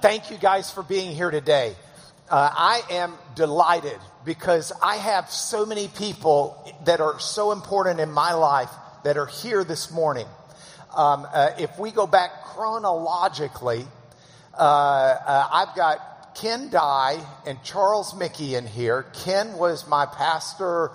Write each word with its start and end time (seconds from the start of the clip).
thank 0.00 0.30
you 0.30 0.38
guys 0.38 0.70
for 0.70 0.82
being 0.82 1.14
here 1.14 1.30
today. 1.30 1.74
Uh, 2.30 2.50
I 2.52 2.82
am 2.90 3.14
delighted 3.34 3.98
because 4.24 4.72
I 4.82 4.96
have 4.96 5.30
so 5.30 5.66
many 5.66 5.88
people 5.88 6.56
that 6.86 7.00
are 7.00 7.18
so 7.20 7.52
important 7.52 8.00
in 8.00 8.10
my 8.10 8.32
life 8.32 8.70
that 9.04 9.18
are 9.18 9.26
here 9.26 9.62
this 9.62 9.90
morning. 9.90 10.26
Um, 10.96 11.26
uh, 11.30 11.50
if 11.58 11.78
we 11.78 11.90
go 11.90 12.06
back 12.06 12.44
chronologically, 12.44 13.84
uh, 14.54 14.62
uh 14.62 15.48
I've 15.52 15.76
got 15.76 16.34
Ken 16.34 16.70
Dye 16.70 17.20
and 17.46 17.62
Charles 17.62 18.14
Mickey 18.16 18.54
in 18.54 18.66
here. 18.66 19.04
Ken 19.24 19.52
was 19.58 19.86
my 19.86 20.06
pastor, 20.06 20.92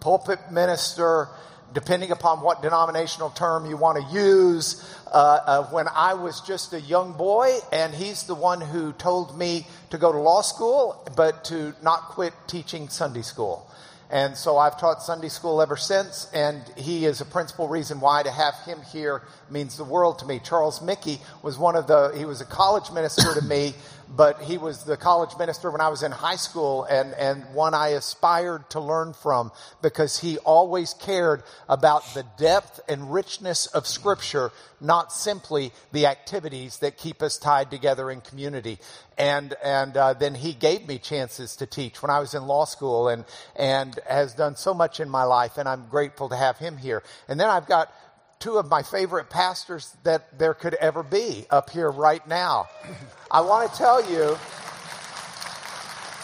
pulpit 0.00 0.50
minister, 0.50 1.28
depending 1.74 2.10
upon 2.10 2.40
what 2.40 2.62
denominational 2.62 3.30
term 3.30 3.66
you 3.66 3.76
want 3.76 3.98
to 3.98 4.14
use, 4.14 4.84
uh, 5.12 5.40
uh, 5.46 5.64
when 5.66 5.86
I 5.88 6.14
was 6.14 6.40
just 6.40 6.72
a 6.72 6.80
young 6.80 7.12
boy, 7.12 7.52
and 7.72 7.94
he's 7.94 8.24
the 8.24 8.34
one 8.34 8.60
who 8.60 8.92
told 8.92 9.38
me 9.38 9.66
to 9.90 9.98
go 9.98 10.10
to 10.12 10.18
law 10.18 10.42
school, 10.42 11.06
but 11.16 11.44
to 11.46 11.74
not 11.82 12.00
quit 12.08 12.32
teaching 12.46 12.88
Sunday 12.88 13.22
school. 13.22 13.68
And 14.10 14.36
so 14.36 14.56
I've 14.56 14.80
taught 14.80 15.02
Sunday 15.02 15.28
school 15.28 15.60
ever 15.60 15.76
since, 15.76 16.30
and 16.32 16.62
he 16.76 17.04
is 17.04 17.20
a 17.20 17.26
principal 17.26 17.68
reason 17.68 18.00
why 18.00 18.22
to 18.22 18.30
have 18.30 18.54
him 18.64 18.80
here 18.90 19.22
means 19.50 19.76
the 19.76 19.84
world 19.84 20.20
to 20.20 20.26
me. 20.26 20.40
Charles 20.42 20.80
Mickey 20.80 21.20
was 21.42 21.58
one 21.58 21.76
of 21.76 21.86
the, 21.86 22.14
he 22.16 22.24
was 22.24 22.40
a 22.40 22.46
college 22.46 22.90
minister 22.90 23.34
to 23.38 23.44
me 23.44 23.74
but 24.16 24.40
he 24.42 24.56
was 24.56 24.84
the 24.84 24.96
college 24.96 25.36
minister 25.38 25.70
when 25.70 25.80
I 25.80 25.88
was 25.88 26.02
in 26.02 26.12
high 26.12 26.36
school 26.36 26.84
and, 26.84 27.12
and 27.14 27.44
one 27.54 27.74
I 27.74 27.88
aspired 27.88 28.70
to 28.70 28.80
learn 28.80 29.12
from 29.12 29.52
because 29.82 30.18
he 30.18 30.38
always 30.38 30.94
cared 30.94 31.42
about 31.68 32.02
the 32.14 32.24
depth 32.38 32.80
and 32.88 33.12
richness 33.12 33.66
of 33.66 33.86
scripture, 33.86 34.50
not 34.80 35.12
simply 35.12 35.72
the 35.92 36.06
activities 36.06 36.78
that 36.78 36.96
keep 36.96 37.22
us 37.22 37.36
tied 37.36 37.70
together 37.70 38.10
in 38.10 38.20
community. 38.22 38.78
And, 39.18 39.54
and, 39.62 39.96
uh, 39.96 40.14
then 40.14 40.34
he 40.34 40.54
gave 40.54 40.86
me 40.86 40.98
chances 40.98 41.56
to 41.56 41.66
teach 41.66 42.00
when 42.02 42.10
I 42.10 42.20
was 42.20 42.34
in 42.34 42.46
law 42.46 42.64
school 42.64 43.08
and, 43.08 43.24
and 43.56 43.98
has 44.08 44.32
done 44.32 44.56
so 44.56 44.72
much 44.72 45.00
in 45.00 45.10
my 45.10 45.24
life 45.24 45.58
and 45.58 45.68
I'm 45.68 45.86
grateful 45.88 46.28
to 46.30 46.36
have 46.36 46.56
him 46.58 46.76
here. 46.78 47.02
And 47.28 47.38
then 47.38 47.50
I've 47.50 47.66
got 47.66 47.92
two 48.38 48.56
of 48.56 48.70
my 48.70 48.82
favorite 48.82 49.30
pastors 49.30 49.96
that 50.04 50.38
there 50.38 50.54
could 50.54 50.74
ever 50.74 51.02
be 51.02 51.46
up 51.50 51.70
here 51.70 51.90
right 51.90 52.26
now. 52.28 52.68
I 53.30 53.40
want 53.40 53.70
to 53.70 53.78
tell 53.78 54.00
you, 54.10 54.38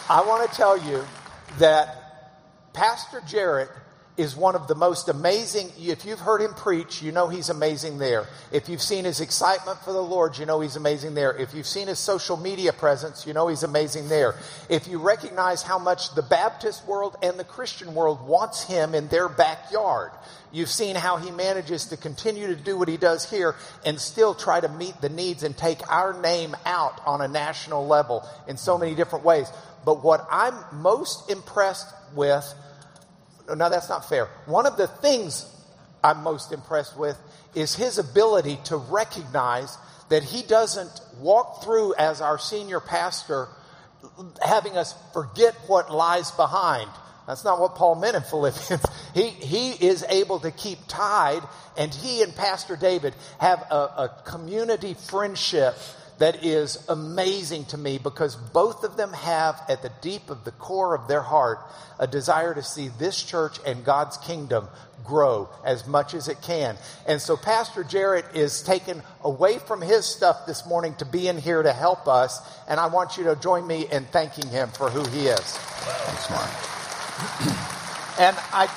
I 0.09 0.23
want 0.25 0.49
to 0.49 0.55
tell 0.55 0.77
you 0.77 1.03
that 1.59 2.33
Pastor 2.73 3.21
Jarrett 3.27 3.69
is 4.17 4.35
one 4.35 4.55
of 4.55 4.67
the 4.67 4.75
most 4.75 5.09
amazing. 5.09 5.69
If 5.77 6.05
you've 6.05 6.19
heard 6.19 6.41
him 6.41 6.53
preach, 6.53 7.01
you 7.01 7.11
know 7.11 7.27
he's 7.27 7.49
amazing 7.49 7.97
there. 7.97 8.27
If 8.51 8.69
you've 8.69 8.81
seen 8.81 9.03
his 9.03 9.19
excitement 9.19 9.79
for 9.79 9.91
the 9.91 10.01
Lord, 10.01 10.37
you 10.37 10.45
know 10.45 10.61
he's 10.61 10.77
amazing 10.77 11.15
there. 11.15 11.35
If 11.35 11.53
you've 11.53 11.67
seen 11.67 11.87
his 11.87 11.99
social 11.99 12.37
media 12.37 12.71
presence, 12.71 13.27
you 13.27 13.33
know 13.33 13.49
he's 13.49 13.63
amazing 13.63 14.07
there. 14.07 14.35
If 14.69 14.87
you 14.87 14.99
recognize 14.99 15.63
how 15.63 15.79
much 15.79 16.15
the 16.15 16.21
Baptist 16.21 16.87
world 16.87 17.17
and 17.21 17.37
the 17.37 17.43
Christian 17.43 17.93
world 17.93 18.25
wants 18.25 18.63
him 18.63 18.95
in 18.95 19.09
their 19.09 19.27
backyard, 19.27 20.11
you've 20.53 20.69
seen 20.69 20.95
how 20.95 21.17
he 21.17 21.31
manages 21.31 21.87
to 21.87 21.97
continue 21.97 22.47
to 22.47 22.55
do 22.55 22.77
what 22.77 22.87
he 22.87 22.95
does 22.95 23.29
here 23.29 23.55
and 23.85 23.99
still 23.99 24.33
try 24.33 24.61
to 24.61 24.69
meet 24.69 24.99
the 25.01 25.09
needs 25.09 25.43
and 25.43 25.57
take 25.57 25.91
our 25.91 26.19
name 26.21 26.55
out 26.65 27.01
on 27.05 27.19
a 27.19 27.27
national 27.27 27.85
level 27.85 28.25
in 28.47 28.55
so 28.55 28.77
many 28.77 28.95
different 28.95 29.25
ways. 29.25 29.51
But 29.83 30.03
what 30.03 30.25
I'm 30.31 30.55
most 30.71 31.29
impressed 31.29 31.93
with 32.15 32.55
no, 33.49 33.69
that's 33.69 33.89
not 33.89 34.07
fair. 34.09 34.25
One 34.45 34.65
of 34.65 34.77
the 34.77 34.87
things 34.87 35.51
I'm 36.03 36.23
most 36.23 36.51
impressed 36.51 36.97
with 36.97 37.17
is 37.53 37.75
his 37.75 37.97
ability 37.97 38.59
to 38.65 38.77
recognize 38.77 39.77
that 40.09 40.23
he 40.23 40.43
doesn't 40.43 41.01
walk 41.19 41.63
through 41.63 41.95
as 41.95 42.21
our 42.21 42.37
senior 42.37 42.79
pastor 42.79 43.47
having 44.45 44.77
us 44.77 44.93
forget 45.13 45.55
what 45.67 45.91
lies 45.91 46.31
behind. 46.31 46.89
That's 47.27 47.43
not 47.43 47.59
what 47.59 47.75
Paul 47.75 47.95
meant 47.95 48.15
in 48.15 48.23
Philippians. 48.23 48.85
He, 49.15 49.29
he 49.29 49.71
is 49.71 50.03
able 50.09 50.41
to 50.41 50.51
keep 50.51 50.77
tied, 50.89 51.39
and 51.77 51.93
he 51.93 52.21
and 52.21 52.35
Pastor 52.35 52.75
David 52.75 53.15
have 53.39 53.61
a, 53.71 53.75
a 53.75 54.21
community 54.25 54.93
friendship 54.93 55.73
that 56.17 56.45
is 56.45 56.83
amazing 56.87 57.65
to 57.65 57.77
me 57.77 57.97
because 57.97 58.35
both 58.35 58.83
of 58.83 58.97
them 58.97 59.11
have 59.13 59.61
at 59.67 59.81
the 59.81 59.91
deep 60.01 60.29
of 60.29 60.45
the 60.45 60.51
core 60.51 60.95
of 60.95 61.07
their 61.07 61.21
heart 61.21 61.59
a 61.99 62.07
desire 62.07 62.53
to 62.53 62.63
see 62.63 62.89
this 62.99 63.21
church 63.21 63.57
and 63.65 63.83
God's 63.83 64.17
kingdom 64.17 64.67
grow 65.03 65.49
as 65.63 65.85
much 65.87 66.13
as 66.13 66.27
it 66.27 66.41
can. 66.41 66.77
And 67.07 67.21
so 67.21 67.37
Pastor 67.37 67.83
Jarrett 67.83 68.25
is 68.33 68.61
taken 68.63 69.03
away 69.23 69.59
from 69.59 69.81
his 69.81 70.05
stuff 70.05 70.45
this 70.45 70.65
morning 70.65 70.95
to 70.95 71.05
be 71.05 71.27
in 71.27 71.37
here 71.37 71.61
to 71.61 71.73
help 71.73 72.07
us. 72.07 72.39
And 72.67 72.79
I 72.79 72.87
want 72.87 73.17
you 73.17 73.25
to 73.25 73.35
join 73.35 73.67
me 73.67 73.85
in 73.91 74.05
thanking 74.05 74.49
him 74.49 74.69
for 74.69 74.89
who 74.89 75.03
he 75.11 75.27
is. 75.27 75.39
Thanks, 75.39 76.29
Mark. 76.29 76.49
and 78.19 78.37
I, 78.51 78.69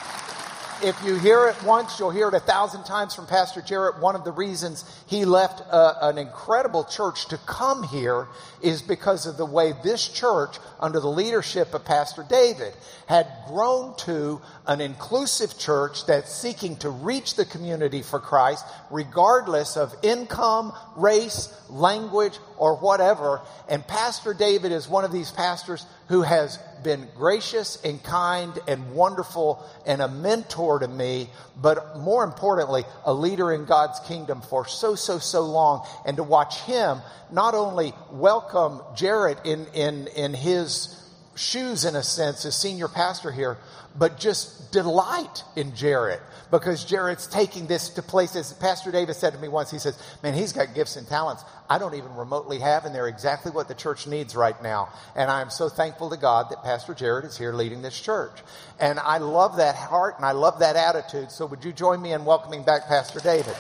if 0.83 0.97
you 1.05 1.17
hear 1.17 1.49
it 1.49 1.61
once, 1.65 1.99
you'll 1.99 2.11
hear 2.11 2.29
it 2.29 2.35
a 2.35 2.41
thousand 2.41 2.85
times 2.85 3.15
from 3.15 3.27
Pastor 3.27 3.61
Jarrett. 3.61 4.01
One 4.01 4.15
of 4.15 4.25
the 4.25 4.31
reasons 4.31 4.85
he 5.07 5.25
left 5.25 5.61
a, 5.61 5.73
uh, 5.73 6.11
an 6.11 6.19
incredible 6.19 6.85
church 6.85 7.27
to 7.29 7.39
come 7.39 7.83
here 7.83 8.29
is 8.63 8.83
because 8.83 9.27
of 9.27 9.37
the 9.37 9.45
way 9.45 9.73
this 9.83 10.07
church, 10.07 10.57
under 10.79 11.01
the 11.01 11.09
leadership 11.09 11.75
of 11.75 11.85
Pastor 11.85 12.25
David, 12.29 12.75
had 13.07 13.27
grown 13.49 13.97
to 13.99 14.41
an 14.67 14.81
inclusive 14.81 15.59
church 15.59 16.07
that's 16.07 16.33
seeking 16.33 16.77
to 16.77 16.91
reach 16.91 17.35
the 17.35 17.45
community 17.45 18.03
for 18.03 18.21
Christ, 18.21 18.65
regardless 18.91 19.77
of 19.77 19.95
income, 20.03 20.73
race, 20.97 21.53
language, 21.71 22.39
or 22.57 22.77
whatever. 22.77 23.41
And 23.69 23.87
Pastor 23.87 24.33
David 24.33 24.73
is 24.73 24.89
one 24.89 25.05
of 25.05 25.13
these 25.13 25.31
pastors 25.31 25.85
who 26.09 26.23
has 26.23 26.59
been 26.83 27.09
gracious 27.17 27.83
and 27.85 28.03
kind 28.03 28.59
and 28.67 28.93
wonderful 28.93 29.65
and 29.87 30.01
a 30.03 30.09
mentor 30.09 30.79
to 30.79 30.89
me, 30.89 31.31
but 31.61 31.99
more 31.99 32.25
importantly, 32.25 32.85
a 33.05 33.13
leader 33.13 33.53
in 33.53 33.65
God's 33.65 34.01
kingdom 34.01 34.41
for 34.41 34.67
so, 34.67 34.95
so, 34.95 35.19
so 35.19 35.43
long. 35.43 35.87
And 36.07 36.17
to 36.17 36.23
watch 36.23 36.61
him 36.63 37.01
not 37.31 37.55
only 37.55 37.93
welcome 38.11 38.81
Jarrett 38.95 39.39
in, 39.45 39.67
in, 39.75 40.07
in 40.09 40.35
his 40.35 41.08
shoes, 41.39 41.85
in 41.85 41.97
a 41.97 42.03
sense, 42.03 42.45
as 42.45 42.57
senior 42.57 42.89
pastor 42.89 43.31
here, 43.31 43.59
but 43.97 44.19
just 44.19 44.71
delight 44.73 45.43
in 45.57 45.75
Jarrett 45.75 46.21
because 46.51 46.85
Jarrett's 46.85 47.27
taking 47.27 47.67
this 47.67 47.91
to 47.91 48.03
places. 48.03 48.53
Pastor 48.55 48.91
Davis 48.93 49.19
said 49.19 49.33
to 49.33 49.39
me 49.39 49.49
once, 49.49 49.71
he 49.71 49.79
says, 49.79 49.99
Man, 50.23 50.35
he's 50.35 50.53
got 50.53 50.75
gifts 50.75 50.97
and 50.97 51.07
talents 51.07 51.45
I 51.71 51.79
don't 51.79 51.95
even 51.95 52.15
remotely 52.17 52.61
have, 52.61 52.87
and 52.87 52.95
they're 52.95 53.09
exactly 53.09 53.53
what 53.53 53.69
the 53.69 53.75
church 53.75 54.07
needs 54.07 54.35
right 54.35 54.61
now. 54.63 54.89
And 55.15 55.31
I 55.31 55.43
am 55.43 55.51
so 55.51 55.69
thankful 55.69 56.09
to 56.11 56.17
God 56.17 56.49
that 56.51 56.63
Pastor 56.63 56.95
Jarrett 56.95 57.27
is 57.27 57.37
here 57.37 57.53
leading 57.53 57.83
this 57.83 57.99
church. 58.01 58.33
And 58.81 58.99
I 58.99 59.19
love 59.19 59.57
that 59.59 59.75
heart 59.75 60.17
and 60.17 60.25
I 60.25 60.33
love 60.33 60.61
that 60.61 60.77
attitude. 60.77 61.31
So 61.31 61.45
would 61.45 61.65
you 61.65 61.73
join 61.73 62.01
me 62.01 62.13
in 62.13 62.25
welcoming 62.25 62.63
back 62.63 62.87
Pastor 62.89 63.21
David? 63.21 63.55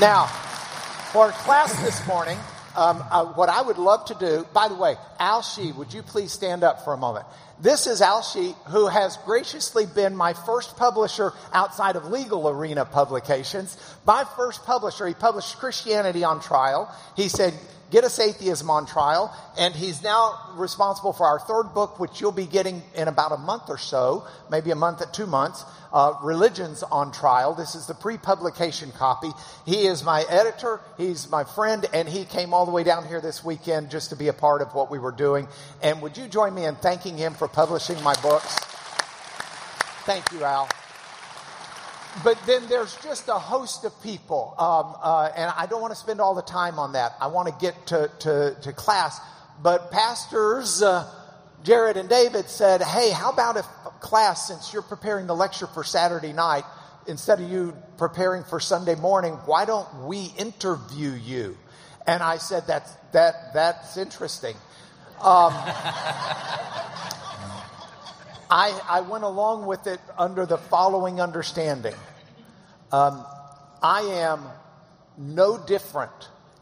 Now, 0.00 0.26
for 1.12 1.26
our 1.26 1.32
class 1.32 1.78
this 1.82 2.06
morning, 2.06 2.38
um, 2.76 3.02
uh, 3.10 3.24
what 3.26 3.48
I 3.48 3.62
would 3.62 3.78
love 3.78 4.04
to 4.06 4.14
do, 4.14 4.46
by 4.52 4.68
the 4.68 4.74
way, 4.74 4.96
Al 5.18 5.42
Hsu, 5.42 5.72
would 5.74 5.92
you 5.92 6.02
please 6.02 6.32
stand 6.32 6.62
up 6.62 6.84
for 6.84 6.92
a 6.92 6.96
moment? 6.96 7.26
This 7.58 7.86
is 7.86 8.02
Al 8.02 8.22
Hsu, 8.22 8.52
who 8.66 8.86
has 8.86 9.16
graciously 9.24 9.86
been 9.86 10.14
my 10.14 10.34
first 10.34 10.76
publisher 10.76 11.32
outside 11.52 11.96
of 11.96 12.10
legal 12.10 12.48
arena 12.48 12.84
publications. 12.84 13.76
My 14.06 14.24
first 14.36 14.64
publisher, 14.64 15.06
he 15.06 15.14
published 15.14 15.56
Christianity 15.56 16.22
on 16.22 16.40
Trial. 16.40 16.94
He 17.16 17.28
said, 17.28 17.54
Get 17.90 18.04
Us 18.04 18.18
Atheism 18.18 18.68
on 18.70 18.86
Trial. 18.86 19.34
And 19.58 19.74
he's 19.74 20.02
now 20.02 20.38
responsible 20.54 21.12
for 21.12 21.26
our 21.26 21.38
third 21.38 21.74
book, 21.74 21.98
which 21.98 22.20
you'll 22.20 22.32
be 22.32 22.46
getting 22.46 22.82
in 22.94 23.08
about 23.08 23.32
a 23.32 23.36
month 23.36 23.64
or 23.68 23.78
so, 23.78 24.26
maybe 24.50 24.70
a 24.70 24.76
month 24.76 25.02
at 25.02 25.14
two 25.14 25.26
months. 25.26 25.64
Uh, 25.92 26.14
Religions 26.22 26.82
on 26.82 27.12
Trial. 27.12 27.54
This 27.54 27.74
is 27.74 27.86
the 27.86 27.94
pre-publication 27.94 28.92
copy. 28.92 29.30
He 29.64 29.86
is 29.86 30.04
my 30.04 30.24
editor. 30.28 30.80
He's 30.98 31.30
my 31.30 31.44
friend, 31.44 31.86
and 31.94 32.08
he 32.08 32.24
came 32.24 32.52
all 32.52 32.66
the 32.66 32.72
way 32.72 32.84
down 32.84 33.06
here 33.06 33.20
this 33.20 33.44
weekend 33.44 33.90
just 33.90 34.10
to 34.10 34.16
be 34.16 34.28
a 34.28 34.34
part 34.34 34.62
of 34.62 34.74
what 34.74 34.90
we 34.90 34.98
were 34.98 35.12
doing. 35.12 35.48
And 35.82 36.02
would 36.02 36.16
you 36.16 36.26
join 36.26 36.54
me 36.54 36.66
in 36.66 36.74
thanking 36.76 37.16
him 37.16 37.34
for 37.34 37.48
publishing 37.48 38.02
my 38.02 38.14
books? 38.20 38.58
Thank 40.04 40.30
you, 40.32 40.44
Al 40.44 40.68
but 42.24 42.38
then 42.46 42.66
there's 42.68 42.96
just 43.02 43.28
a 43.28 43.38
host 43.38 43.84
of 43.84 43.92
people, 44.02 44.54
um, 44.58 44.94
uh, 45.02 45.30
and 45.36 45.52
I 45.56 45.66
don't 45.66 45.80
want 45.80 45.92
to 45.92 45.98
spend 45.98 46.20
all 46.20 46.34
the 46.34 46.42
time 46.42 46.78
on 46.78 46.92
that. 46.92 47.12
I 47.20 47.28
want 47.28 47.48
to 47.48 47.54
get 47.60 47.86
to, 47.88 48.10
to, 48.20 48.56
to 48.62 48.72
class. 48.72 49.20
But 49.62 49.90
pastors, 49.90 50.82
uh, 50.82 51.10
Jarrett 51.62 51.96
and 51.96 52.08
David 52.08 52.48
said, 52.48 52.82
hey, 52.82 53.10
how 53.10 53.30
about 53.30 53.56
if 53.56 53.66
class, 54.00 54.48
since 54.48 54.72
you're 54.72 54.82
preparing 54.82 55.26
the 55.26 55.34
lecture 55.34 55.66
for 55.66 55.82
Saturday 55.84 56.32
night, 56.32 56.64
instead 57.06 57.40
of 57.40 57.50
you 57.50 57.76
preparing 57.98 58.44
for 58.44 58.60
Sunday 58.60 58.94
morning, 58.94 59.34
why 59.46 59.64
don't 59.64 60.06
we 60.06 60.30
interview 60.38 61.10
you? 61.10 61.56
And 62.06 62.22
I 62.22 62.36
said, 62.36 62.64
that's, 62.66 62.92
that, 63.12 63.52
that's 63.54 63.96
interesting. 63.96 64.54
Um, 65.20 65.52
I, 68.50 68.80
I 68.88 69.00
went 69.00 69.24
along 69.24 69.66
with 69.66 69.86
it 69.86 70.00
under 70.18 70.46
the 70.46 70.58
following 70.58 71.20
understanding. 71.20 71.94
Um, 72.92 73.24
I 73.82 74.00
am 74.02 74.44
no 75.18 75.58
different 75.58 76.12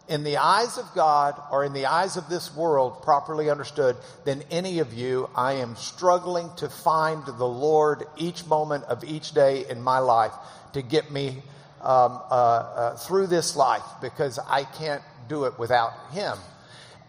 in 0.08 0.22
the 0.22 0.36
eyes 0.36 0.76
of 0.78 0.86
God 0.94 1.40
or 1.50 1.64
in 1.64 1.72
the 1.72 1.86
eyes 1.86 2.16
of 2.16 2.28
this 2.28 2.54
world, 2.54 3.02
properly 3.02 3.50
understood, 3.50 3.96
than 4.24 4.42
any 4.50 4.78
of 4.78 4.92
you. 4.92 5.30
I 5.34 5.54
am 5.54 5.76
struggling 5.76 6.50
to 6.56 6.68
find 6.68 7.24
the 7.24 7.46
Lord 7.46 8.04
each 8.16 8.46
moment 8.46 8.84
of 8.84 9.02
each 9.04 9.32
day 9.32 9.64
in 9.68 9.80
my 9.80 9.98
life 9.98 10.32
to 10.74 10.82
get 10.82 11.10
me 11.10 11.42
um, 11.80 12.20
uh, 12.30 12.34
uh, 12.34 12.96
through 12.96 13.28
this 13.28 13.56
life 13.56 13.84
because 14.00 14.38
I 14.38 14.64
can't 14.64 15.02
do 15.28 15.44
it 15.44 15.58
without 15.58 15.92
Him. 16.12 16.36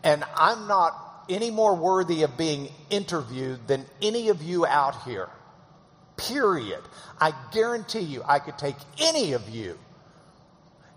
And 0.04 0.24
I'm 0.36 0.68
not 0.68 1.05
any 1.30 1.52
more 1.52 1.76
worthy 1.76 2.24
of 2.24 2.38
being 2.38 2.70
interviewed 2.90 3.68
than 3.68 3.86
any 4.02 4.30
of 4.30 4.42
you 4.42 4.66
out 4.66 5.04
here. 5.04 5.30
Period. 6.18 6.82
I 7.20 7.34
guarantee 7.52 8.00
you, 8.00 8.24
I 8.26 8.40
could 8.40 8.58
take 8.58 8.76
any 9.00 9.34
of 9.34 9.50
you 9.50 9.78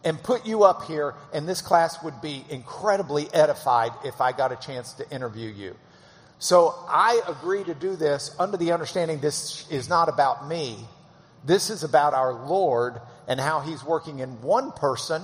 and 0.05 0.23
put 0.23 0.47
you 0.47 0.63
up 0.63 0.85
here, 0.85 1.15
and 1.33 1.49
this 1.49 1.61
class 1.61 2.03
would 2.03 2.21
be 2.21 2.45
incredibly 2.51 3.33
edified 3.33 3.91
if 4.05 4.21
I 4.21 4.33
got 4.33 4.53
a 4.53 4.57
chance 4.57 4.93
to 4.95 5.11
interview 5.11 5.51
you. 5.51 5.77
So 6.39 6.75
I 6.89 7.21
agree 7.27 7.65
to 7.65 7.75
do 7.75 7.97
this 7.97 8.35
under 8.39 8.57
the 8.57 8.73
understanding 8.73 9.19
this 9.19 9.69
is 9.71 9.89
not 9.89 10.09
about 10.09 10.49
me. 10.49 10.79
This 11.45 11.69
is 11.69 11.83
about 11.83 12.15
our 12.15 12.47
Lord 12.47 13.01
and 13.27 13.41
how 13.41 13.61
He's 13.61 13.83
working 13.83 14.21
in 14.21 14.41
one 14.41 14.71
person 14.71 15.23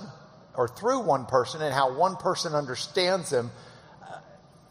or 0.57 0.67
through 0.67 1.01
one 1.01 1.27
person 1.27 1.63
and 1.63 1.73
how 1.73 1.97
one 1.97 2.17
person 2.17 2.55
understands 2.55 3.33
Him 3.33 3.51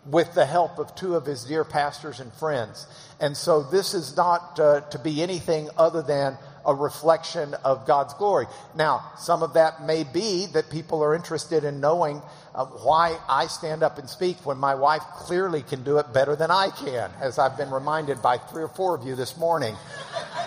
with 0.06 0.34
the 0.34 0.46
help 0.46 0.80
of 0.80 0.96
two 0.96 1.16
of 1.16 1.26
His 1.26 1.46
dear 1.46 1.64
pastors 1.64 2.20
and 2.20 2.32
friends. 2.34 2.88
And 3.20 3.38
so 3.38 3.64
this 3.64 3.94
is 3.94 4.16
not 4.18 4.60
uh, 4.60 4.82
to 4.82 5.00
be 5.00 5.22
anything 5.22 5.70
other 5.78 6.02
than 6.02 6.38
a 6.66 6.74
reflection 6.74 7.54
of 7.66 7.86
God's 7.86 8.14
glory. 8.14 8.48
Now, 8.76 9.12
some 9.18 9.44
of 9.44 9.54
that 9.54 9.84
may 9.84 10.04
be 10.04 10.46
that 10.54 10.70
people 10.70 11.04
are 11.04 11.14
interested 11.14 11.64
in 11.64 11.80
knowing 11.80 12.22
uh, 12.56 12.66
why 12.66 13.18
I 13.28 13.48
stand 13.48 13.84
up 13.84 13.98
and 13.98 14.10
speak 14.10 14.46
when 14.46 14.58
my 14.58 14.76
wife 14.76 15.02
clearly 15.16 15.62
can 15.62 15.84
do 15.84 15.98
it 15.98 16.14
better 16.14 16.36
than 16.36 16.52
I 16.52 16.70
can, 16.70 17.12
as 17.20 17.40
I've 17.40 17.58
been 17.58 17.72
reminded 17.72 18.22
by 18.22 18.38
three 18.38 18.64
or 18.64 18.70
four 18.70 18.96
of 18.96 19.06
you 19.06 19.16
this 19.16 19.38
morning. 19.38 19.76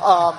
Um, 0.03 0.37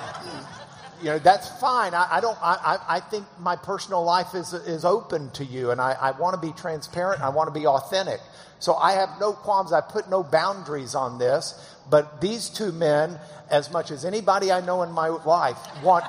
you 1.00 1.06
know 1.06 1.18
that's 1.18 1.48
fine. 1.60 1.94
I, 1.94 2.16
I 2.16 2.20
don't. 2.20 2.38
I, 2.40 2.78
I 2.88 3.00
think 3.00 3.26
my 3.38 3.56
personal 3.56 4.04
life 4.04 4.34
is 4.34 4.52
is 4.52 4.84
open 4.84 5.30
to 5.32 5.44
you, 5.44 5.70
and 5.70 5.80
I, 5.80 5.92
I 5.92 6.10
want 6.12 6.40
to 6.40 6.46
be 6.46 6.52
transparent. 6.52 7.22
I 7.22 7.28
want 7.30 7.52
to 7.52 7.58
be 7.58 7.66
authentic. 7.66 8.20
So 8.60 8.74
I 8.74 8.92
have 8.92 9.10
no 9.20 9.32
qualms. 9.32 9.72
I 9.72 9.80
put 9.80 10.10
no 10.10 10.22
boundaries 10.22 10.94
on 10.94 11.18
this. 11.18 11.54
But 11.90 12.20
these 12.20 12.48
two 12.48 12.72
men, 12.72 13.18
as 13.50 13.70
much 13.70 13.90
as 13.90 14.04
anybody 14.04 14.52
I 14.52 14.60
know 14.60 14.82
in 14.82 14.90
my 14.90 15.08
life, 15.08 15.56
want 15.82 16.04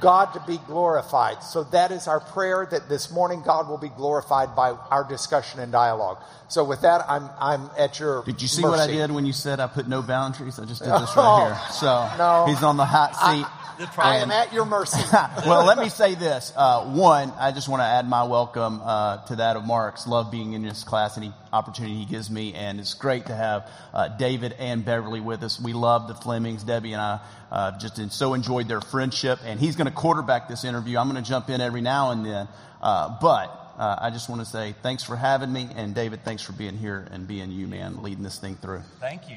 God 0.00 0.32
to 0.32 0.40
be 0.46 0.58
glorified. 0.66 1.42
So 1.42 1.64
that 1.64 1.92
is 1.92 2.08
our 2.08 2.18
prayer 2.18 2.66
that 2.70 2.88
this 2.88 3.10
morning 3.10 3.42
God 3.44 3.68
will 3.68 3.78
be 3.78 3.90
glorified 3.90 4.56
by 4.56 4.70
our 4.70 5.06
discussion 5.08 5.60
and 5.60 5.70
dialogue. 5.70 6.18
So 6.48 6.64
with 6.64 6.80
that, 6.82 7.04
I'm 7.08 7.28
I'm 7.38 7.70
at 7.78 8.00
your. 8.00 8.24
Did 8.24 8.42
you 8.42 8.48
see 8.48 8.62
mercy. 8.62 8.70
what 8.70 8.80
I 8.80 8.86
did 8.86 9.10
when 9.10 9.26
you 9.26 9.32
said 9.32 9.60
I 9.60 9.66
put 9.66 9.88
no 9.88 10.02
boundaries? 10.02 10.58
I 10.58 10.64
just 10.64 10.82
did 10.82 10.92
this 10.92 11.16
right 11.16 11.46
here. 11.56 11.70
So 11.72 12.10
no. 12.18 12.46
he's 12.48 12.62
on 12.62 12.76
the 12.76 12.84
hot 12.84 13.14
seat. 13.14 13.46
I, 13.46 13.61
I 13.98 14.18
am 14.18 14.30
at 14.30 14.52
your 14.52 14.64
mercy. 14.64 15.02
well, 15.46 15.64
let 15.64 15.78
me 15.78 15.88
say 15.88 16.14
this. 16.14 16.52
Uh, 16.56 16.84
one, 16.86 17.32
I 17.38 17.52
just 17.52 17.68
want 17.68 17.80
to 17.80 17.86
add 17.86 18.08
my 18.08 18.24
welcome 18.24 18.80
uh, 18.82 19.24
to 19.26 19.36
that 19.36 19.56
of 19.56 19.64
Mark's. 19.64 20.06
Love 20.06 20.30
being 20.30 20.52
in 20.52 20.62
this 20.62 20.84
class, 20.84 21.16
any 21.16 21.32
opportunity 21.52 21.96
he 21.96 22.04
gives 22.04 22.30
me, 22.30 22.54
and 22.54 22.80
it's 22.80 22.94
great 22.94 23.26
to 23.26 23.34
have 23.34 23.68
uh, 23.92 24.08
David 24.08 24.54
and 24.58 24.84
Beverly 24.84 25.20
with 25.20 25.42
us. 25.42 25.60
We 25.60 25.72
love 25.72 26.08
the 26.08 26.14
Flemings. 26.14 26.64
Debbie 26.64 26.92
and 26.92 27.00
I 27.00 27.20
uh, 27.50 27.78
just 27.78 28.12
so 28.12 28.34
enjoyed 28.34 28.68
their 28.68 28.80
friendship, 28.80 29.40
and 29.44 29.58
he's 29.58 29.76
going 29.76 29.88
to 29.88 29.92
quarterback 29.92 30.48
this 30.48 30.64
interview. 30.64 30.98
I'm 30.98 31.10
going 31.10 31.22
to 31.22 31.28
jump 31.28 31.50
in 31.50 31.60
every 31.60 31.80
now 31.80 32.10
and 32.10 32.24
then, 32.24 32.48
uh, 32.80 33.18
but 33.20 33.74
uh, 33.78 33.96
I 34.00 34.10
just 34.10 34.28
want 34.28 34.40
to 34.40 34.46
say 34.46 34.74
thanks 34.82 35.02
for 35.02 35.16
having 35.16 35.52
me, 35.52 35.68
and 35.74 35.94
David, 35.94 36.24
thanks 36.24 36.42
for 36.42 36.52
being 36.52 36.76
here 36.76 37.06
and 37.10 37.26
being 37.26 37.50
you, 37.50 37.66
man, 37.66 38.02
leading 38.02 38.22
this 38.22 38.38
thing 38.38 38.56
through. 38.56 38.82
Thank 39.00 39.28
you. 39.28 39.36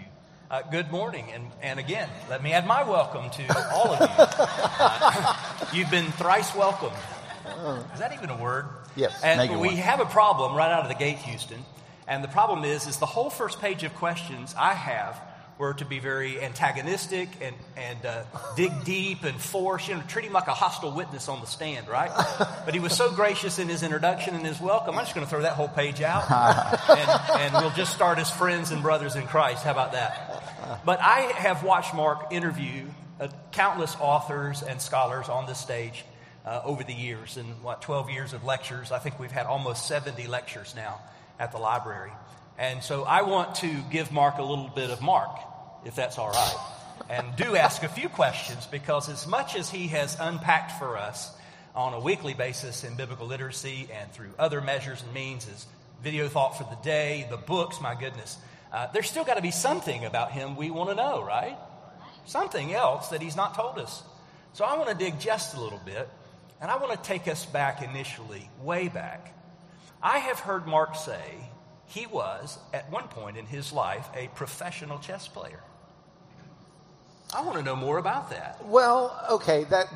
Uh, 0.49 0.61
good 0.69 0.91
morning. 0.91 1.25
And, 1.33 1.43
and 1.63 1.79
again, 1.79 2.07
let 2.29 2.43
me 2.43 2.53
add 2.53 2.67
my 2.67 2.83
welcome 2.83 3.31
to 3.31 3.71
all 3.73 3.93
of 3.93 4.01
you. 4.01 4.25
Uh, 4.77 5.35
you've 5.73 5.89
been 5.89 6.11
thrice 6.13 6.53
welcomed. 6.53 6.95
Is 7.93 7.99
that 7.99 8.13
even 8.13 8.29
a 8.29 8.37
word? 8.37 8.65
Yes. 8.95 9.23
And 9.23 9.59
we 9.59 9.69
one. 9.69 9.77
have 9.77 10.01
a 10.01 10.05
problem 10.05 10.53
right 10.53 10.69
out 10.69 10.83
of 10.83 10.89
the 10.89 10.95
gate, 10.95 11.17
Houston. 11.19 11.63
And 12.07 12.23
the 12.23 12.27
problem 12.27 12.65
is, 12.65 12.85
is 12.85 12.97
the 12.97 13.05
whole 13.05 13.29
first 13.29 13.61
page 13.61 13.83
of 13.83 13.95
questions 13.95 14.53
I 14.57 14.73
have 14.73 15.19
were 15.57 15.73
to 15.73 15.85
be 15.85 15.99
very 15.99 16.41
antagonistic 16.41 17.29
and, 17.41 17.55
and 17.77 18.05
uh, 18.05 18.23
dig 18.57 18.71
deep 18.83 19.23
and 19.23 19.39
force, 19.39 19.87
you 19.87 19.95
know, 19.95 20.01
treat 20.07 20.25
him 20.25 20.33
like 20.33 20.47
a 20.47 20.53
hostile 20.53 20.91
witness 20.91 21.29
on 21.29 21.39
the 21.39 21.47
stand, 21.47 21.87
right? 21.87 22.11
But 22.65 22.73
he 22.73 22.79
was 22.81 22.93
so 22.93 23.11
gracious 23.11 23.57
in 23.57 23.69
his 23.69 23.81
introduction 23.81 24.35
and 24.35 24.45
his 24.45 24.59
welcome, 24.59 24.95
I'm 24.97 25.05
just 25.05 25.15
going 25.15 25.25
to 25.25 25.29
throw 25.29 25.43
that 25.43 25.53
whole 25.53 25.69
page 25.69 26.01
out 26.01 26.29
and, 26.89 27.41
and 27.41 27.53
we'll 27.53 27.71
just 27.71 27.93
start 27.93 28.19
as 28.19 28.29
friends 28.29 28.71
and 28.71 28.81
brothers 28.81 29.15
in 29.15 29.25
Christ. 29.27 29.63
How 29.63 29.71
about 29.71 29.93
that? 29.93 30.81
But 30.83 30.99
I 31.01 31.31
have 31.37 31.63
watched 31.63 31.93
Mark 31.93 32.33
interview 32.33 32.85
uh, 33.19 33.29
countless 33.51 33.95
authors 33.99 34.61
and 34.61 34.81
scholars 34.81 35.29
on 35.29 35.45
this 35.45 35.59
stage 35.59 36.03
uh, 36.45 36.61
over 36.65 36.83
the 36.83 36.93
years. 36.93 37.37
In 37.37 37.45
what, 37.63 37.81
12 37.81 38.09
years 38.09 38.33
of 38.33 38.43
lectures, 38.43 38.91
I 38.91 38.99
think 38.99 39.19
we've 39.19 39.31
had 39.31 39.45
almost 39.45 39.87
70 39.87 40.27
lectures 40.27 40.73
now 40.75 40.99
at 41.39 41.51
the 41.51 41.57
library. 41.57 42.11
And 42.57 42.81
so 42.81 43.03
I 43.03 43.23
want 43.23 43.55
to 43.55 43.83
give 43.91 44.11
Mark 44.11 44.37
a 44.37 44.43
little 44.43 44.69
bit 44.69 44.89
of 44.89 45.01
Mark, 45.01 45.39
if 45.83 45.95
that's 45.95 46.17
all 46.17 46.29
right. 46.29 46.55
And 47.09 47.35
do 47.35 47.55
ask 47.55 47.83
a 47.83 47.89
few 47.89 48.07
questions 48.09 48.65
because, 48.65 49.09
as 49.09 49.27
much 49.27 49.55
as 49.55 49.69
he 49.69 49.87
has 49.87 50.17
unpacked 50.19 50.79
for 50.79 50.97
us 50.97 51.35
on 51.75 51.93
a 51.93 51.99
weekly 51.99 52.33
basis 52.33 52.83
in 52.83 52.95
biblical 52.95 53.27
literacy 53.27 53.89
and 53.93 54.11
through 54.11 54.31
other 54.39 54.61
measures 54.61 55.03
and 55.03 55.13
means, 55.13 55.47
as 55.49 55.65
video 56.01 56.29
thought 56.29 56.57
for 56.57 56.63
the 56.63 56.81
day, 56.81 57.27
the 57.29 57.37
books, 57.37 57.81
my 57.81 57.93
goodness, 57.93 58.37
uh, 58.71 58.87
there's 58.93 59.09
still 59.09 59.25
got 59.25 59.35
to 59.35 59.41
be 59.41 59.51
something 59.51 60.05
about 60.05 60.31
him 60.31 60.55
we 60.55 60.71
want 60.71 60.89
to 60.89 60.95
know, 60.95 61.21
right? 61.21 61.57
Something 62.25 62.73
else 62.73 63.09
that 63.09 63.21
he's 63.21 63.35
not 63.35 63.53
told 63.53 63.77
us. 63.77 64.01
So 64.53 64.63
I 64.63 64.77
want 64.77 64.89
to 64.89 64.95
dig 64.95 65.19
just 65.19 65.55
a 65.55 65.61
little 65.61 65.81
bit, 65.85 66.09
and 66.61 66.71
I 66.71 66.77
want 66.77 66.91
to 66.91 67.07
take 67.07 67.27
us 67.27 67.45
back 67.45 67.81
initially, 67.81 68.49
way 68.61 68.87
back. 68.87 69.33
I 70.01 70.19
have 70.19 70.39
heard 70.39 70.65
Mark 70.65 70.95
say 70.95 71.49
he 71.87 72.05
was, 72.05 72.57
at 72.73 72.91
one 72.91 73.07
point 73.07 73.37
in 73.37 73.45
his 73.45 73.71
life, 73.71 74.07
a 74.15 74.27
professional 74.29 74.99
chess 74.99 75.27
player. 75.27 75.61
I 77.33 77.41
want 77.41 77.57
to 77.57 77.63
know 77.63 77.75
more 77.75 77.97
about 77.97 78.29
that. 78.29 78.65
Well, 78.65 79.17
okay, 79.31 79.65
that 79.65 79.87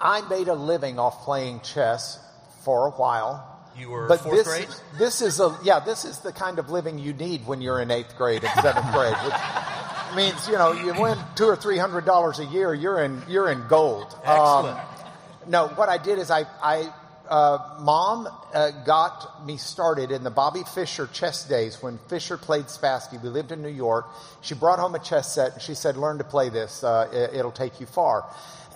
I 0.00 0.26
made 0.28 0.48
a 0.48 0.54
living 0.54 0.98
off 0.98 1.24
playing 1.24 1.60
chess 1.60 2.18
for 2.64 2.88
a 2.88 2.90
while. 2.90 3.48
You 3.76 3.90
were 3.90 4.06
but 4.06 4.20
fourth 4.20 4.36
this, 4.36 4.46
grade. 4.46 4.68
This 4.98 5.22
is 5.22 5.40
a 5.40 5.56
yeah. 5.62 5.80
This 5.80 6.04
is 6.04 6.18
the 6.18 6.32
kind 6.32 6.58
of 6.58 6.70
living 6.70 6.98
you 6.98 7.12
need 7.12 7.46
when 7.46 7.62
you're 7.62 7.80
in 7.80 7.90
eighth 7.90 8.16
grade 8.16 8.44
and 8.44 8.52
seventh 8.60 8.92
grade, 8.92 9.16
which 9.24 10.16
means 10.16 10.46
you 10.46 10.54
know 10.58 10.72
you 10.72 11.00
win 11.00 11.18
two 11.36 11.46
or 11.46 11.56
three 11.56 11.78
hundred 11.78 12.04
dollars 12.04 12.38
a 12.38 12.44
year. 12.44 12.74
You're 12.74 13.02
in 13.02 13.22
you're 13.28 13.50
in 13.50 13.66
gold. 13.68 14.14
Excellent. 14.24 14.78
Um, 14.78 14.86
no, 15.48 15.68
what 15.68 15.88
I 15.88 15.96
did 15.96 16.18
is 16.18 16.30
I 16.30 16.44
I 16.62 16.92
uh, 17.32 17.76
mom 17.80 18.28
uh, 18.52 18.70
got 18.84 19.46
me 19.46 19.56
started 19.56 20.10
in 20.10 20.22
the 20.22 20.30
Bobby 20.30 20.62
Fischer 20.74 21.06
chess 21.06 21.48
days 21.48 21.82
when 21.82 21.96
Fischer 22.08 22.36
played 22.36 22.66
Spassky. 22.66 23.20
We 23.22 23.30
lived 23.30 23.52
in 23.52 23.62
New 23.62 23.70
York. 23.70 24.06
She 24.42 24.54
brought 24.54 24.78
home 24.78 24.94
a 24.94 24.98
chess 24.98 25.34
set 25.34 25.54
and 25.54 25.62
she 25.62 25.72
said, 25.74 25.96
"Learn 25.96 26.18
to 26.18 26.24
play 26.24 26.50
this. 26.50 26.84
Uh, 26.84 27.30
it, 27.32 27.42
will 27.42 27.50
take 27.50 27.80
you 27.80 27.86
far." 27.86 28.26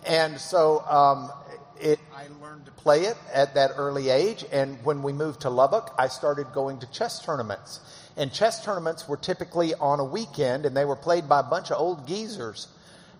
And 0.07 0.41
so 0.41 0.81
um, 0.89 1.31
it, 1.79 2.01
I 2.15 2.29
learned 2.43 2.65
to 2.65 2.73
play 2.73 3.03
it 3.03 3.19
at 3.31 3.57
that 3.57 3.73
early 3.77 4.09
age. 4.09 4.43
And 4.51 4.83
when 4.87 5.03
we 5.03 5.13
moved 5.13 5.43
to 5.43 5.51
Lubbock, 5.51 5.95
I 5.99 6.09
started 6.09 6.47
going 6.55 6.79
to 6.79 6.91
chess 6.91 7.23
tournaments. 7.23 7.81
And 8.17 8.33
chess 8.33 8.65
tournaments 8.65 9.07
were 9.07 9.19
typically 9.19 9.75
on 9.75 10.01
a 10.01 10.05
weekend, 10.05 10.65
and 10.65 10.75
they 10.75 10.87
were 10.87 10.97
played 10.97 11.29
by 11.29 11.41
a 11.41 11.43
bunch 11.43 11.71
of 11.71 11.79
old 11.79 12.09
geezers. 12.09 12.69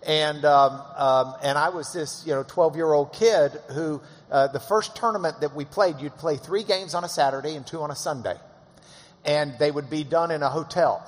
And 0.03 0.45
um, 0.45 0.81
um, 0.95 1.35
and 1.43 1.59
I 1.59 1.69
was 1.69 1.93
this 1.93 2.23
you 2.25 2.33
know 2.33 2.43
12 2.43 2.75
year 2.75 2.91
old 2.91 3.13
kid 3.13 3.51
who 3.69 4.01
uh, 4.31 4.47
the 4.47 4.59
first 4.59 4.95
tournament 4.95 5.41
that 5.41 5.55
we 5.55 5.65
played, 5.65 5.99
you'd 5.99 6.17
play 6.17 6.37
three 6.37 6.63
games 6.63 6.93
on 6.93 7.03
a 7.03 7.09
Saturday 7.09 7.55
and 7.55 7.65
two 7.65 7.81
on 7.81 7.91
a 7.91 7.95
Sunday. 7.95 8.35
And 9.25 9.57
they 9.59 9.71
would 9.71 9.89
be 9.89 10.03
done 10.03 10.31
in 10.31 10.43
a 10.43 10.49
hotel. 10.49 11.03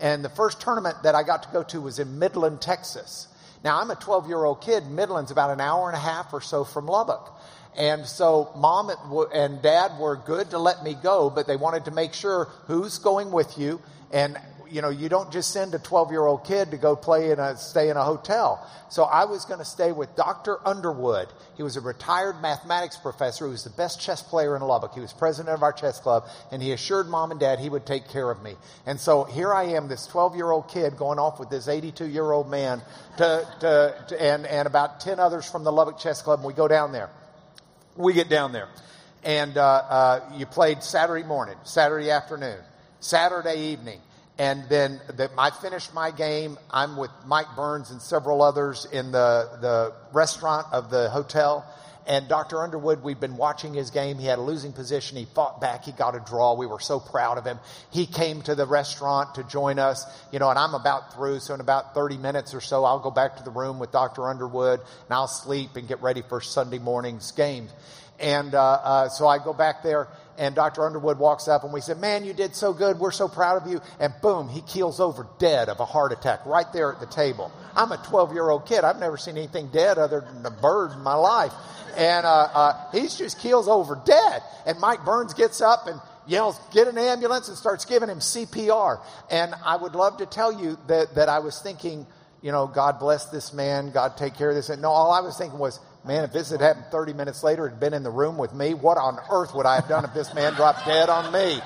And 0.00 0.24
the 0.24 0.28
first 0.28 0.60
tournament 0.60 0.96
that 1.02 1.14
I 1.14 1.22
got 1.22 1.44
to 1.44 1.48
go 1.52 1.62
to 1.64 1.80
was 1.80 1.98
in 1.98 2.18
Midland, 2.18 2.60
Texas. 2.60 3.28
Now, 3.62 3.80
I'm 3.80 3.90
a 3.90 3.94
12 3.94 4.28
year 4.28 4.44
old 4.44 4.60
kid. 4.60 4.90
Midland's 4.90 5.30
about 5.30 5.50
an 5.50 5.60
hour 5.60 5.88
and 5.88 5.96
a 5.96 6.00
half 6.00 6.32
or 6.32 6.40
so 6.40 6.64
from 6.64 6.86
Lubbock. 6.86 7.30
And 7.76 8.06
so 8.06 8.52
mom 8.56 8.90
and 9.32 9.60
dad 9.60 9.98
were 9.98 10.16
good 10.16 10.50
to 10.50 10.58
let 10.58 10.84
me 10.84 10.94
go, 10.94 11.28
but 11.30 11.46
they 11.46 11.56
wanted 11.56 11.86
to 11.86 11.90
make 11.90 12.14
sure 12.14 12.48
who's 12.66 12.98
going 12.98 13.32
with 13.32 13.58
you 13.58 13.80
and 14.12 14.38
you 14.70 14.82
know, 14.82 14.88
you 14.88 15.08
don't 15.08 15.32
just 15.32 15.52
send 15.52 15.74
a 15.74 15.78
12 15.78 16.10
year 16.10 16.24
old 16.24 16.44
kid 16.44 16.70
to 16.70 16.76
go 16.76 16.96
play 16.96 17.30
in 17.30 17.38
a, 17.38 17.56
stay 17.56 17.90
in 17.90 17.96
a 17.96 18.04
hotel. 18.04 18.64
So 18.90 19.04
I 19.04 19.24
was 19.24 19.44
going 19.44 19.58
to 19.58 19.64
stay 19.64 19.92
with 19.92 20.14
Dr. 20.16 20.58
Underwood. 20.66 21.28
He 21.56 21.62
was 21.62 21.76
a 21.76 21.80
retired 21.80 22.40
mathematics 22.40 22.96
professor 22.96 23.46
who 23.46 23.50
was 23.50 23.64
the 23.64 23.70
best 23.70 24.00
chess 24.00 24.22
player 24.22 24.56
in 24.56 24.62
Lubbock. 24.62 24.94
He 24.94 25.00
was 25.00 25.12
president 25.12 25.54
of 25.54 25.62
our 25.62 25.72
chess 25.72 26.00
club 26.00 26.24
and 26.52 26.62
he 26.62 26.72
assured 26.72 27.08
mom 27.08 27.30
and 27.30 27.40
dad 27.40 27.58
he 27.58 27.68
would 27.68 27.86
take 27.86 28.08
care 28.08 28.30
of 28.30 28.42
me. 28.42 28.54
And 28.86 29.00
so 29.00 29.24
here 29.24 29.52
I 29.52 29.64
am, 29.64 29.88
this 29.88 30.06
12 30.06 30.36
year 30.36 30.50
old 30.50 30.68
kid 30.68 30.96
going 30.96 31.18
off 31.18 31.40
with 31.40 31.50
this 31.50 31.68
82 31.68 32.06
year 32.06 32.30
old 32.30 32.50
man 32.50 32.82
to, 33.18 33.46
to, 33.60 34.04
to, 34.08 34.22
and, 34.22 34.46
and 34.46 34.66
about 34.66 35.00
10 35.00 35.18
others 35.18 35.50
from 35.50 35.64
the 35.64 35.72
Lubbock 35.72 35.98
chess 35.98 36.22
club 36.22 36.40
and 36.40 36.46
we 36.46 36.54
go 36.54 36.68
down 36.68 36.92
there. 36.92 37.10
We 37.96 38.12
get 38.12 38.28
down 38.28 38.52
there. 38.52 38.68
And 39.24 39.56
uh, 39.56 39.62
uh, 39.62 40.20
you 40.36 40.44
played 40.44 40.82
Saturday 40.82 41.24
morning, 41.24 41.56
Saturday 41.64 42.10
afternoon, 42.10 42.58
Saturday 43.00 43.72
evening. 43.72 44.00
And 44.38 44.68
then 44.68 45.00
the, 45.06 45.30
I 45.38 45.50
finished 45.50 45.94
my 45.94 46.10
game. 46.10 46.58
I'm 46.70 46.96
with 46.96 47.10
Mike 47.24 47.54
Burns 47.54 47.90
and 47.90 48.02
several 48.02 48.42
others 48.42 48.86
in 48.90 49.12
the, 49.12 49.48
the 49.60 49.92
restaurant 50.12 50.66
of 50.72 50.90
the 50.90 51.08
hotel. 51.08 51.64
And 52.06 52.28
Dr. 52.28 52.62
Underwood, 52.62 53.02
we've 53.02 53.18
been 53.18 53.36
watching 53.36 53.72
his 53.72 53.90
game. 53.90 54.18
He 54.18 54.26
had 54.26 54.38
a 54.38 54.42
losing 54.42 54.72
position. 54.72 55.16
He 55.16 55.24
fought 55.24 55.60
back. 55.60 55.84
He 55.84 55.92
got 55.92 56.14
a 56.14 56.20
draw. 56.20 56.54
We 56.54 56.66
were 56.66 56.80
so 56.80 57.00
proud 57.00 57.38
of 57.38 57.46
him. 57.46 57.58
He 57.90 58.06
came 58.06 58.42
to 58.42 58.54
the 58.54 58.66
restaurant 58.66 59.36
to 59.36 59.44
join 59.44 59.78
us, 59.78 60.04
you 60.30 60.38
know, 60.38 60.50
and 60.50 60.58
I'm 60.58 60.74
about 60.74 61.14
through. 61.14 61.40
So 61.40 61.54
in 61.54 61.60
about 61.60 61.94
30 61.94 62.18
minutes 62.18 62.52
or 62.52 62.60
so, 62.60 62.84
I'll 62.84 62.98
go 62.98 63.10
back 63.10 63.36
to 63.38 63.42
the 63.42 63.50
room 63.50 63.78
with 63.78 63.90
Dr. 63.90 64.28
Underwood 64.28 64.80
and 64.80 65.12
I'll 65.12 65.28
sleep 65.28 65.76
and 65.76 65.88
get 65.88 66.02
ready 66.02 66.20
for 66.20 66.42
Sunday 66.42 66.78
morning's 66.78 67.30
game. 67.32 67.68
And 68.20 68.54
uh, 68.54 68.62
uh, 68.62 69.08
so 69.08 69.26
I 69.26 69.38
go 69.38 69.52
back 69.52 69.82
there, 69.82 70.08
and 70.38 70.54
Dr. 70.54 70.84
Underwood 70.84 71.18
walks 71.18 71.48
up, 71.48 71.64
and 71.64 71.72
we 71.72 71.80
said, 71.80 72.00
"Man, 72.00 72.24
you 72.24 72.32
did 72.32 72.54
so 72.54 72.72
good. 72.72 72.98
We're 72.98 73.10
so 73.10 73.28
proud 73.28 73.62
of 73.62 73.70
you." 73.70 73.80
And 74.00 74.12
boom, 74.22 74.48
he 74.48 74.60
keels 74.62 75.00
over 75.00 75.26
dead 75.38 75.68
of 75.68 75.80
a 75.80 75.84
heart 75.84 76.12
attack 76.12 76.44
right 76.46 76.70
there 76.72 76.92
at 76.92 77.00
the 77.00 77.06
table. 77.06 77.52
I'm 77.76 77.92
a 77.92 77.96
12 77.98 78.32
year 78.32 78.48
old 78.48 78.66
kid. 78.66 78.84
I've 78.84 78.98
never 78.98 79.16
seen 79.16 79.36
anything 79.36 79.68
dead 79.68 79.98
other 79.98 80.20
than 80.20 80.44
a 80.44 80.50
bird 80.50 80.92
in 80.92 81.00
my 81.00 81.14
life, 81.14 81.52
and 81.96 82.26
uh, 82.26 82.48
uh, 82.54 82.90
he's 82.92 83.16
just 83.16 83.38
keels 83.40 83.68
over 83.68 84.00
dead. 84.04 84.42
And 84.66 84.78
Mike 84.80 85.04
Burns 85.04 85.34
gets 85.34 85.60
up 85.60 85.86
and 85.86 86.00
yells, 86.26 86.58
"Get 86.72 86.88
an 86.88 86.98
ambulance!" 86.98 87.48
and 87.48 87.56
starts 87.56 87.84
giving 87.84 88.08
him 88.08 88.20
CPR. 88.20 89.00
And 89.30 89.54
I 89.64 89.76
would 89.76 89.94
love 89.94 90.18
to 90.18 90.26
tell 90.26 90.52
you 90.52 90.78
that 90.88 91.14
that 91.14 91.28
I 91.28 91.38
was 91.38 91.60
thinking, 91.60 92.06
you 92.42 92.52
know, 92.52 92.66
God 92.66 92.98
bless 92.98 93.26
this 93.26 93.52
man. 93.52 93.90
God 93.90 94.16
take 94.16 94.34
care 94.34 94.50
of 94.50 94.54
this. 94.56 94.68
And 94.68 94.82
no, 94.82 94.90
all 94.90 95.12
I 95.12 95.20
was 95.20 95.38
thinking 95.38 95.58
was 95.58 95.80
Man, 96.06 96.24
if 96.24 96.32
this 96.32 96.50
had 96.50 96.60
happened 96.60 96.86
30 96.90 97.14
minutes 97.14 97.42
later 97.42 97.66
and 97.66 97.80
been 97.80 97.94
in 97.94 98.02
the 98.02 98.10
room 98.10 98.36
with 98.36 98.52
me, 98.52 98.74
what 98.74 98.98
on 98.98 99.18
earth 99.30 99.54
would 99.54 99.64
I 99.64 99.76
have 99.76 99.88
done 99.88 100.04
if 100.04 100.12
this 100.12 100.34
man 100.34 100.52
dropped 100.52 100.84
dead 100.84 101.08
on 101.08 101.32
me? 101.32 101.60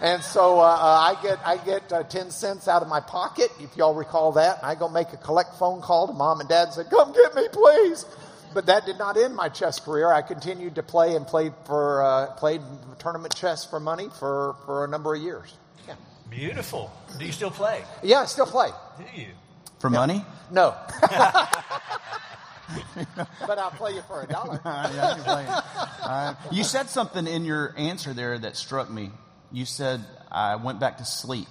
And 0.00 0.22
so 0.22 0.58
uh, 0.58 0.64
uh, 0.64 0.66
I 0.66 1.22
get 1.22 1.38
I 1.46 1.56
get 1.58 1.92
uh, 1.92 2.02
10 2.02 2.30
cents 2.30 2.66
out 2.66 2.82
of 2.82 2.88
my 2.88 2.98
pocket, 3.00 3.50
if 3.60 3.76
y'all 3.76 3.94
recall 3.94 4.32
that, 4.32 4.58
and 4.58 4.66
I 4.66 4.74
go 4.74 4.88
make 4.88 5.12
a 5.12 5.16
collect 5.16 5.54
phone 5.54 5.80
call 5.80 6.08
to 6.08 6.12
mom 6.12 6.40
and 6.40 6.48
dad 6.48 6.64
and 6.64 6.72
say, 6.74 6.82
"Come 6.90 7.12
get 7.12 7.34
me, 7.36 7.46
please." 7.52 8.04
But 8.52 8.66
that 8.66 8.86
did 8.86 8.98
not 8.98 9.16
end 9.16 9.34
my 9.34 9.48
chess 9.48 9.80
career. 9.80 10.12
I 10.12 10.22
continued 10.22 10.74
to 10.76 10.82
play 10.82 11.14
and 11.14 11.26
played 11.26 11.52
for 11.64 12.02
uh, 12.02 12.26
played 12.34 12.62
tournament 12.98 13.34
chess 13.36 13.64
for 13.64 13.78
money 13.78 14.08
for 14.18 14.56
for 14.66 14.84
a 14.84 14.88
number 14.88 15.14
of 15.14 15.22
years. 15.22 15.54
Yeah. 15.86 15.94
Beautiful. 16.28 16.92
Do 17.18 17.24
you 17.24 17.32
still 17.32 17.52
play? 17.52 17.82
Yeah, 18.02 18.22
I 18.22 18.24
still 18.26 18.46
play. 18.46 18.70
Do 18.98 19.20
you? 19.20 19.28
For 19.78 19.88
yeah. 19.88 19.98
money? 19.98 20.24
No. 20.50 20.74
but 23.46 23.58
I'll 23.58 23.70
play 23.70 23.94
you 23.94 24.02
for 24.02 24.22
a 24.22 24.26
dollar. 24.26 24.60
yeah, 24.64 25.60
uh, 26.02 26.34
you 26.50 26.64
said 26.64 26.88
something 26.88 27.26
in 27.26 27.44
your 27.44 27.74
answer 27.76 28.12
there 28.12 28.38
that 28.38 28.56
struck 28.56 28.90
me. 28.90 29.10
You 29.52 29.64
said, 29.64 30.04
I 30.30 30.56
went 30.56 30.80
back 30.80 30.98
to 30.98 31.04
sleep. 31.04 31.48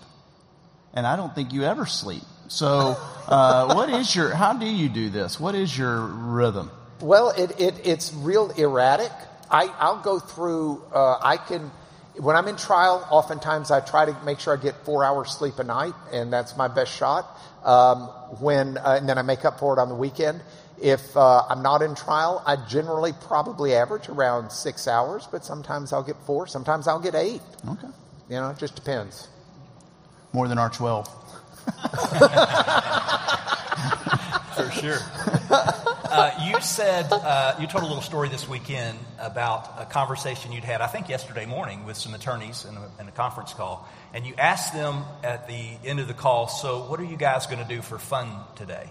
And 0.94 1.08
I 1.08 1.16
don't 1.16 1.34
think 1.34 1.54
you 1.54 1.64
ever 1.64 1.86
sleep. 1.86 2.24
So, 2.48 2.98
uh, 3.28 3.74
what 3.74 3.90
is 3.90 4.16
your, 4.16 4.34
how 4.34 4.54
do 4.54 4.66
you 4.66 4.90
do 4.90 5.10
this? 5.10 5.40
What 5.40 5.56
is 5.56 5.76
your 5.76 6.02
rhythm? 6.02 6.70
Well, 7.02 7.30
it, 7.30 7.60
it, 7.60 7.82
it's 7.84 8.14
real 8.14 8.52
erratic. 8.52 9.12
I, 9.50 9.74
I'll 9.80 10.02
go 10.02 10.20
through, 10.20 10.84
uh, 10.94 11.18
I 11.22 11.38
can, 11.38 11.72
when 12.18 12.36
I'm 12.36 12.48
in 12.48 12.58
trial, 12.58 13.06
oftentimes 13.10 13.72
I 13.72 13.80
try 13.80 14.06
to 14.06 14.16
make 14.24 14.40
sure 14.40 14.56
I 14.56 14.62
get 14.62 14.76
four 14.86 15.04
hours 15.04 15.32
sleep 15.32 15.58
a 15.58 15.64
night, 15.64 15.94
and 16.12 16.32
that's 16.32 16.56
my 16.56 16.68
best 16.68 16.96
shot. 16.96 17.26
Um, 17.64 18.08
when, 18.40 18.78
uh, 18.78 18.98
and 19.00 19.10
then 19.10 19.18
I 19.18 19.22
make 19.24 19.46
up 19.46 19.60
for 19.60 19.74
it 19.78 19.82
on 19.82 19.90
the 19.90 19.96
weekend. 19.96 20.42
If 20.82 21.16
uh, 21.16 21.44
I'm 21.50 21.62
not 21.62 21.82
in 21.82 21.96
trial, 21.96 22.44
I 22.46 22.56
generally 22.68 23.14
probably 23.28 23.74
average 23.76 24.10
around 24.10 24.52
six 24.52 24.88
hours, 24.88 25.28
but 25.32 25.46
sometimes 25.46 25.94
I'll 25.94 26.04
get 26.04 26.18
four, 26.26 26.48
sometimes 26.48 26.88
I'll 26.88 27.00
get 27.00 27.16
eight. 27.16 27.42
Okay. 27.68 27.88
You 28.30 28.38
know, 28.38 28.50
it 28.50 28.58
just 28.58 28.76
depends. 28.76 29.28
More 30.34 30.48
than 30.48 30.58
our 30.58 30.70
12. 30.70 31.08
For 34.56 34.72
sure. 34.72 35.00
Uh, 35.50 36.32
you 36.46 36.62
said, 36.62 37.12
uh, 37.12 37.56
you 37.60 37.66
told 37.66 37.84
a 37.84 37.88
little 37.88 38.02
story 38.02 38.30
this 38.30 38.48
weekend 38.48 39.00
about 39.20 39.74
a 39.80 39.86
conversation 39.86 40.52
you'd 40.52 40.64
had, 40.64 40.80
I 40.80 40.88
think 40.88 41.10
yesterday 41.10 41.46
morning, 41.46 41.86
with 41.86 41.98
some 41.98 42.14
attorneys 42.14 42.66
in 42.66 42.76
a, 42.76 42.90
in 43.02 43.08
a 43.08 43.12
conference 43.12 43.54
call. 43.54 43.88
And 44.14 44.26
you 44.26 44.36
asked 44.38 44.74
them 44.74 45.04
at 45.24 45.48
the 45.48 45.78
end 45.84 46.00
of 46.00 46.08
the 46.08 46.14
call, 46.14 46.48
so 46.48 46.84
what 46.84 47.00
are 47.00 47.06
you 47.06 47.18
guys 47.18 47.48
going 47.48 47.64
to 47.64 47.68
do 47.68 47.82
for 47.82 47.98
fun 47.98 48.30
today? 48.56 48.90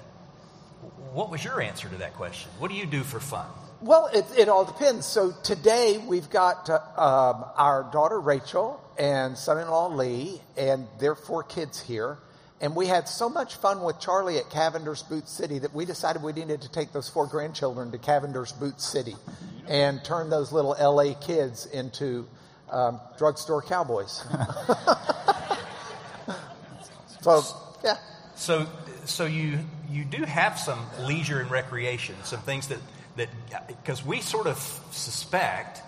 What 1.13 1.31
was 1.31 1.45
your 1.45 1.61
answer 1.61 1.89
to 1.89 1.97
that 1.97 2.15
question? 2.15 2.51
What 2.59 2.71
do 2.71 2.77
you 2.77 2.87
do 2.87 3.03
for 3.03 3.21
fun? 3.21 3.47
Well, 3.81 4.09
it, 4.15 4.25
it 4.39 4.49
all 4.49 4.65
depends. 4.65 5.07
So 5.07 5.33
today 5.43 5.99
we've 5.99 6.31
got 6.31 6.71
uh, 6.71 6.79
um, 6.97 7.45
our 7.57 7.89
daughter 7.93 8.21
Rachel 8.21 8.81
and 8.99 9.37
son-in-law 9.37 9.89
Lee 9.89 10.41
and 10.57 10.87
their 11.01 11.15
four 11.15 11.43
kids 11.43 11.81
here. 11.81 12.19
And 12.61 12.77
we 12.77 12.87
had 12.87 13.09
so 13.09 13.29
much 13.29 13.57
fun 13.57 13.83
with 13.83 13.99
Charlie 13.99 14.39
at 14.39 14.49
Cavender's 14.51 15.03
Boot 15.03 15.29
City 15.29 15.59
that 15.59 15.75
we 15.75 15.85
decided 15.85 16.23
we 16.23 16.33
needed 16.33 16.63
to 16.63 16.71
take 16.71 16.93
those 16.93 17.09
four 17.09 17.27
grandchildren 17.27 17.91
to 17.91 17.99
Cavender's 17.99 18.53
Boot 18.53 18.81
City 18.81 19.17
and 19.69 20.03
turn 20.05 20.31
those 20.31 20.53
little 20.53 20.77
LA 20.81 21.15
kids 21.15 21.67
into 21.67 22.27
um, 22.71 23.01
drugstore 23.19 23.63
cowboys. 23.63 24.25
so, 27.21 27.43
yeah. 27.85 27.97
So, 28.37 28.67
so 29.05 29.27
you 29.27 29.59
you 29.93 30.05
do 30.05 30.25
have 30.25 30.59
some 30.59 30.81
leisure 31.01 31.41
and 31.41 31.51
recreation, 31.51 32.15
some 32.25 32.41
things 32.41 32.69
that 32.69 32.79
that 33.17 33.29
because 33.69 34.05
we 34.05 34.21
sort 34.21 34.47
of 34.47 34.59
suspect 34.91 35.83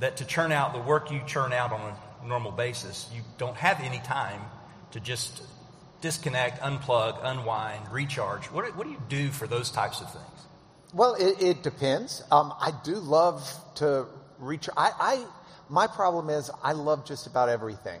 that 0.00 0.18
to 0.18 0.24
churn 0.24 0.52
out 0.52 0.72
the 0.72 0.80
work 0.80 1.10
you 1.10 1.20
churn 1.26 1.52
out 1.52 1.72
on 1.72 1.80
a 1.80 2.26
normal 2.26 2.52
basis, 2.52 3.08
you 3.14 3.22
don't 3.38 3.56
have 3.56 3.80
any 3.80 3.98
time 4.00 4.40
to 4.90 5.00
just 5.00 5.42
disconnect, 6.00 6.60
unplug, 6.60 7.18
unwind, 7.22 7.90
recharge. 7.90 8.46
What, 8.46 8.76
what 8.76 8.84
do 8.84 8.90
you 8.90 9.02
do 9.08 9.30
for 9.30 9.46
those 9.46 9.70
types 9.70 10.00
of 10.00 10.12
things? 10.12 10.26
Well, 10.92 11.14
it, 11.14 11.42
it 11.42 11.62
depends. 11.62 12.22
Um, 12.30 12.52
I 12.60 12.72
do 12.84 12.96
love 12.96 13.42
to 13.76 14.06
reach. 14.38 14.68
I, 14.76 14.92
I 14.98 15.26
my 15.68 15.86
problem 15.86 16.28
is 16.28 16.50
I 16.62 16.72
love 16.72 17.06
just 17.06 17.26
about 17.26 17.48
everything. 17.48 18.00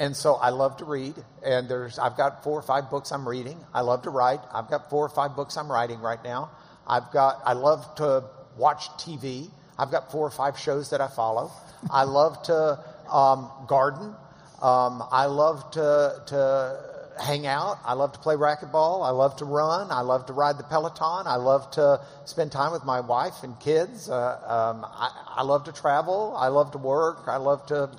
And 0.00 0.16
so 0.16 0.36
I 0.36 0.48
love 0.48 0.78
to 0.78 0.86
read, 0.86 1.14
and 1.44 1.68
there's 1.68 1.98
I've 1.98 2.16
got 2.16 2.42
four 2.42 2.58
or 2.58 2.62
five 2.62 2.88
books 2.88 3.12
I'm 3.12 3.28
reading. 3.28 3.62
I 3.74 3.82
love 3.82 4.00
to 4.04 4.10
write. 4.10 4.40
I've 4.50 4.70
got 4.70 4.88
four 4.88 5.04
or 5.04 5.10
five 5.10 5.36
books 5.36 5.58
I'm 5.58 5.70
writing 5.70 6.00
right 6.00 6.22
now. 6.24 6.50
I've 6.86 7.10
got 7.12 7.42
I 7.44 7.52
love 7.52 7.94
to 7.96 8.24
watch 8.56 8.88
TV. 8.92 9.50
I've 9.78 9.90
got 9.90 10.10
four 10.10 10.26
or 10.26 10.30
five 10.30 10.58
shows 10.58 10.88
that 10.90 11.02
I 11.02 11.08
follow. 11.08 11.52
I 11.90 12.04
love 12.04 12.42
to 12.44 12.80
um, 13.12 13.50
garden. 13.68 14.14
Um, 14.62 15.04
I 15.12 15.26
love 15.26 15.70
to 15.72 16.22
to 16.28 16.90
hang 17.20 17.46
out. 17.46 17.78
I 17.84 17.92
love 17.92 18.12
to 18.12 18.18
play 18.20 18.36
racquetball. 18.36 19.06
I 19.06 19.10
love 19.10 19.36
to 19.36 19.44
run. 19.44 19.90
I 19.90 20.00
love 20.00 20.24
to 20.26 20.32
ride 20.32 20.56
the 20.56 20.64
Peloton. 20.64 21.26
I 21.26 21.36
love 21.36 21.70
to 21.72 22.00
spend 22.24 22.52
time 22.52 22.72
with 22.72 22.86
my 22.86 23.00
wife 23.00 23.42
and 23.42 23.58
kids. 23.60 24.08
Uh, 24.08 24.14
um, 24.16 24.86
I, 24.88 25.10
I 25.36 25.42
love 25.42 25.64
to 25.64 25.72
travel. 25.72 26.34
I 26.38 26.48
love 26.48 26.70
to 26.72 26.78
work. 26.78 27.24
I 27.26 27.36
love 27.36 27.66
to 27.66 27.90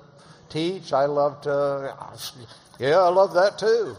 teach. 0.52 0.94
I 0.94 1.06
love 1.06 1.42
to, 1.42 1.96
yeah, 2.78 3.00
I 3.00 3.10
love 3.10 3.34
that 3.34 3.58
too. 3.58 3.96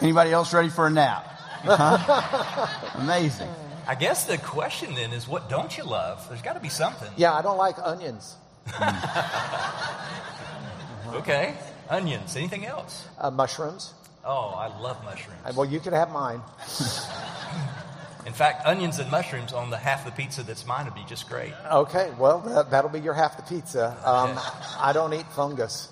Anybody 0.00 0.30
else 0.30 0.52
ready 0.52 0.68
for 0.68 0.86
a 0.86 0.90
nap? 0.90 1.26
Huh? 1.64 2.66
Amazing. 3.00 3.48
I 3.88 3.94
guess 3.94 4.24
the 4.24 4.36
question 4.38 4.94
then 4.94 5.12
is, 5.12 5.26
what 5.28 5.48
don't 5.48 5.76
you 5.76 5.84
love? 5.84 6.28
There's 6.28 6.42
got 6.42 6.54
to 6.54 6.60
be 6.60 6.68
something. 6.68 7.10
Yeah, 7.16 7.32
I 7.32 7.42
don't 7.42 7.56
like 7.56 7.76
onions. 7.78 8.36
okay, 11.14 11.54
onions. 11.88 12.36
Anything 12.36 12.66
else? 12.66 13.06
Uh, 13.18 13.30
mushrooms. 13.30 13.94
Oh, 14.24 14.48
I 14.56 14.66
love 14.80 15.02
mushrooms. 15.04 15.56
Well, 15.56 15.68
you 15.68 15.78
can 15.78 15.92
have 15.92 16.10
mine. 16.10 16.40
In 18.26 18.32
fact, 18.32 18.66
onions 18.66 18.98
and 18.98 19.08
mushrooms 19.10 19.52
on 19.52 19.70
the 19.70 19.76
half 19.76 20.04
the 20.04 20.10
pizza 20.10 20.42
that's 20.42 20.66
mine 20.66 20.84
would 20.86 20.94
be 20.94 21.04
just 21.08 21.28
great. 21.28 21.52
Okay, 21.70 22.10
well, 22.18 22.40
that, 22.70 22.82
will 22.82 22.90
be 22.90 23.00
your 23.00 23.14
half 23.14 23.36
the 23.36 23.42
pizza. 23.42 23.96
Um, 24.04 24.38
I 24.80 24.92
don't 24.92 25.14
eat 25.14 25.26
fungus. 25.32 25.88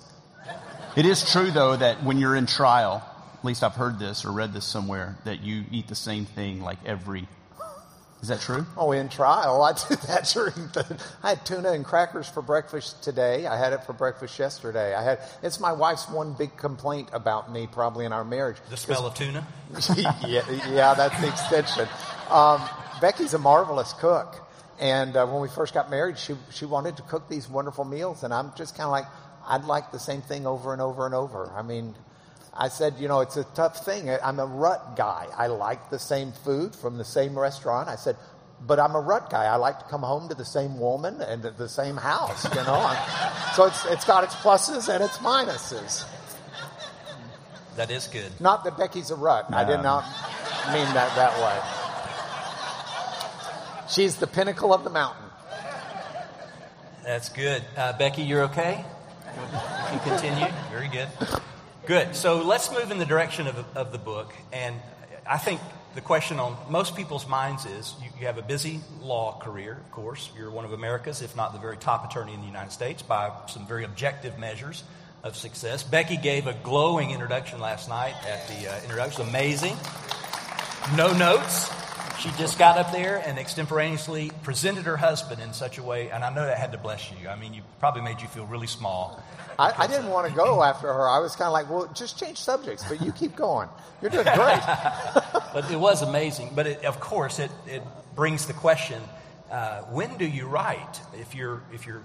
It 0.97 1.05
is 1.05 1.31
true, 1.31 1.49
though, 1.49 1.75
that 1.75 2.03
when 2.03 2.19
you're 2.19 2.35
in 2.35 2.45
trial, 2.45 3.01
at 3.33 3.45
least 3.45 3.63
I've 3.63 3.75
heard 3.75 3.99
this 3.99 4.25
or 4.25 4.31
read 4.31 4.53
this 4.53 4.65
somewhere, 4.65 5.17
that 5.23 5.43
you 5.43 5.63
eat 5.71 5.87
the 5.87 5.95
same 5.95 6.25
thing 6.25 6.61
like 6.61 6.77
every 6.85 7.27
is 8.25 8.29
that 8.29 8.41
true? 8.41 8.65
Oh, 8.75 8.91
in 8.91 9.07
trial, 9.07 9.61
I 9.61 9.73
did 9.73 9.99
that 10.07 10.23
during 10.33 10.55
the. 10.73 10.99
I 11.21 11.29
had 11.29 11.45
tuna 11.45 11.73
and 11.73 11.85
crackers 11.85 12.27
for 12.27 12.41
breakfast 12.41 13.03
today. 13.03 13.45
I 13.45 13.55
had 13.55 13.71
it 13.71 13.83
for 13.83 13.93
breakfast 13.93 14.39
yesterday. 14.39 14.95
I 14.95 15.03
had. 15.03 15.19
It's 15.43 15.59
my 15.59 15.73
wife's 15.73 16.09
one 16.09 16.33
big 16.33 16.57
complaint 16.57 17.09
about 17.13 17.51
me, 17.51 17.67
probably 17.71 18.03
in 18.03 18.11
our 18.11 18.25
marriage. 18.25 18.57
The 18.71 18.77
smell 18.77 19.05
of 19.05 19.13
tuna. 19.13 19.45
yeah, 20.25 20.41
yeah, 20.71 20.95
that's 20.95 21.21
the 21.21 21.27
extension. 21.27 21.87
Um, 22.29 22.61
Becky's 23.01 23.33
a 23.33 23.39
marvelous 23.39 23.93
cook, 23.93 24.35
and 24.79 25.15
uh, 25.15 25.25
when 25.25 25.41
we 25.41 25.47
first 25.47 25.73
got 25.73 25.89
married, 25.89 26.17
she 26.17 26.35
she 26.51 26.65
wanted 26.65 26.97
to 26.97 27.03
cook 27.03 27.29
these 27.29 27.49
wonderful 27.49 27.85
meals, 27.85 28.23
and 28.23 28.33
I'm 28.33 28.51
just 28.55 28.75
kind 28.75 28.85
of 28.85 28.91
like, 28.91 29.05
I'd 29.47 29.65
like 29.65 29.91
the 29.91 29.99
same 29.99 30.21
thing 30.21 30.47
over 30.47 30.73
and 30.73 30.81
over 30.81 31.05
and 31.05 31.13
over. 31.13 31.51
I 31.55 31.61
mean, 31.61 31.95
I 32.53 32.69
said, 32.69 32.95
you 32.99 33.07
know, 33.07 33.19
it's 33.19 33.37
a 33.37 33.43
tough 33.43 33.85
thing. 33.85 34.09
I'm 34.09 34.39
a 34.39 34.45
rut 34.45 34.95
guy. 34.95 35.27
I 35.37 35.47
like 35.47 35.89
the 35.89 35.99
same 35.99 36.31
food 36.31 36.75
from 36.75 36.97
the 36.97 37.05
same 37.05 37.37
restaurant. 37.37 37.89
I 37.89 37.95
said, 37.95 38.15
but 38.65 38.79
I'm 38.79 38.95
a 38.95 38.99
rut 38.99 39.29
guy. 39.29 39.45
I 39.45 39.57
like 39.57 39.79
to 39.79 39.85
come 39.85 40.01
home 40.01 40.29
to 40.29 40.35
the 40.35 40.45
same 40.45 40.79
woman 40.79 41.21
and 41.21 41.43
the 41.43 41.69
same 41.69 41.97
house, 41.97 42.45
you 42.45 42.63
know. 42.63 42.97
so 43.55 43.65
it's 43.65 43.85
it's 43.85 44.05
got 44.05 44.23
its 44.23 44.35
pluses 44.35 44.93
and 44.93 45.03
its 45.03 45.17
minuses. 45.17 46.05
That 47.75 47.91
is 47.91 48.07
good. 48.07 48.31
Not 48.39 48.63
that 48.63 48.77
Becky's 48.77 49.11
a 49.11 49.15
rut. 49.15 49.53
I 49.53 49.65
did 49.65 49.83
not 49.83 50.05
mean 50.71 50.87
that 50.93 51.13
that 51.15 51.35
way. 51.41 51.74
She's 53.89 54.15
the 54.15 54.27
pinnacle 54.27 54.73
of 54.73 54.83
the 54.83 54.89
mountain. 54.89 55.25
That's 57.03 57.29
good. 57.29 57.63
Uh, 57.77 57.93
Becky, 57.97 58.23
you're 58.23 58.45
okay? 58.45 58.83
You 59.35 59.99
can 59.99 59.99
continue. 59.99 60.47
Very 60.71 60.87
good. 60.87 61.07
Good. 61.85 62.15
So 62.15 62.41
let's 62.41 62.71
move 62.71 62.89
in 62.89 62.97
the 62.97 63.05
direction 63.05 63.45
of, 63.45 63.63
of 63.77 63.91
the 63.91 63.99
book. 63.99 64.33
And 64.51 64.75
I 65.27 65.37
think 65.37 65.61
the 65.93 66.01
question 66.01 66.39
on 66.39 66.57
most 66.67 66.95
people's 66.95 67.27
minds 67.27 67.65
is 67.65 67.93
you, 68.01 68.09
you, 68.19 68.25
have 68.25 68.39
a 68.39 68.41
busy 68.41 68.79
law 69.01 69.37
career, 69.37 69.73
of 69.73 69.91
course. 69.91 70.31
You're 70.35 70.49
one 70.49 70.65
of 70.65 70.73
America's, 70.73 71.21
if 71.21 71.35
not 71.35 71.53
the 71.53 71.59
very 71.59 71.77
top 71.77 72.09
attorney 72.09 72.33
in 72.33 72.41
the 72.41 72.47
United 72.47 72.71
States, 72.71 73.03
by 73.03 73.31
some 73.47 73.67
very 73.67 73.83
objective 73.83 74.39
measures 74.39 74.83
of 75.23 75.35
success. 75.35 75.83
Becky 75.83 76.17
gave 76.17 76.47
a 76.47 76.53
glowing 76.63 77.11
introduction 77.11 77.59
last 77.59 77.87
night 77.87 78.15
at 78.27 78.47
the 78.47 78.67
uh, 78.67 78.81
introduction. 78.81 79.27
Amazing. 79.27 79.77
No 80.95 81.15
notes. 81.15 81.69
She 82.19 82.29
just 82.31 82.57
got 82.57 82.77
up 82.77 82.91
there 82.91 83.21
and 83.25 83.37
extemporaneously 83.37 84.31
presented 84.43 84.85
her 84.85 84.97
husband 84.97 85.41
in 85.41 85.53
such 85.53 85.77
a 85.77 85.83
way, 85.83 86.09
and 86.09 86.23
I 86.23 86.33
know 86.33 86.45
that 86.45 86.57
had 86.57 86.71
to 86.71 86.77
bless 86.77 87.11
you. 87.11 87.27
I 87.27 87.35
mean, 87.35 87.53
you 87.53 87.61
probably 87.79 88.01
made 88.01 88.21
you 88.21 88.27
feel 88.27 88.45
really 88.45 88.67
small. 88.67 89.21
I, 89.59 89.73
I 89.77 89.87
didn't 89.87 90.09
want 90.09 90.27
to 90.27 90.33
go 90.33 90.63
after 90.63 90.91
her. 90.91 91.07
I 91.07 91.19
was 91.19 91.35
kind 91.35 91.47
of 91.47 91.53
like, 91.53 91.69
well, 91.69 91.91
just 91.93 92.19
change 92.19 92.37
subjects, 92.37 92.83
but 92.87 93.01
you 93.01 93.11
keep 93.11 93.35
going. 93.35 93.69
You're 94.01 94.11
doing 94.11 94.25
great. 94.25 94.35
but 95.53 95.69
it 95.69 95.79
was 95.79 96.01
amazing. 96.01 96.51
But 96.55 96.67
it, 96.67 96.85
of 96.85 96.99
course, 96.99 97.39
it, 97.39 97.51
it 97.67 97.83
brings 98.15 98.45
the 98.45 98.53
question 98.53 99.01
uh, 99.51 99.81
when 99.83 100.17
do 100.17 100.25
you 100.25 100.47
write? 100.47 100.99
If 101.19 101.35
you're, 101.35 101.63
if 101.73 101.85
you're 101.85 102.01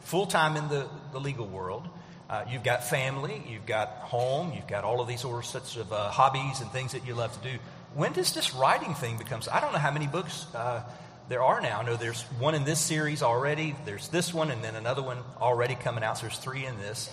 full 0.00 0.26
time 0.26 0.56
in 0.56 0.68
the, 0.68 0.88
the 1.12 1.18
legal 1.18 1.46
world, 1.46 1.88
uh, 2.28 2.44
you've 2.50 2.64
got 2.64 2.84
family, 2.84 3.42
you've 3.48 3.66
got 3.66 3.88
home, 3.88 4.52
you've 4.54 4.66
got 4.66 4.84
all 4.84 5.00
of 5.00 5.08
these 5.08 5.20
sorts 5.20 5.76
of 5.76 5.92
uh, 5.92 6.08
hobbies 6.10 6.60
and 6.60 6.70
things 6.70 6.92
that 6.92 7.06
you 7.06 7.14
love 7.14 7.32
to 7.40 7.50
do 7.50 7.58
when 7.96 8.12
does 8.12 8.34
this 8.34 8.54
writing 8.54 8.94
thing 8.94 9.16
become? 9.16 9.40
I 9.50 9.58
don't 9.58 9.72
know 9.72 9.78
how 9.78 9.90
many 9.90 10.06
books 10.06 10.46
uh, 10.54 10.82
there 11.30 11.42
are 11.42 11.62
now. 11.62 11.80
I 11.80 11.82
know 11.82 11.96
there's 11.96 12.22
one 12.38 12.54
in 12.54 12.64
this 12.64 12.78
series 12.78 13.22
already. 13.22 13.74
There's 13.86 14.08
this 14.08 14.34
one, 14.34 14.50
and 14.50 14.62
then 14.62 14.76
another 14.76 15.02
one 15.02 15.16
already 15.40 15.76
coming 15.76 16.04
out. 16.04 16.18
So 16.18 16.26
there's 16.26 16.36
three 16.38 16.66
in 16.66 16.76
this. 16.76 17.10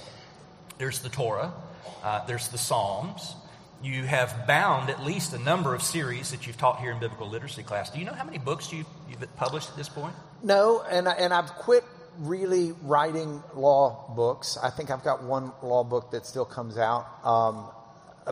There's 0.80 1.00
the 1.00 1.08
Torah. 1.08 1.54
Uh, 2.04 2.26
there's 2.26 2.50
the 2.50 2.58
Psalms. 2.58 3.34
You 3.82 4.04
have 4.04 4.46
bound 4.46 4.90
at 4.90 5.06
least 5.06 5.34
a 5.34 5.40
number 5.40 5.74
of 5.74 5.82
series 5.82 6.32
that 6.32 6.48
you've 6.48 6.58
taught 6.58 6.82
here 6.82 6.92
in 6.92 7.00
biblical 7.00 7.30
literacy 7.30 7.64
class. 7.64 7.90
Do 7.90 8.00
you 8.00 8.06
know 8.06 8.14
how 8.14 8.26
many 8.26 8.38
books 8.38 8.74
you've, 8.74 8.88
you've 9.10 9.36
published 9.38 9.70
at 9.70 9.78
this 9.78 9.90
point? 9.90 10.14
No, 10.44 10.82
and 10.82 11.08
and 11.08 11.34
I've 11.34 11.54
quit 11.56 11.86
really 12.20 12.74
writing 12.82 13.42
law 13.56 14.14
books. 14.14 14.58
I 14.62 14.70
think 14.70 14.92
I've 14.92 15.04
got 15.04 15.24
one 15.24 15.54
law 15.62 15.86
book 15.86 16.12
that 16.12 16.26
still 16.26 16.46
comes 16.46 16.78
out, 16.78 17.08
um, 17.24 17.70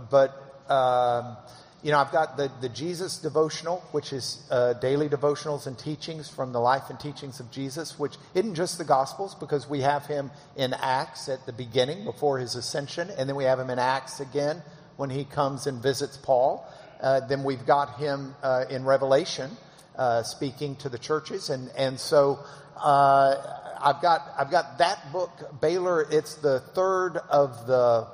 but. 0.09 0.35
Um, 0.69 1.37
you 1.83 1.91
know, 1.91 1.97
I've 1.97 2.11
got 2.11 2.37
the, 2.37 2.51
the 2.61 2.69
Jesus 2.69 3.17
devotional, 3.17 3.83
which 3.91 4.13
is 4.13 4.45
uh, 4.51 4.73
daily 4.73 5.09
devotionals 5.09 5.65
and 5.65 5.77
teachings 5.77 6.29
from 6.29 6.53
the 6.53 6.59
life 6.59 6.89
and 6.89 6.99
teachings 6.99 7.39
of 7.39 7.49
Jesus, 7.49 7.97
which 7.97 8.17
isn't 8.35 8.53
just 8.53 8.77
the 8.77 8.83
Gospels, 8.83 9.33
because 9.33 9.67
we 9.67 9.81
have 9.81 10.05
him 10.05 10.29
in 10.55 10.75
Acts 10.75 11.27
at 11.27 11.45
the 11.47 11.53
beginning 11.53 12.03
before 12.03 12.37
his 12.37 12.55
ascension, 12.55 13.09
and 13.17 13.27
then 13.27 13.35
we 13.35 13.45
have 13.45 13.59
him 13.59 13.71
in 13.71 13.79
Acts 13.79 14.19
again 14.19 14.61
when 14.97 15.09
he 15.09 15.23
comes 15.23 15.65
and 15.65 15.81
visits 15.81 16.17
Paul. 16.17 16.67
Uh, 17.01 17.21
then 17.21 17.43
we've 17.43 17.65
got 17.65 17.97
him 17.97 18.35
uh, 18.43 18.65
in 18.69 18.85
Revelation 18.85 19.49
uh, 19.95 20.21
speaking 20.21 20.75
to 20.77 20.89
the 20.89 20.99
churches, 20.99 21.49
and 21.49 21.71
and 21.75 21.99
so 21.99 22.39
uh, 22.77 23.35
I've 23.81 24.03
got 24.03 24.21
I've 24.37 24.51
got 24.51 24.77
that 24.77 25.11
book, 25.11 25.31
Baylor. 25.59 26.05
It's 26.11 26.35
the 26.35 26.59
third 26.59 27.17
of 27.29 27.65
the 27.65 28.07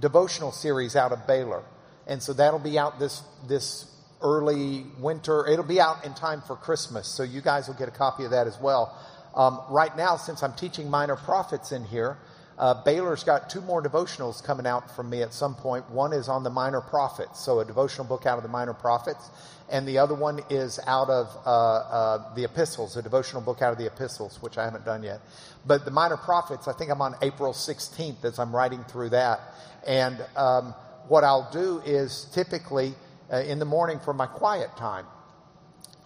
devotional 0.00 0.50
series 0.50 0.96
out 0.96 1.12
of 1.12 1.28
Baylor 1.28 1.62
and 2.08 2.22
so 2.22 2.32
that'll 2.32 2.58
be 2.58 2.78
out 2.78 2.98
this 2.98 3.22
this 3.46 3.86
early 4.22 4.84
winter. 4.98 5.46
It'll 5.46 5.64
be 5.64 5.80
out 5.80 6.04
in 6.04 6.14
time 6.14 6.42
for 6.42 6.56
Christmas, 6.56 7.06
so 7.06 7.22
you 7.22 7.40
guys 7.40 7.68
will 7.68 7.74
get 7.74 7.88
a 7.88 7.92
copy 7.92 8.24
of 8.24 8.32
that 8.32 8.46
as 8.46 8.58
well. 8.60 8.96
Um, 9.34 9.60
right 9.70 9.96
now, 9.96 10.16
since 10.16 10.42
I'm 10.42 10.54
teaching 10.54 10.90
minor 10.90 11.14
prophets 11.14 11.70
in 11.70 11.84
here, 11.84 12.18
uh, 12.58 12.82
Baylor's 12.82 13.22
got 13.22 13.48
two 13.48 13.60
more 13.60 13.80
devotionals 13.80 14.42
coming 14.42 14.66
out 14.66 14.96
from 14.96 15.08
me 15.08 15.22
at 15.22 15.32
some 15.32 15.54
point. 15.54 15.88
One 15.90 16.12
is 16.12 16.28
on 16.28 16.42
the 16.42 16.50
minor 16.50 16.80
prophets, 16.80 17.38
so 17.38 17.60
a 17.60 17.64
devotional 17.64 18.06
book 18.08 18.26
out 18.26 18.36
of 18.36 18.42
the 18.42 18.48
minor 18.48 18.74
prophets, 18.74 19.30
and 19.70 19.86
the 19.86 19.98
other 19.98 20.14
one 20.14 20.40
is 20.50 20.80
out 20.84 21.08
of 21.08 21.28
uh, 21.46 21.50
uh, 21.50 22.34
the 22.34 22.42
epistles, 22.42 22.96
a 22.96 23.02
devotional 23.02 23.42
book 23.42 23.62
out 23.62 23.70
of 23.70 23.78
the 23.78 23.86
epistles, 23.86 24.42
which 24.42 24.58
I 24.58 24.64
haven't 24.64 24.84
done 24.84 25.04
yet. 25.04 25.20
But 25.64 25.84
the 25.84 25.92
minor 25.92 26.16
prophets, 26.16 26.66
I 26.66 26.72
think 26.72 26.90
I'm 26.90 27.00
on 27.00 27.14
April 27.22 27.52
16th 27.52 28.24
as 28.24 28.40
I'm 28.40 28.54
writing 28.54 28.82
through 28.84 29.10
that, 29.10 29.40
and 29.86 30.20
um, 30.34 30.74
what 31.08 31.24
I'll 31.24 31.50
do 31.50 31.80
is 31.84 32.26
typically 32.32 32.94
uh, 33.32 33.38
in 33.38 33.58
the 33.58 33.64
morning 33.64 33.98
for 34.00 34.12
my 34.12 34.26
quiet 34.26 34.76
time, 34.76 35.06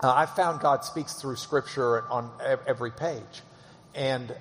uh, 0.03 0.12
I've 0.12 0.35
found 0.35 0.61
God 0.61 0.85
speaks 0.85 1.15
through 1.15 1.37
Scripture 1.37 2.09
on 2.09 2.31
every 2.67 2.91
page, 2.91 3.43
and 3.95 4.35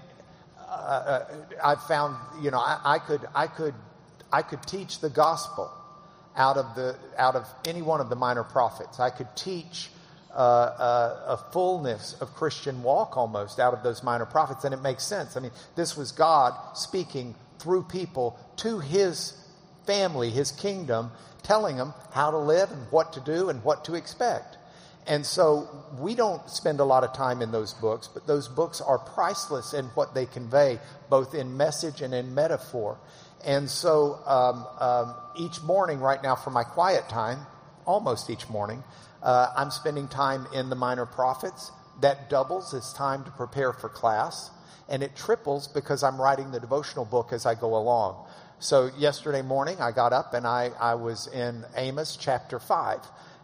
uh, 0.57 0.71
uh, 0.71 1.25
I've 1.63 1.83
found 1.83 2.15
you 2.43 2.49
know 2.49 2.59
I, 2.59 2.79
I, 2.83 2.99
could 2.99 3.27
I 3.35 3.47
could 3.47 3.75
I 4.31 4.41
could 4.41 4.63
teach 4.63 4.99
the 4.99 5.09
gospel 5.09 5.71
out 6.35 6.57
of 6.57 6.75
the 6.75 6.97
out 7.17 7.35
of 7.35 7.47
any 7.67 7.81
one 7.81 8.01
of 8.01 8.09
the 8.09 8.15
minor 8.15 8.43
prophets. 8.43 8.99
I 8.99 9.09
could 9.09 9.35
teach. 9.35 9.89
Uh, 10.33 10.33
uh, 10.33 11.23
a 11.27 11.51
fullness 11.51 12.15
of 12.21 12.33
Christian 12.35 12.83
walk 12.83 13.17
almost 13.17 13.59
out 13.59 13.73
of 13.73 13.83
those 13.83 14.01
minor 14.01 14.25
prophets, 14.25 14.63
and 14.63 14.73
it 14.73 14.81
makes 14.81 15.03
sense. 15.03 15.35
I 15.35 15.41
mean, 15.41 15.51
this 15.75 15.97
was 15.97 16.13
God 16.13 16.53
speaking 16.73 17.35
through 17.59 17.83
people 17.83 18.39
to 18.55 18.79
His 18.79 19.33
family, 19.85 20.29
his 20.29 20.51
kingdom, 20.51 21.11
telling 21.43 21.77
them 21.77 21.93
how 22.11 22.31
to 22.31 22.37
live 22.37 22.71
and 22.71 22.91
what 22.91 23.13
to 23.13 23.19
do 23.19 23.49
and 23.49 23.63
what 23.63 23.85
to 23.85 23.95
expect. 23.95 24.57
And 25.07 25.25
so 25.25 25.67
we 25.99 26.13
don't 26.13 26.47
spend 26.49 26.79
a 26.79 26.83
lot 26.83 27.03
of 27.03 27.13
time 27.13 27.41
in 27.41 27.51
those 27.51 27.73
books, 27.73 28.07
but 28.07 28.27
those 28.27 28.47
books 28.47 28.81
are 28.81 28.99
priceless 28.99 29.73
in 29.73 29.85
what 29.87 30.13
they 30.13 30.25
convey, 30.27 30.79
both 31.09 31.33
in 31.33 31.57
message 31.57 32.01
and 32.01 32.13
in 32.13 32.35
metaphor. 32.35 32.99
And 33.43 33.69
so 33.69 34.19
um, 34.27 34.67
um, 34.79 35.15
each 35.35 35.61
morning, 35.63 35.99
right 35.99 36.21
now, 36.21 36.35
for 36.35 36.51
my 36.51 36.63
quiet 36.63 37.09
time, 37.09 37.39
almost 37.85 38.29
each 38.29 38.47
morning, 38.49 38.83
uh, 39.23 39.51
I'm 39.55 39.71
spending 39.71 40.07
time 40.07 40.47
in 40.53 40.69
the 40.69 40.75
minor 40.75 41.05
prophets. 41.05 41.71
That 42.01 42.29
doubles 42.29 42.73
as 42.73 42.93
time 42.93 43.23
to 43.25 43.31
prepare 43.31 43.73
for 43.73 43.89
class, 43.89 44.49
and 44.89 45.03
it 45.03 45.15
triples 45.15 45.67
because 45.67 46.03
I'm 46.03 46.19
writing 46.19 46.51
the 46.51 46.59
devotional 46.59 47.05
book 47.05 47.33
as 47.33 47.45
I 47.45 47.55
go 47.55 47.75
along. 47.75 48.27
So 48.61 48.91
yesterday 48.95 49.41
morning, 49.41 49.81
I 49.81 49.91
got 49.91 50.13
up 50.13 50.35
and 50.35 50.45
I, 50.45 50.69
I 50.79 50.93
was 50.93 51.25
in 51.25 51.65
Amos 51.75 52.15
chapter 52.15 52.59
5. 52.59 52.99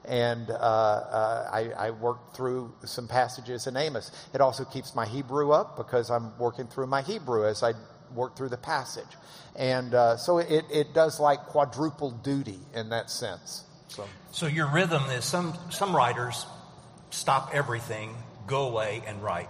And 0.05 0.51
uh, 0.51 0.53
uh, 0.53 1.49
I, 1.51 1.87
I, 1.87 1.91
worked 1.91 2.37
through 2.37 2.71
some 2.85 3.09
passages 3.09 3.65
in 3.67 3.75
Amos. 3.75 4.11
It 4.33 4.39
also 4.39 4.63
keeps 4.63 4.95
my 4.95 5.05
Hebrew 5.05 5.51
up 5.51 5.75
because 5.75 6.11
I'm 6.11 6.37
working 6.37 6.67
through 6.67 6.87
my 6.87 7.01
Hebrew 7.01 7.45
as 7.45 7.61
I 7.61 7.73
work 8.13 8.37
through 8.37 8.49
the 8.49 8.57
passage. 8.57 9.09
And 9.55 9.93
uh, 9.95 10.15
so 10.15 10.37
it, 10.37 10.63
it 10.71 10.93
does 10.93 11.19
like 11.19 11.39
quadruple 11.47 12.11
duty 12.11 12.59
in 12.73 12.89
that 12.89 13.09
sense. 13.09 13.65
So. 13.87 14.05
so 14.31 14.45
your 14.45 14.71
rhythm 14.71 15.03
is 15.09 15.25
some, 15.25 15.57
some 15.71 15.95
writers 15.95 16.45
stop 17.09 17.49
everything, 17.53 18.15
go 18.45 18.69
away, 18.69 19.01
and 19.07 19.21
write. 19.23 19.49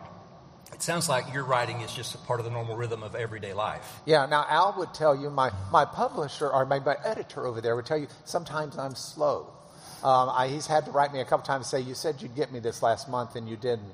It 0.77 0.83
sounds 0.83 1.09
like 1.09 1.33
your 1.33 1.43
writing 1.43 1.81
is 1.81 1.91
just 1.91 2.13
a 2.13 2.19
part 2.19 2.39
of 2.39 2.45
the 2.45 2.51
normal 2.51 2.77
rhythm 2.77 3.01
of 3.01 3.15
everyday 3.15 3.51
life. 3.51 3.99
Yeah, 4.05 4.27
now 4.27 4.45
Al 4.47 4.75
would 4.77 4.93
tell 4.93 5.19
you, 5.19 5.31
my, 5.31 5.49
my 5.71 5.85
publisher 5.85 6.47
or 6.47 6.67
my, 6.67 6.77
my 6.77 6.95
editor 7.03 7.47
over 7.47 7.61
there 7.61 7.75
would 7.75 7.87
tell 7.87 7.97
you, 7.97 8.07
sometimes 8.25 8.77
I'm 8.77 8.93
slow. 8.93 9.47
Um, 10.03 10.29
I, 10.29 10.49
he's 10.49 10.67
had 10.67 10.85
to 10.85 10.91
write 10.91 11.11
me 11.11 11.19
a 11.19 11.25
couple 11.25 11.47
times 11.47 11.73
and 11.73 11.83
say, 11.83 11.89
You 11.89 11.95
said 11.95 12.21
you'd 12.21 12.35
get 12.35 12.51
me 12.51 12.59
this 12.59 12.83
last 12.83 13.09
month 13.09 13.35
and 13.35 13.49
you 13.49 13.57
didn't. 13.57 13.89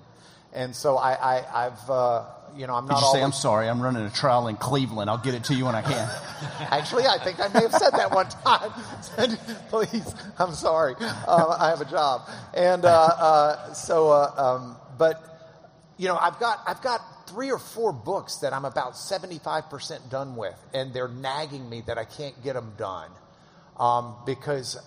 And 0.51 0.75
so 0.75 0.97
I, 0.97 1.37
I, 1.37 1.63
have 1.63 1.89
uh, 1.89 2.25
you 2.53 2.67
know, 2.67 2.75
I'm 2.75 2.85
not. 2.85 2.95
Did 2.95 2.99
you 2.99 3.05
always... 3.07 3.21
say 3.21 3.23
I'm 3.23 3.31
sorry? 3.31 3.69
I'm 3.69 3.81
running 3.81 4.05
a 4.05 4.09
trial 4.09 4.49
in 4.49 4.57
Cleveland. 4.57 5.09
I'll 5.09 5.17
get 5.17 5.35
it 5.35 5.45
to 5.45 5.53
you 5.53 5.63
when 5.63 5.75
I 5.75 5.81
can. 5.83 6.09
Actually, 6.69 7.05
I 7.05 7.17
think 7.17 7.39
I 7.39 7.47
may 7.47 7.61
have 7.61 7.71
said 7.71 7.91
that 7.91 8.11
one 8.11 8.27
time. 8.27 8.71
Please, 9.69 10.13
I'm 10.37 10.53
sorry. 10.53 10.95
Uh, 10.99 11.55
I 11.57 11.69
have 11.69 11.79
a 11.79 11.85
job, 11.85 12.29
and 12.53 12.83
uh, 12.83 12.89
uh 12.89 13.73
so, 13.73 14.09
uh, 14.09 14.33
um, 14.37 14.75
but 14.97 15.32
you 15.97 16.07
know, 16.07 16.17
I've 16.17 16.39
got, 16.39 16.59
I've 16.67 16.81
got 16.81 17.01
three 17.27 17.51
or 17.51 17.59
four 17.59 17.93
books 17.93 18.37
that 18.37 18.53
I'm 18.53 18.65
about 18.65 18.93
75% 18.93 20.09
done 20.09 20.35
with, 20.35 20.55
and 20.73 20.93
they're 20.93 21.07
nagging 21.07 21.69
me 21.69 21.83
that 21.87 21.97
I 21.97 22.05
can't 22.05 22.41
get 22.43 22.53
them 22.53 22.73
done 22.77 23.11
um, 23.77 24.15
because 24.25 24.77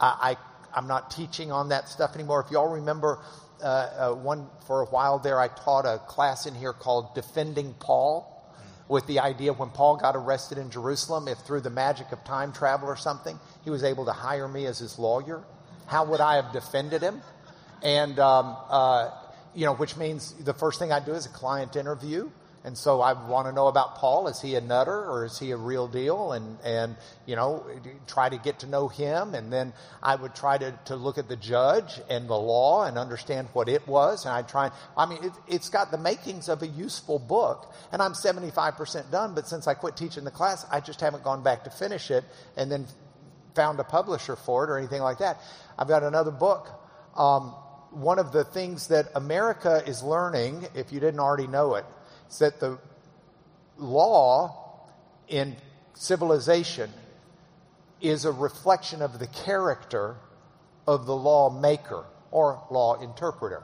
I, 0.00 0.36
I, 0.74 0.78
am 0.78 0.86
not 0.86 1.10
teaching 1.10 1.52
on 1.52 1.70
that 1.70 1.88
stuff 1.88 2.14
anymore. 2.14 2.44
If 2.46 2.52
y'all 2.52 2.74
remember, 2.74 3.18
uh, 3.62 3.66
uh, 3.66 4.14
one 4.14 4.48
for 4.66 4.82
a 4.82 4.86
while 4.86 5.18
there, 5.18 5.40
I 5.40 5.48
taught 5.48 5.86
a 5.86 5.98
class 6.06 6.46
in 6.46 6.54
here 6.54 6.72
called 6.72 7.14
Defending 7.14 7.74
Paul 7.74 8.30
with 8.88 9.06
the 9.06 9.20
idea 9.20 9.52
when 9.52 9.70
Paul 9.70 9.96
got 9.96 10.14
arrested 10.14 10.58
in 10.58 10.70
Jerusalem, 10.70 11.26
if 11.26 11.38
through 11.38 11.62
the 11.62 11.70
magic 11.70 12.12
of 12.12 12.22
time 12.24 12.52
travel 12.52 12.88
or 12.88 12.96
something, 12.96 13.38
he 13.62 13.70
was 13.70 13.82
able 13.82 14.04
to 14.04 14.12
hire 14.12 14.46
me 14.46 14.66
as 14.66 14.78
his 14.78 14.98
lawyer, 14.98 15.42
how 15.86 16.04
would 16.04 16.20
I 16.20 16.36
have 16.36 16.52
defended 16.52 17.02
him? 17.02 17.22
And, 17.82 18.18
um, 18.18 18.56
uh, 18.68 19.10
you 19.54 19.66
know, 19.66 19.74
which 19.74 19.96
means 19.96 20.32
the 20.32 20.54
first 20.54 20.78
thing 20.78 20.92
I 20.92 21.00
do 21.00 21.12
is 21.12 21.26
a 21.26 21.30
client 21.30 21.76
interview. 21.76 22.30
And 22.66 22.78
so 22.78 23.02
I 23.02 23.12
want 23.12 23.46
to 23.46 23.52
know 23.52 23.66
about 23.66 23.96
Paul. 23.96 24.26
Is 24.26 24.40
he 24.40 24.54
a 24.54 24.60
nutter 24.60 24.98
or 24.98 25.26
is 25.26 25.38
he 25.38 25.50
a 25.50 25.56
real 25.56 25.86
deal? 25.86 26.32
And, 26.32 26.58
and, 26.64 26.96
you 27.26 27.36
know, 27.36 27.62
try 28.06 28.30
to 28.30 28.38
get 28.38 28.60
to 28.60 28.66
know 28.66 28.88
him. 28.88 29.34
And 29.34 29.52
then 29.52 29.74
I 30.02 30.16
would 30.16 30.34
try 30.34 30.56
to, 30.56 30.72
to 30.86 30.96
look 30.96 31.18
at 31.18 31.28
the 31.28 31.36
judge 31.36 32.00
and 32.08 32.26
the 32.26 32.34
law 32.34 32.84
and 32.86 32.96
understand 32.96 33.48
what 33.52 33.68
it 33.68 33.86
was. 33.86 34.24
And 34.24 34.34
I 34.34 34.40
try, 34.40 34.70
I 34.96 35.04
mean, 35.04 35.22
it, 35.22 35.32
it's 35.46 35.68
got 35.68 35.90
the 35.90 35.98
makings 35.98 36.48
of 36.48 36.62
a 36.62 36.66
useful 36.66 37.18
book. 37.18 37.70
And 37.92 38.00
I'm 38.00 38.12
75% 38.12 39.10
done, 39.10 39.34
but 39.34 39.46
since 39.46 39.66
I 39.66 39.74
quit 39.74 39.94
teaching 39.94 40.24
the 40.24 40.30
class, 40.30 40.64
I 40.72 40.80
just 40.80 41.02
haven't 41.02 41.22
gone 41.22 41.42
back 41.42 41.64
to 41.64 41.70
finish 41.70 42.10
it 42.10 42.24
and 42.56 42.72
then 42.72 42.86
found 43.54 43.78
a 43.78 43.84
publisher 43.84 44.36
for 44.36 44.64
it 44.64 44.70
or 44.70 44.78
anything 44.78 45.02
like 45.02 45.18
that. 45.18 45.38
I've 45.78 45.88
got 45.88 46.02
another 46.02 46.30
book. 46.30 46.68
Um, 47.14 47.54
one 47.94 48.18
of 48.18 48.32
the 48.32 48.44
things 48.44 48.88
that 48.88 49.08
America 49.14 49.82
is 49.86 50.02
learning, 50.02 50.66
if 50.74 50.92
you 50.92 51.00
didn't 51.00 51.20
already 51.20 51.46
know 51.46 51.74
it, 51.74 51.84
is 52.28 52.38
that 52.38 52.60
the 52.60 52.78
law 53.78 54.86
in 55.28 55.56
civilization 55.94 56.90
is 58.00 58.24
a 58.24 58.32
reflection 58.32 59.00
of 59.00 59.18
the 59.18 59.26
character 59.26 60.16
of 60.86 61.06
the 61.06 61.16
lawmaker 61.16 62.04
or 62.30 62.62
law 62.70 63.00
interpreter. 63.00 63.62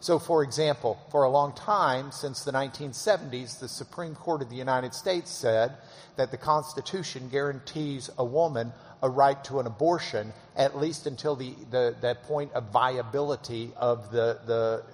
So, 0.00 0.18
for 0.18 0.42
example, 0.42 0.98
for 1.10 1.24
a 1.24 1.30
long 1.30 1.54
time, 1.54 2.12
since 2.12 2.44
the 2.44 2.52
1970s, 2.52 3.58
the 3.58 3.68
Supreme 3.68 4.14
Court 4.14 4.42
of 4.42 4.50
the 4.50 4.56
United 4.56 4.94
States 4.94 5.30
said 5.30 5.78
that 6.16 6.30
the 6.30 6.36
Constitution 6.36 7.28
guarantees 7.30 8.10
a 8.18 8.24
woman 8.24 8.72
a 9.02 9.08
right 9.08 9.42
to 9.44 9.60
an 9.60 9.66
abortion, 9.66 10.32
at 10.56 10.76
least 10.76 11.06
until 11.06 11.36
the, 11.36 11.54
the, 11.70 11.94
the 12.00 12.16
point 12.24 12.52
of 12.52 12.70
viability 12.70 13.72
of 13.76 14.10
the, 14.10 14.38
the 14.46 14.84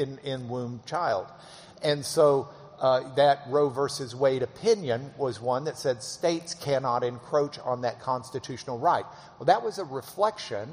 in, 0.00 0.18
in 0.18 0.48
womb 0.48 0.80
child. 0.86 1.26
And 1.82 2.04
so 2.04 2.48
uh, 2.80 3.14
that 3.14 3.42
Roe 3.48 3.68
versus 3.68 4.14
Wade 4.14 4.42
opinion 4.42 5.12
was 5.18 5.40
one 5.40 5.64
that 5.64 5.76
said 5.76 6.02
states 6.02 6.54
cannot 6.54 7.04
encroach 7.04 7.58
on 7.58 7.82
that 7.82 8.00
constitutional 8.00 8.78
right. 8.78 9.04
Well, 9.38 9.46
that 9.46 9.62
was 9.62 9.78
a 9.78 9.84
reflection 9.84 10.68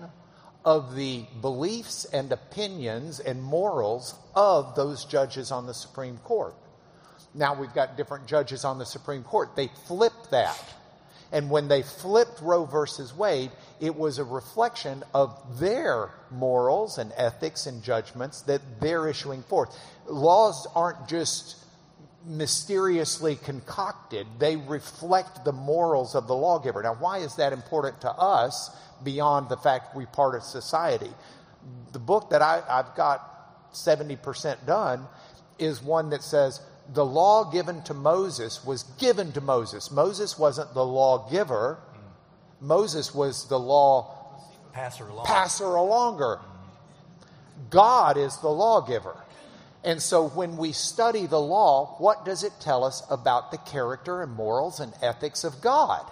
of 0.63 0.95
the 0.95 1.25
beliefs 1.41 2.05
and 2.05 2.31
opinions 2.31 3.19
and 3.19 3.41
morals 3.41 4.15
of 4.35 4.75
those 4.75 5.05
judges 5.05 5.51
on 5.51 5.65
the 5.65 5.73
Supreme 5.73 6.17
Court. 6.19 6.55
Now 7.33 7.53
we've 7.53 7.73
got 7.73 7.97
different 7.97 8.27
judges 8.27 8.65
on 8.65 8.79
the 8.79 8.85
Supreme 8.85 9.23
Court. 9.23 9.55
They 9.55 9.69
flip 9.85 10.13
that. 10.31 10.61
And 11.31 11.49
when 11.49 11.67
they 11.67 11.83
flipped 11.83 12.41
Roe 12.41 12.65
versus 12.65 13.13
Wade, 13.13 13.51
it 13.79 13.95
was 13.95 14.17
a 14.17 14.23
reflection 14.23 15.03
of 15.13 15.59
their 15.59 16.11
morals 16.31 16.97
and 16.97 17.11
ethics 17.17 17.65
and 17.65 17.83
judgments 17.83 18.41
that 18.43 18.61
they're 18.79 19.07
issuing 19.07 19.43
forth. 19.43 19.77
Laws 20.07 20.67
aren't 20.73 21.07
just 21.07 21.57
mysteriously 22.25 23.35
concocted, 23.35 24.27
they 24.39 24.57
reflect 24.57 25.45
the 25.45 25.51
morals 25.51 26.13
of 26.15 26.27
the 26.27 26.35
lawgiver. 26.35 26.83
Now, 26.83 26.95
why 26.95 27.19
is 27.19 27.35
that 27.35 27.53
important 27.53 28.01
to 28.01 28.11
us 28.11 28.75
beyond 29.03 29.49
the 29.49 29.57
fact 29.57 29.95
we're 29.95 30.07
part 30.07 30.35
of 30.35 30.43
society? 30.43 31.11
The 31.93 31.99
book 31.99 32.29
that 32.31 32.41
I, 32.41 32.61
I've 32.67 32.95
got 32.95 33.73
70% 33.73 34.65
done 34.65 35.07
is 35.59 35.81
one 35.81 36.09
that 36.09 36.21
says 36.21 36.61
the 36.93 37.05
law 37.05 37.51
given 37.51 37.81
to 37.83 37.93
Moses 37.93 38.65
was 38.65 38.83
given 38.97 39.31
to 39.33 39.41
Moses. 39.41 39.91
Moses 39.91 40.37
wasn't 40.37 40.73
the 40.73 40.85
lawgiver, 40.85 41.79
Moses 42.59 43.13
was 43.13 43.47
the 43.47 43.59
law 43.59 44.15
passer 44.73 45.07
along. 45.07 45.25
Passer 45.25 45.65
alonger. 45.65 46.39
God 47.69 48.17
is 48.17 48.37
the 48.37 48.49
lawgiver. 48.49 49.15
And 49.83 50.01
so 50.01 50.27
when 50.29 50.57
we 50.57 50.71
study 50.71 51.27
the 51.27 51.39
law, 51.39 51.95
what 51.97 52.25
does 52.25 52.43
it 52.43 52.53
tell 52.59 52.83
us 52.83 53.03
about 53.09 53.51
the 53.51 53.57
character 53.57 54.21
and 54.21 54.33
morals 54.33 54.79
and 54.79 54.93
ethics 55.01 55.43
of 55.43 55.61
God? 55.61 56.05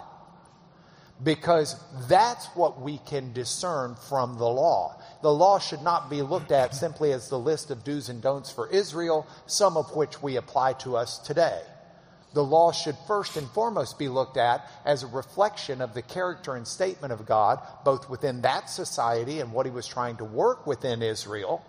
Because 1.22 1.76
that's 2.08 2.46
what 2.54 2.80
we 2.80 2.98
can 2.98 3.32
discern 3.32 3.96
from 4.08 4.36
the 4.36 4.48
law. 4.48 5.00
The 5.22 5.32
law 5.32 5.58
should 5.58 5.82
not 5.82 6.10
be 6.10 6.20
looked 6.20 6.52
at 6.52 6.74
simply 6.74 7.12
as 7.12 7.28
the 7.28 7.38
list 7.38 7.70
of 7.70 7.84
do's 7.84 8.10
and 8.10 8.20
don'ts 8.20 8.50
for 8.50 8.68
Israel, 8.68 9.26
some 9.46 9.76
of 9.76 9.96
which 9.96 10.22
we 10.22 10.36
apply 10.36 10.74
to 10.74 10.96
us 10.96 11.18
today. 11.18 11.62
The 12.34 12.44
law 12.44 12.70
should 12.70 12.96
first 13.06 13.38
and 13.38 13.48
foremost 13.48 13.98
be 13.98 14.08
looked 14.08 14.36
at 14.36 14.70
as 14.84 15.02
a 15.02 15.06
reflection 15.06 15.80
of 15.80 15.94
the 15.94 16.02
character 16.02 16.54
and 16.54 16.68
statement 16.68 17.14
of 17.14 17.24
God, 17.24 17.60
both 17.82 18.10
within 18.10 18.42
that 18.42 18.68
society 18.68 19.40
and 19.40 19.52
what 19.52 19.64
he 19.64 19.72
was 19.72 19.86
trying 19.86 20.18
to 20.18 20.24
work 20.24 20.66
within 20.66 21.02
Israel 21.02 21.64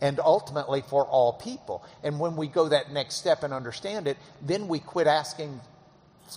and 0.00 0.20
ultimately 0.20 0.82
for 0.82 1.04
all 1.04 1.32
people. 1.32 1.84
And 2.02 2.20
when 2.20 2.36
we 2.36 2.46
go 2.46 2.68
that 2.68 2.92
next 2.92 3.16
step 3.16 3.42
and 3.42 3.52
understand 3.52 4.06
it, 4.06 4.16
then 4.42 4.68
we 4.68 4.78
quit 4.78 5.06
asking 5.06 5.60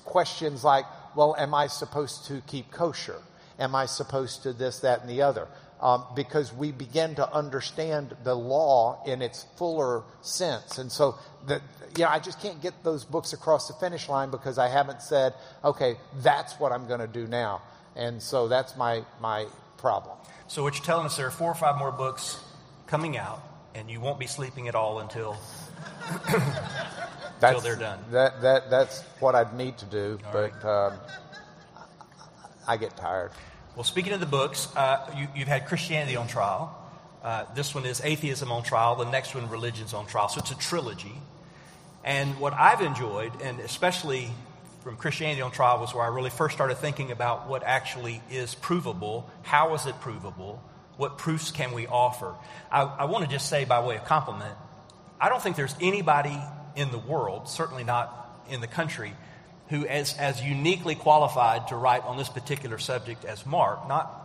questions 0.06 0.64
like, 0.64 0.86
well, 1.20 1.36
am 1.38 1.54
I 1.54 1.68
supposed 1.68 2.28
to 2.28 2.42
keep 2.48 2.72
kosher? 2.72 3.22
Am 3.60 3.76
I 3.76 3.88
supposed 3.88 4.44
to 4.44 4.54
this, 4.54 4.80
that, 4.80 5.02
and 5.02 5.10
the 5.10 5.22
other? 5.22 5.50
Um, 5.82 6.06
because 6.16 6.54
we 6.54 6.72
begin 6.72 7.16
to 7.16 7.30
understand 7.34 8.16
the 8.24 8.34
law 8.34 9.04
in 9.06 9.22
its 9.22 9.46
fuller 9.58 10.04
sense. 10.22 10.78
And 10.78 10.90
so, 10.90 11.16
the, 11.46 11.56
you 11.98 12.06
know, 12.06 12.10
I 12.10 12.20
just 12.20 12.42
can't 12.42 12.62
get 12.62 12.86
those 12.86 13.04
books 13.04 13.34
across 13.34 13.68
the 13.68 13.74
finish 13.82 14.08
line 14.08 14.32
because 14.32 14.58
I 14.58 14.70
haven't 14.70 15.02
said, 15.02 15.34
okay, 15.62 15.98
that's 16.24 16.58
what 16.58 16.72
I'm 16.72 16.88
going 16.88 17.02
to 17.02 17.08
do 17.08 17.28
now. 17.28 17.64
And 17.98 18.24
so 18.24 18.48
that's 18.48 18.78
my, 18.78 19.04
my 19.20 19.46
problem. 19.76 20.18
So, 20.48 20.64
what 20.64 20.76
you're 20.76 20.86
telling 20.86 21.06
us, 21.06 21.18
there 21.18 21.28
are 21.28 21.32
four 21.32 21.52
or 21.52 21.56
five 21.56 21.78
more 21.78 21.92
books 21.92 22.42
coming 22.88 23.18
out 23.18 23.44
and 23.76 23.92
you 23.92 24.00
won't 24.00 24.20
be 24.20 24.28
sleeping 24.28 24.70
at 24.70 24.76
all 24.76 25.00
until 25.00 25.36
until 27.42 27.62
they're 27.62 27.76
done. 27.76 28.00
That 28.12 28.42
that 28.42 28.70
that's 28.70 29.02
what 29.20 29.36
I'd 29.36 29.54
need 29.54 29.78
to 29.80 29.86
do, 29.86 30.20
all 30.26 30.34
but 30.34 30.64
right. 30.64 30.88
um, 30.88 30.94
I 32.68 32.78
get 32.78 32.96
tired. 32.98 33.32
Well, 33.76 33.84
speaking 33.84 34.14
of 34.14 34.20
the 34.20 34.26
books, 34.26 34.68
uh, 34.76 35.10
you, 35.16 35.28
have 35.40 35.48
had 35.48 35.68
Christianity 35.68 36.16
on 36.18 36.28
trial. 36.28 36.76
Uh, 37.24 37.46
this 37.56 37.74
one 37.74 37.86
is 37.86 38.02
atheism 38.02 38.52
on 38.52 38.64
trial. 38.64 38.96
The 38.96 39.10
next 39.10 39.36
one, 39.36 39.50
religion's 39.50 39.94
on 39.94 40.06
trial. 40.06 40.28
So 40.28 40.40
it's 40.40 40.52
a 40.52 40.58
trilogy. 40.58 41.16
And 42.04 42.40
what 42.40 42.54
I've 42.54 42.82
enjoyed, 42.82 43.32
and 43.42 43.60
especially 43.60 44.30
from 44.84 44.98
Christianity 44.98 45.42
on 45.42 45.52
trial, 45.52 45.80
was 45.80 45.94
where 45.94 46.04
I 46.04 46.08
really 46.08 46.30
first 46.30 46.56
started 46.56 46.76
thinking 46.76 47.12
about 47.12 47.48
what 47.48 47.64
actually 47.64 48.22
is 48.30 48.56
provable. 48.56 49.30
How 49.44 49.74
is 49.76 49.86
it 49.86 50.00
provable? 50.00 50.62
What 50.98 51.18
proofs 51.18 51.52
can 51.52 51.72
we 51.72 51.88
offer? 51.88 52.36
I, 52.72 52.82
I 52.84 53.06
want 53.06 53.24
to 53.26 53.30
just 53.32 53.48
say, 53.50 53.66
by 53.66 53.84
way 53.86 53.96
of 53.96 54.06
compliment, 54.06 54.56
I 55.22 55.30
don't 55.30 55.42
think 55.42 55.56
there's 55.56 55.76
anybody 55.82 56.38
in 56.76 56.92
the 56.92 56.98
world, 56.98 57.50
certainly 57.50 57.84
not 57.84 58.44
in 58.50 58.62
the 58.62 58.68
country, 58.68 59.14
who 59.70 59.86
is 59.86 60.16
as 60.18 60.42
uniquely 60.42 60.96
qualified 60.96 61.68
to 61.68 61.76
write 61.76 62.04
on 62.04 62.18
this 62.18 62.30
particular 62.30 62.78
subject 62.78 63.26
as 63.26 63.46
Mark, 63.46 63.88
not 63.88 64.16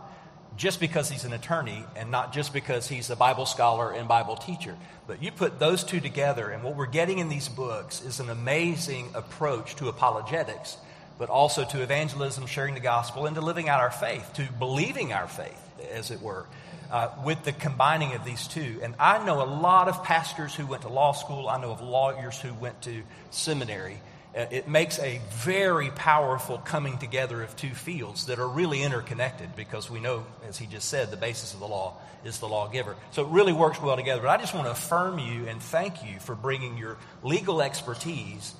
just 0.57 0.79
because 0.79 1.09
he's 1.09 1.25
an 1.25 1.33
attorney 1.33 1.83
and 1.95 2.09
not 2.09 2.33
just 2.33 2.53
because 2.53 2.87
he's 2.87 3.09
a 3.09 3.15
Bible 3.15 3.45
scholar 3.45 3.91
and 3.91 4.07
Bible 4.07 4.35
teacher. 4.35 4.77
But 5.05 5.21
you 5.21 5.31
put 5.31 5.59
those 5.59 5.83
two 5.83 5.99
together, 5.99 6.49
and 6.49 6.63
what 6.63 6.75
we're 6.75 6.85
getting 6.85 7.19
in 7.19 7.29
these 7.29 7.49
books 7.49 8.01
is 8.01 8.19
an 8.19 8.29
amazing 8.29 9.09
approach 9.13 9.75
to 9.75 9.89
apologetics, 9.89 10.77
but 11.17 11.29
also 11.29 11.63
to 11.65 11.81
evangelism, 11.81 12.45
sharing 12.45 12.73
the 12.73 12.79
gospel, 12.79 13.25
and 13.25 13.35
to 13.35 13.41
living 13.41 13.69
out 13.69 13.79
our 13.79 13.91
faith, 13.91 14.33
to 14.33 14.47
believing 14.59 15.13
our 15.13 15.27
faith, 15.27 15.61
as 15.91 16.11
it 16.11 16.21
were 16.21 16.45
uh, 16.91 17.09
with 17.23 17.43
the 17.43 17.51
combining 17.51 18.13
of 18.13 18.25
these 18.25 18.47
two. 18.47 18.79
And 18.81 18.95
I 18.99 19.23
know 19.25 19.41
a 19.41 19.45
lot 19.45 19.87
of 19.87 20.03
pastors 20.03 20.53
who 20.53 20.65
went 20.65 20.83
to 20.83 20.89
law 20.89 21.13
school, 21.13 21.49
I 21.49 21.59
know 21.59 21.71
of 21.71 21.81
lawyers 21.81 22.39
who 22.39 22.53
went 22.53 22.81
to 22.83 23.03
seminary. 23.31 23.99
Uh, 24.35 24.45
it 24.51 24.67
makes 24.67 24.99
a 24.99 25.21
very 25.31 25.89
powerful 25.91 26.57
coming 26.57 26.97
together 26.97 27.41
of 27.41 27.55
two 27.55 27.69
fields 27.69 28.25
that 28.25 28.37
are 28.37 28.47
really 28.47 28.83
interconnected 28.83 29.55
because 29.55 29.89
we 29.89 29.99
know, 29.99 30.25
as 30.47 30.57
he 30.57 30.65
just 30.67 30.89
said, 30.89 31.09
the 31.09 31.17
basis 31.17 31.53
of 31.53 31.59
the 31.59 31.67
law 31.67 31.95
is 32.25 32.39
the 32.39 32.47
lawgiver. 32.47 32.95
So 33.11 33.23
it 33.25 33.29
really 33.29 33.53
works 33.53 33.81
well 33.81 33.95
together. 33.95 34.21
But 34.21 34.29
I 34.29 34.37
just 34.37 34.53
want 34.53 34.67
to 34.67 34.71
affirm 34.71 35.19
you 35.19 35.47
and 35.47 35.61
thank 35.61 36.03
you 36.03 36.19
for 36.19 36.35
bringing 36.35 36.77
your 36.77 36.97
legal 37.23 37.61
expertise 37.61 38.53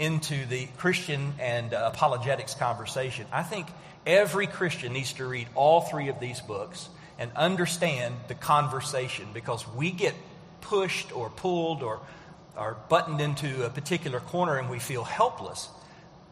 into 0.00 0.46
the 0.46 0.66
Christian 0.78 1.34
and 1.38 1.72
uh, 1.72 1.90
apologetics 1.92 2.54
conversation. 2.54 3.26
I 3.30 3.44
think 3.44 3.68
every 4.06 4.46
Christian 4.46 4.94
needs 4.94 5.12
to 5.14 5.26
read 5.26 5.46
all 5.54 5.82
three 5.82 6.08
of 6.08 6.18
these 6.18 6.40
books 6.40 6.88
and 7.18 7.30
understand 7.36 8.14
the 8.26 8.34
conversation 8.34 9.28
because 9.34 9.68
we 9.68 9.90
get 9.90 10.14
pushed 10.62 11.14
or 11.14 11.28
pulled 11.28 11.82
or, 11.82 12.00
are 12.56 12.76
buttoned 12.88 13.20
into 13.20 13.64
a 13.64 13.70
particular 13.70 14.20
corner 14.20 14.56
and 14.56 14.70
we 14.70 14.78
feel 14.78 15.04
helpless, 15.04 15.68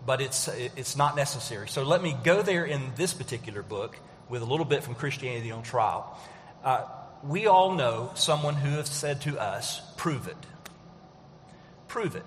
but 0.04 0.20
it's, 0.20 0.48
it's 0.48 0.96
not 0.96 1.14
necessary. 1.14 1.68
So 1.68 1.82
let 1.84 2.02
me 2.02 2.16
go 2.24 2.42
there 2.42 2.64
in 2.64 2.92
this 2.96 3.12
particular 3.12 3.62
book 3.62 3.96
with 4.30 4.42
a 4.42 4.44
little 4.46 4.66
bit 4.66 4.82
from 4.82 4.94
Christianity 4.94 5.50
on 5.50 5.62
Trial. 5.62 6.18
Uh, 6.64 6.84
we 7.22 7.46
all 7.46 7.74
know 7.74 8.12
someone 8.14 8.54
who 8.54 8.70
has 8.76 8.88
said 8.88 9.20
to 9.22 9.38
us, 9.38 9.80
prove 9.96 10.26
it. 10.26 10.36
Prove 11.86 12.16
it. 12.16 12.24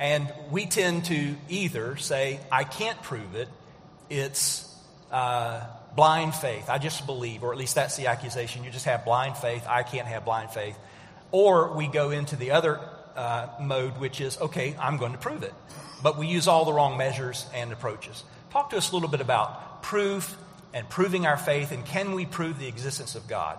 And 0.00 0.32
we 0.50 0.64
tend 0.64 1.04
to 1.04 1.36
either 1.50 1.96
say, 1.98 2.40
I 2.50 2.64
can't 2.64 3.00
prove 3.02 3.34
it, 3.34 3.48
it's 4.08 4.66
uh, 5.12 5.66
blind 5.94 6.34
faith. 6.34 6.70
I 6.70 6.78
just 6.78 7.04
believe, 7.04 7.42
or 7.42 7.52
at 7.52 7.58
least 7.58 7.74
that's 7.74 7.96
the 7.96 8.06
accusation. 8.06 8.64
You 8.64 8.70
just 8.70 8.86
have 8.86 9.04
blind 9.04 9.36
faith. 9.36 9.66
I 9.68 9.82
can't 9.82 10.08
have 10.08 10.24
blind 10.24 10.52
faith. 10.52 10.76
Or 11.32 11.76
we 11.76 11.86
go 11.86 12.10
into 12.10 12.34
the 12.34 12.52
other 12.52 12.80
uh, 13.14 13.48
mode, 13.60 13.98
which 13.98 14.22
is, 14.22 14.40
okay, 14.40 14.74
I'm 14.80 14.96
going 14.96 15.12
to 15.12 15.18
prove 15.18 15.42
it. 15.42 15.52
But 16.02 16.16
we 16.16 16.28
use 16.28 16.48
all 16.48 16.64
the 16.64 16.72
wrong 16.72 16.96
measures 16.96 17.44
and 17.54 17.70
approaches. 17.70 18.24
Talk 18.52 18.70
to 18.70 18.78
us 18.78 18.90
a 18.90 18.94
little 18.94 19.10
bit 19.10 19.20
about 19.20 19.82
proof 19.82 20.34
and 20.72 20.88
proving 20.88 21.26
our 21.26 21.36
faith, 21.36 21.72
and 21.72 21.84
can 21.84 22.14
we 22.14 22.24
prove 22.24 22.58
the 22.58 22.68
existence 22.68 23.16
of 23.16 23.28
God? 23.28 23.58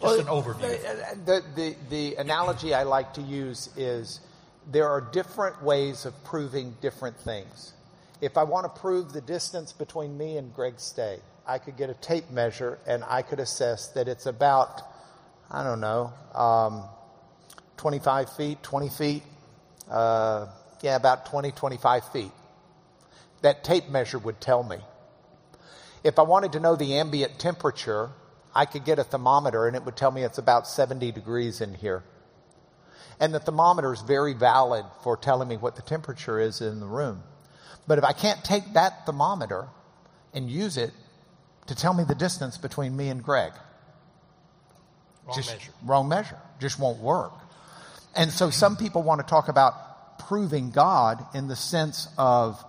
Just 0.00 0.02
well, 0.02 0.20
an 0.20 0.26
overview. 0.26 1.24
The, 1.26 1.44
the, 1.54 1.76
the 1.90 2.14
analogy 2.14 2.72
I 2.72 2.84
like 2.84 3.14
to 3.14 3.20
use 3.20 3.68
is 3.76 4.20
there 4.70 4.88
are 4.88 5.00
different 5.00 5.62
ways 5.62 6.04
of 6.04 6.24
proving 6.24 6.76
different 6.80 7.16
things. 7.16 7.72
If 8.20 8.36
I 8.36 8.44
want 8.44 8.72
to 8.72 8.80
prove 8.80 9.12
the 9.12 9.20
distance 9.20 9.72
between 9.72 10.16
me 10.16 10.36
and 10.36 10.54
Greg 10.54 10.74
Stay, 10.78 11.18
I 11.46 11.58
could 11.58 11.76
get 11.76 11.90
a 11.90 11.94
tape 11.94 12.30
measure 12.30 12.78
and 12.86 13.02
I 13.08 13.22
could 13.22 13.40
assess 13.40 13.88
that 13.88 14.06
it's 14.06 14.26
about, 14.26 14.82
I 15.50 15.64
don't 15.64 15.80
know, 15.80 16.12
um, 16.34 16.84
25 17.78 18.36
feet, 18.36 18.62
20 18.62 18.88
feet. 18.90 19.22
Uh, 19.90 20.46
yeah, 20.82 20.96
about 20.96 21.26
20, 21.26 21.50
25 21.50 22.12
feet. 22.12 22.30
That 23.42 23.64
tape 23.64 23.88
measure 23.88 24.18
would 24.18 24.40
tell 24.40 24.62
me. 24.62 24.76
If 26.04 26.18
I 26.18 26.22
wanted 26.22 26.52
to 26.52 26.60
know 26.60 26.76
the 26.76 26.94
ambient 26.98 27.38
temperature, 27.38 28.10
I 28.54 28.66
could 28.66 28.84
get 28.84 28.98
a 28.98 29.04
thermometer 29.04 29.66
and 29.66 29.74
it 29.74 29.84
would 29.84 29.96
tell 29.96 30.10
me 30.10 30.22
it's 30.22 30.38
about 30.38 30.68
70 30.68 31.10
degrees 31.12 31.60
in 31.60 31.74
here. 31.74 32.04
And 33.20 33.34
the 33.34 33.38
thermometer 33.38 33.92
is 33.92 34.00
very 34.00 34.32
valid 34.32 34.84
for 35.04 35.16
telling 35.16 35.48
me 35.48 35.56
what 35.56 35.76
the 35.76 35.82
temperature 35.82 36.40
is 36.40 36.60
in 36.62 36.80
the 36.80 36.86
room. 36.86 37.22
But 37.86 37.98
if 37.98 38.04
I 38.04 38.12
can't 38.12 38.42
take 38.42 38.72
that 38.72 39.04
thermometer 39.04 39.68
and 40.32 40.50
use 40.50 40.76
it 40.76 40.92
to 41.66 41.74
tell 41.74 41.92
me 41.92 42.04
the 42.04 42.14
distance 42.14 42.56
between 42.56 42.96
me 42.96 43.08
and 43.08 43.22
Greg, 43.22 43.52
wrong 45.26 45.36
just 45.36 45.52
measure. 45.52 45.72
wrong 45.84 46.08
measure, 46.08 46.38
just 46.60 46.78
won't 46.78 47.00
work. 47.00 47.32
And 48.16 48.30
so 48.30 48.50
some 48.50 48.76
people 48.76 49.02
want 49.02 49.20
to 49.20 49.26
talk 49.26 49.48
about 49.48 50.18
proving 50.20 50.70
God 50.70 51.24
in 51.34 51.48
the 51.48 51.56
sense 51.56 52.08
of 52.16 52.62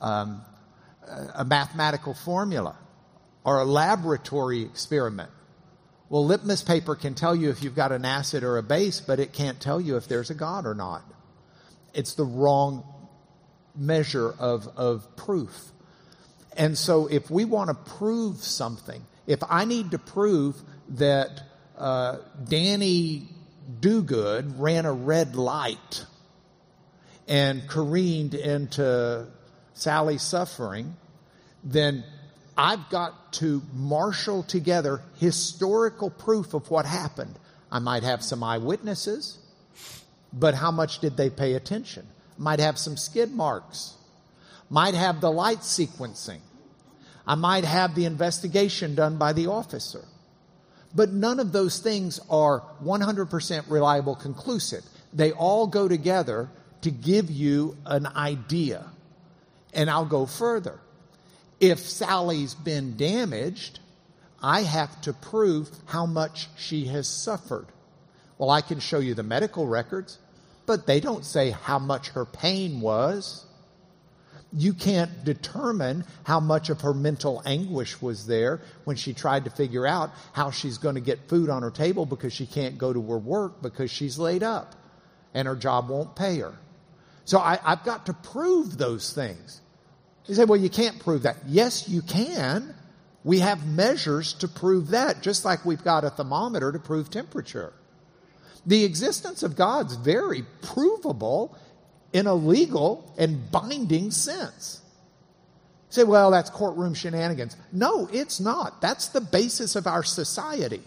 um, 0.00 0.42
a 1.34 1.44
mathematical 1.44 2.14
formula 2.14 2.76
or 3.44 3.60
a 3.60 3.64
laboratory 3.64 4.62
experiment. 4.62 5.30
Well, 6.08 6.24
litmus 6.24 6.62
paper 6.62 6.94
can 6.94 7.14
tell 7.14 7.34
you 7.34 7.50
if 7.50 7.62
you've 7.62 7.74
got 7.74 7.92
an 7.92 8.04
acid 8.04 8.44
or 8.44 8.58
a 8.58 8.62
base, 8.62 9.00
but 9.00 9.18
it 9.18 9.32
can't 9.32 9.60
tell 9.60 9.80
you 9.80 9.96
if 9.96 10.06
there's 10.06 10.30
a 10.30 10.34
God 10.34 10.66
or 10.66 10.74
not. 10.74 11.02
It's 11.94 12.14
the 12.14 12.24
wrong 12.24 12.84
measure 13.74 14.34
of, 14.38 14.68
of 14.76 15.16
proof. 15.16 15.72
And 16.56 16.76
so 16.76 17.06
if 17.06 17.30
we 17.30 17.44
want 17.44 17.68
to 17.68 17.74
prove 17.74 18.38
something, 18.38 19.04
if 19.26 19.40
I 19.48 19.64
need 19.64 19.92
to 19.92 19.98
prove 19.98 20.60
that 20.90 21.42
uh, 21.76 22.18
Danny 22.44 23.28
Dogood 23.80 24.54
ran 24.58 24.84
a 24.84 24.92
red 24.92 25.34
light 25.34 26.04
and 27.26 27.66
careened 27.66 28.34
into 28.34 29.26
Sally's 29.72 30.22
suffering, 30.22 30.96
then 31.64 32.04
I've 32.56 32.88
got 32.88 33.32
to 33.34 33.62
marshal 33.72 34.42
together 34.42 35.02
historical 35.16 36.10
proof 36.10 36.54
of 36.54 36.70
what 36.70 36.86
happened. 36.86 37.38
I 37.70 37.80
might 37.80 38.04
have 38.04 38.22
some 38.22 38.42
eyewitnesses, 38.44 39.38
but 40.32 40.54
how 40.54 40.70
much 40.70 41.00
did 41.00 41.16
they 41.16 41.30
pay 41.30 41.54
attention? 41.54 42.06
Might 42.38 42.60
have 42.60 42.78
some 42.78 42.96
skid 42.96 43.32
marks. 43.32 43.94
Might 44.70 44.94
have 44.94 45.20
the 45.20 45.30
light 45.30 45.60
sequencing. 45.60 46.40
I 47.26 47.34
might 47.34 47.64
have 47.64 47.94
the 47.94 48.04
investigation 48.04 48.94
done 48.94 49.16
by 49.16 49.32
the 49.32 49.46
officer. 49.46 50.04
But 50.94 51.12
none 51.12 51.40
of 51.40 51.52
those 51.52 51.80
things 51.80 52.20
are 52.30 52.62
100% 52.82 53.64
reliable, 53.68 54.14
conclusive. 54.14 54.84
They 55.12 55.32
all 55.32 55.66
go 55.66 55.88
together 55.88 56.48
to 56.82 56.90
give 56.90 57.30
you 57.30 57.76
an 57.84 58.06
idea. 58.06 58.84
And 59.72 59.90
I'll 59.90 60.04
go 60.04 60.26
further. 60.26 60.78
If 61.60 61.78
Sally's 61.78 62.54
been 62.54 62.96
damaged, 62.96 63.80
I 64.42 64.62
have 64.62 65.00
to 65.02 65.12
prove 65.12 65.70
how 65.86 66.06
much 66.06 66.48
she 66.56 66.86
has 66.86 67.08
suffered. 67.08 67.66
Well, 68.38 68.50
I 68.50 68.60
can 68.60 68.80
show 68.80 68.98
you 68.98 69.14
the 69.14 69.22
medical 69.22 69.66
records, 69.66 70.18
but 70.66 70.86
they 70.86 71.00
don't 71.00 71.24
say 71.24 71.50
how 71.50 71.78
much 71.78 72.08
her 72.10 72.24
pain 72.24 72.80
was. 72.80 73.46
You 74.52 74.74
can't 74.74 75.24
determine 75.24 76.04
how 76.24 76.40
much 76.40 76.68
of 76.68 76.82
her 76.82 76.94
mental 76.94 77.42
anguish 77.44 78.00
was 78.02 78.26
there 78.26 78.60
when 78.84 78.96
she 78.96 79.14
tried 79.14 79.44
to 79.44 79.50
figure 79.50 79.86
out 79.86 80.12
how 80.32 80.50
she's 80.50 80.78
going 80.78 80.94
to 80.94 81.00
get 81.00 81.28
food 81.28 81.48
on 81.48 81.62
her 81.62 81.70
table 81.70 82.06
because 82.06 82.32
she 82.32 82.46
can't 82.46 82.78
go 82.78 82.92
to 82.92 83.02
her 83.10 83.18
work 83.18 83.62
because 83.62 83.90
she's 83.90 84.18
laid 84.18 84.42
up 84.42 84.74
and 85.32 85.48
her 85.48 85.56
job 85.56 85.88
won't 85.88 86.14
pay 86.14 86.38
her. 86.38 86.54
So 87.24 87.38
I, 87.38 87.56
have 87.64 87.84
got 87.84 88.06
to 88.06 88.12
prove 88.12 88.78
those 88.78 89.12
things. 89.12 89.60
You 90.26 90.34
say, 90.34 90.44
well, 90.44 90.60
you 90.60 90.70
can't 90.70 90.98
prove 90.98 91.22
that. 91.22 91.36
Yes, 91.46 91.88
you 91.88 92.02
can. 92.02 92.74
We 93.24 93.40
have 93.40 93.66
measures 93.66 94.34
to 94.34 94.48
prove 94.48 94.88
that, 94.88 95.22
just 95.22 95.44
like 95.44 95.64
we've 95.64 95.82
got 95.84 96.04
a 96.04 96.10
thermometer 96.10 96.72
to 96.72 96.78
prove 96.78 97.10
temperature. 97.10 97.72
The 98.66 98.84
existence 98.84 99.42
of 99.42 99.56
God's 99.56 99.96
very 99.96 100.44
provable 100.62 101.56
in 102.12 102.26
a 102.26 102.34
legal 102.34 103.12
and 103.18 103.50
binding 103.50 104.10
sense. 104.10 104.80
You 105.88 106.02
say, 106.02 106.04
well, 106.04 106.30
that's 106.30 106.48
courtroom 106.50 106.94
shenanigans. 106.94 107.56
No, 107.72 108.08
it's 108.12 108.40
not. 108.40 108.80
That's 108.80 109.08
the 109.08 109.20
basis 109.20 109.76
of 109.76 109.86
our 109.86 110.02
society. 110.02 110.82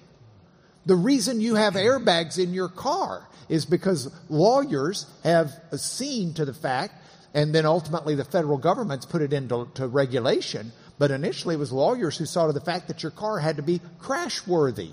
The 0.86 0.96
reason 0.96 1.42
you 1.42 1.56
have 1.56 1.74
airbags 1.74 2.40
in 2.42 2.54
your 2.54 2.70
car 2.70 3.28
is 3.50 3.66
because 3.66 4.12
lawyers 4.30 5.06
have 5.24 5.52
seen 5.76 6.34
to 6.36 6.46
the 6.46 6.54
fact, 6.54 6.94
and 7.34 7.54
then 7.54 7.66
ultimately 7.66 8.16
the 8.16 8.26
federal 8.26 8.58
government's 8.58 9.06
put 9.06 9.22
it 9.22 9.34
into 9.34 9.88
regulation. 9.88 10.72
But 10.98 11.12
initially 11.12 11.56
it 11.56 11.60
was 11.60 11.72
lawyers 11.72 12.18
who 12.18 12.26
saw 12.26 12.48
to 12.48 12.54
the 12.54 12.62
fact 12.62 12.88
that 12.88 13.04
your 13.04 13.12
car 13.12 13.40
had 13.40 13.58
to 13.58 13.62
be 13.62 13.82
crash 14.00 14.46
worthy. 14.48 14.92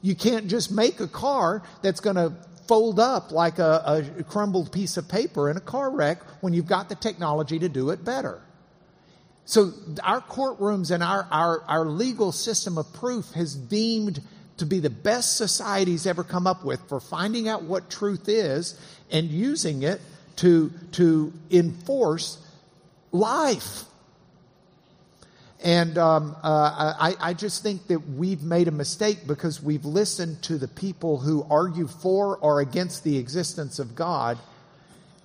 You 0.00 0.14
can't 0.14 0.46
just 0.46 0.70
make 0.70 1.00
a 1.00 1.08
car 1.08 1.62
that's 1.82 2.00
going 2.00 2.16
to 2.16 2.32
fold 2.68 3.00
up 3.00 3.32
like 3.32 3.58
a, 3.58 4.04
a, 4.18 4.22
crumbled 4.24 4.70
piece 4.70 4.96
of 4.96 5.08
paper 5.08 5.50
in 5.50 5.56
a 5.56 5.60
car 5.60 5.90
wreck 5.90 6.18
when 6.42 6.52
you've 6.52 6.66
got 6.66 6.88
the 6.88 6.94
technology 6.94 7.58
to 7.58 7.68
do 7.68 7.90
it 7.90 8.04
better. 8.04 8.40
So 9.46 9.72
our 10.04 10.20
courtrooms 10.20 10.90
and 10.90 11.02
our, 11.02 11.26
our, 11.30 11.62
our 11.62 11.86
legal 11.86 12.30
system 12.30 12.76
of 12.76 12.92
proof 12.92 13.32
has 13.32 13.54
deemed 13.54 14.20
to 14.58 14.66
be 14.66 14.78
the 14.78 14.90
best 14.90 15.36
society's 15.36 16.06
ever 16.06 16.22
come 16.22 16.46
up 16.46 16.64
with 16.64 16.86
for 16.88 17.00
finding 17.00 17.48
out 17.48 17.62
what 17.62 17.88
truth 17.88 18.28
is 18.28 18.78
and 19.10 19.30
using 19.30 19.82
it 19.82 20.00
to, 20.38 20.72
to 20.92 21.32
enforce 21.50 22.38
life. 23.12 23.84
And 25.62 25.98
um, 25.98 26.36
uh, 26.42 26.94
I, 26.98 27.14
I, 27.20 27.34
just 27.34 27.64
think 27.64 27.88
that 27.88 27.98
we've 28.10 28.44
made 28.44 28.68
a 28.68 28.72
mistake 28.72 29.26
because 29.26 29.60
we've 29.60 29.84
listened 29.84 30.40
to 30.44 30.56
the 30.56 30.68
people 30.68 31.18
who 31.18 31.44
argue 31.50 31.88
for 31.88 32.36
or 32.36 32.60
against 32.60 33.02
the 33.02 33.18
existence 33.18 33.80
of 33.80 33.96
God, 33.96 34.38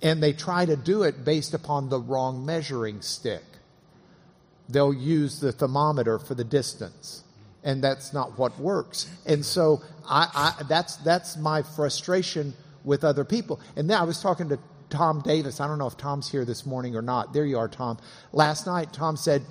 and 0.02 0.20
they 0.20 0.32
try 0.32 0.66
to 0.66 0.74
do 0.74 1.04
it 1.04 1.24
based 1.24 1.54
upon 1.54 1.88
the 1.88 2.00
wrong 2.00 2.44
measuring 2.44 3.00
stick. 3.00 3.44
They'll 4.68 4.92
use 4.92 5.38
the 5.38 5.52
thermometer 5.52 6.18
for 6.18 6.34
the 6.34 6.42
distance, 6.42 7.22
and 7.62 7.84
that's 7.84 8.12
not 8.12 8.36
what 8.36 8.58
works. 8.58 9.08
And 9.26 9.44
so 9.44 9.82
I, 10.08 10.54
I, 10.58 10.62
that's 10.64 10.96
that's 10.96 11.36
my 11.36 11.62
frustration 11.62 12.54
with 12.82 13.04
other 13.04 13.24
people. 13.24 13.60
And 13.76 13.88
then 13.88 13.98
I 13.98 14.02
was 14.02 14.20
talking 14.20 14.48
to 14.48 14.58
Tom 14.94 15.20
Davis. 15.20 15.60
I 15.60 15.66
don't 15.66 15.78
know 15.78 15.86
if 15.86 15.96
Tom's 15.96 16.30
here 16.30 16.44
this 16.44 16.64
morning 16.64 16.96
or 16.96 17.02
not. 17.02 17.32
There 17.32 17.44
you 17.44 17.58
are, 17.58 17.68
Tom. 17.68 17.98
Last 18.32 18.66
night, 18.66 18.92
Tom 18.92 19.16
said 19.16 19.42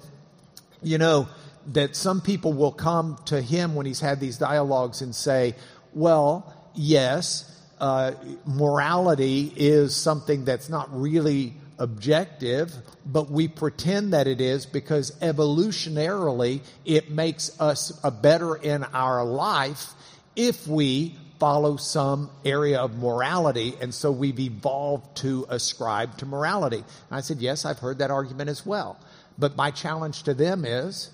you 0.84 0.98
know, 0.98 1.28
that 1.68 1.96
some 1.96 2.22
people 2.22 2.54
will 2.54 2.72
come 2.72 3.18
to 3.26 3.42
him 3.42 3.76
when 3.76 3.86
he's 3.86 4.02
had 4.02 4.20
these 4.20 4.38
dialogues 4.38 5.02
and 5.02 5.16
say, 5.16 5.56
well, 5.94 6.54
yes, 6.76 7.50
uh, 7.80 8.12
morality 8.46 9.52
is 9.56 9.96
something 9.96 10.46
that's 10.46 10.70
not 10.70 10.90
really 10.92 11.54
objective, 11.80 12.74
but 13.06 13.32
we 13.32 13.48
pretend 13.48 14.14
that 14.14 14.28
it 14.28 14.42
is 14.42 14.66
because 14.66 15.12
evolutionarily 15.22 16.62
it 16.86 17.10
makes 17.10 17.60
us 17.60 17.98
a 18.04 18.12
better 18.12 18.56
in 18.56 18.84
our 18.94 19.24
life 19.24 19.94
if 20.36 20.68
we 20.68 21.16
follow 21.40 21.78
some 21.78 22.30
area 22.46 22.80
of 22.80 22.98
morality, 22.98 23.74
and 23.82 23.94
so 23.94 24.12
we've 24.12 24.40
evolved 24.40 25.18
to 25.18 25.46
ascribe 25.50 26.18
to 26.18 26.26
morality. 26.26 26.78
And 26.78 26.86
I 27.12 27.22
said, 27.22 27.40
Yes, 27.40 27.66
I've 27.66 27.80
heard 27.80 28.00
that 28.00 28.12
argument 28.12 28.50
as 28.50 28.66
well. 28.66 29.00
But 29.38 29.56
my 29.56 29.72
challenge 29.72 30.24
to 30.24 30.34
them 30.34 30.66
is 30.66 31.10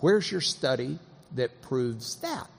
where's 0.00 0.30
your 0.30 0.40
study 0.40 0.98
that 1.34 1.62
proves 1.62 2.16
that? 2.16 2.50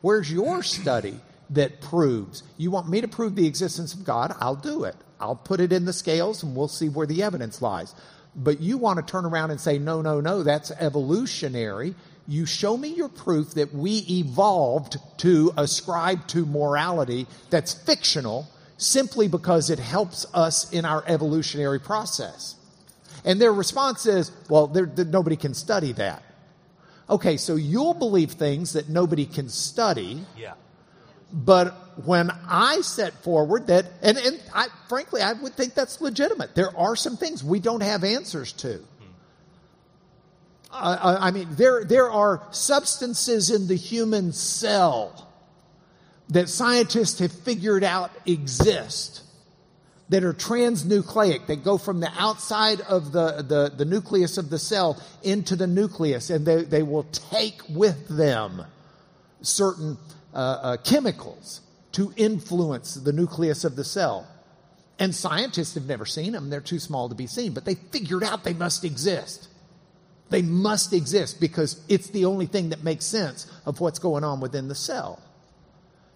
Where's 0.00 0.30
your 0.30 0.62
study 0.62 1.20
that 1.50 1.80
proves? 1.80 2.42
You 2.56 2.70
want 2.70 2.88
me 2.88 3.00
to 3.00 3.08
prove 3.08 3.34
the 3.34 3.46
existence 3.46 3.94
of 3.94 4.04
God? 4.04 4.34
I'll 4.40 4.54
do 4.54 4.84
it. 4.84 4.96
I'll 5.20 5.36
put 5.36 5.60
it 5.60 5.72
in 5.72 5.84
the 5.84 5.92
scales 5.92 6.42
and 6.42 6.54
we'll 6.54 6.68
see 6.68 6.88
where 6.88 7.06
the 7.06 7.22
evidence 7.22 7.60
lies. 7.60 7.94
but 8.36 8.60
you 8.60 8.78
want 8.78 9.04
to 9.04 9.10
turn 9.10 9.24
around 9.24 9.50
and 9.50 9.60
say, 9.60 9.78
no, 9.78 10.00
no, 10.00 10.20
no, 10.20 10.44
that's 10.44 10.70
evolutionary. 10.70 11.96
You 12.28 12.44
show 12.44 12.76
me 12.76 12.88
your 12.88 13.08
proof 13.08 13.54
that 13.54 13.72
we 13.72 14.04
evolved 14.10 14.98
to 15.18 15.50
ascribe 15.56 16.26
to 16.28 16.44
morality 16.44 17.26
that's 17.48 17.72
fictional 17.72 18.46
simply 18.76 19.28
because 19.28 19.70
it 19.70 19.78
helps 19.78 20.26
us 20.34 20.70
in 20.70 20.84
our 20.84 21.02
evolutionary 21.06 21.80
process. 21.80 22.54
And 23.24 23.40
their 23.40 23.52
response 23.52 24.04
is, 24.04 24.30
well, 24.50 24.68
nobody 24.68 25.36
can 25.36 25.54
study 25.54 25.92
that. 25.92 26.22
Okay, 27.08 27.38
so 27.38 27.56
you'll 27.56 27.94
believe 27.94 28.32
things 28.32 28.74
that 28.74 28.90
nobody 28.90 29.24
can 29.24 29.48
study. 29.48 30.22
Yeah. 30.36 30.52
But 31.32 31.74
when 32.04 32.30
I 32.46 32.82
set 32.82 33.14
forward 33.24 33.68
that, 33.68 33.86
and, 34.02 34.18
and 34.18 34.40
I, 34.54 34.68
frankly, 34.88 35.22
I 35.22 35.32
would 35.32 35.54
think 35.54 35.74
that's 35.74 36.00
legitimate. 36.02 36.54
There 36.54 36.76
are 36.76 36.94
some 36.94 37.16
things 37.16 37.42
we 37.42 37.58
don't 37.58 37.82
have 37.82 38.04
answers 38.04 38.52
to. 38.54 38.84
Uh, 40.70 41.18
I 41.20 41.30
mean, 41.30 41.48
there, 41.52 41.84
there 41.84 42.10
are 42.10 42.42
substances 42.50 43.50
in 43.50 43.68
the 43.68 43.74
human 43.74 44.32
cell 44.32 45.26
that 46.28 46.48
scientists 46.48 47.18
have 47.20 47.32
figured 47.32 47.82
out 47.82 48.10
exist 48.26 49.22
that 50.10 50.24
are 50.24 50.32
transnucleic, 50.32 51.46
that 51.46 51.62
go 51.64 51.76
from 51.76 52.00
the 52.00 52.10
outside 52.18 52.80
of 52.82 53.12
the, 53.12 53.42
the, 53.42 53.72
the 53.76 53.84
nucleus 53.84 54.38
of 54.38 54.50
the 54.50 54.58
cell 54.58 55.00
into 55.22 55.54
the 55.54 55.66
nucleus, 55.66 56.30
and 56.30 56.46
they, 56.46 56.64
they 56.64 56.82
will 56.82 57.04
take 57.04 57.60
with 57.68 58.08
them 58.08 58.64
certain 59.42 59.98
uh, 60.32 60.36
uh, 60.36 60.76
chemicals 60.78 61.60
to 61.92 62.12
influence 62.16 62.94
the 62.94 63.12
nucleus 63.12 63.64
of 63.64 63.76
the 63.76 63.84
cell. 63.84 64.26
And 64.98 65.14
scientists 65.14 65.74
have 65.74 65.86
never 65.86 66.06
seen 66.06 66.32
them, 66.32 66.50
they're 66.50 66.60
too 66.60 66.78
small 66.78 67.08
to 67.08 67.14
be 67.14 67.26
seen, 67.26 67.52
but 67.52 67.64
they 67.64 67.74
figured 67.74 68.24
out 68.24 68.44
they 68.44 68.54
must 68.54 68.84
exist. 68.84 69.48
They 70.30 70.42
must 70.42 70.92
exist 70.92 71.40
because 71.40 71.80
it's 71.88 72.10
the 72.10 72.26
only 72.26 72.46
thing 72.46 72.70
that 72.70 72.84
makes 72.84 73.04
sense 73.04 73.50
of 73.64 73.80
what's 73.80 73.98
going 73.98 74.24
on 74.24 74.40
within 74.40 74.68
the 74.68 74.74
cell. 74.74 75.22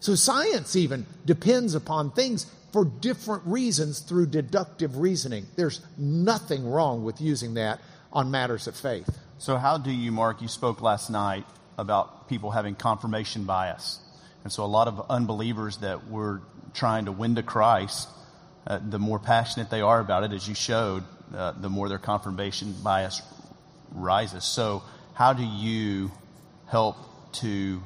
So 0.01 0.15
science 0.15 0.77
even 0.77 1.07
depends 1.25 1.75
upon 1.75 2.11
things 2.11 2.47
for 2.73 2.85
different 2.85 3.45
reasons 3.47 4.01
through 4.01 4.27
deductive 4.27 4.97
reasoning. 4.97 5.47
There's 5.57 5.81
nothing 5.97 6.69
wrong 6.69 7.05
with 7.05 7.21
using 7.21 7.55
that 7.55 7.81
on 8.13 8.31
matters 8.31 8.67
of 8.67 8.77
faith. 8.77 9.19
So, 9.39 9.57
how 9.57 9.79
do 9.79 9.91
you, 9.91 10.13
Mark? 10.13 10.41
You 10.41 10.49
spoke 10.49 10.83
last 10.83 11.11
night 11.11 11.45
about 11.77 12.29
people 12.29 12.51
having 12.51 12.75
confirmation 12.75 13.45
bias. 13.45 13.99
And 14.45 14.53
so, 14.53 14.65
a 14.65 14.67
lot 14.67 14.89
of 14.89 15.07
unbelievers 15.11 15.79
that 15.79 16.09
we're 16.09 16.41
trying 16.75 17.07
to 17.07 17.13
win 17.13 17.35
to 17.35 17.43
Christ, 17.43 18.09
uh, 18.67 18.79
the 18.89 18.99
more 18.99 19.19
passionate 19.19 19.71
they 19.71 19.81
are 19.81 20.01
about 20.01 20.25
it, 20.25 20.33
as 20.33 20.49
you 20.49 20.55
showed, 20.55 21.05
uh, 21.35 21.53
the 21.53 21.69
more 21.69 21.89
their 21.89 21.99
confirmation 21.99 22.75
bias 22.83 23.21
rises. 23.95 24.45
So, 24.45 24.83
how 25.15 25.33
do 25.33 25.45
you 25.45 26.11
help 26.67 26.97
to 27.35 27.83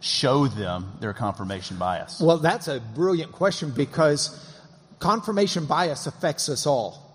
show 0.00 0.46
them 0.46 0.92
their 1.00 1.12
confirmation 1.12 1.76
bias? 1.76 2.20
Well, 2.20 2.38
that's 2.38 2.68
a 2.68 2.80
brilliant 2.80 3.32
question 3.32 3.70
because 3.70 4.54
confirmation 4.98 5.66
bias 5.66 6.06
affects 6.06 6.48
us 6.48 6.66
all. 6.66 7.06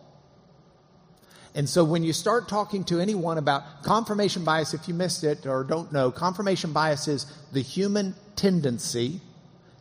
And 1.55 1.69
so 1.69 1.85
when 1.85 2.03
you 2.03 2.11
start 2.11 2.49
talking 2.49 2.83
to 2.85 2.99
anyone 2.99 3.37
about 3.37 3.81
confirmation 3.81 4.43
bias, 4.43 4.73
if 4.73 4.89
you 4.89 4.93
missed 4.93 5.23
it 5.23 5.45
or 5.45 5.63
don't 5.63 5.91
know, 5.93 6.11
confirmation 6.11 6.73
bias 6.73 7.07
is 7.07 7.25
the 7.53 7.61
human 7.61 8.13
tendency 8.35 9.21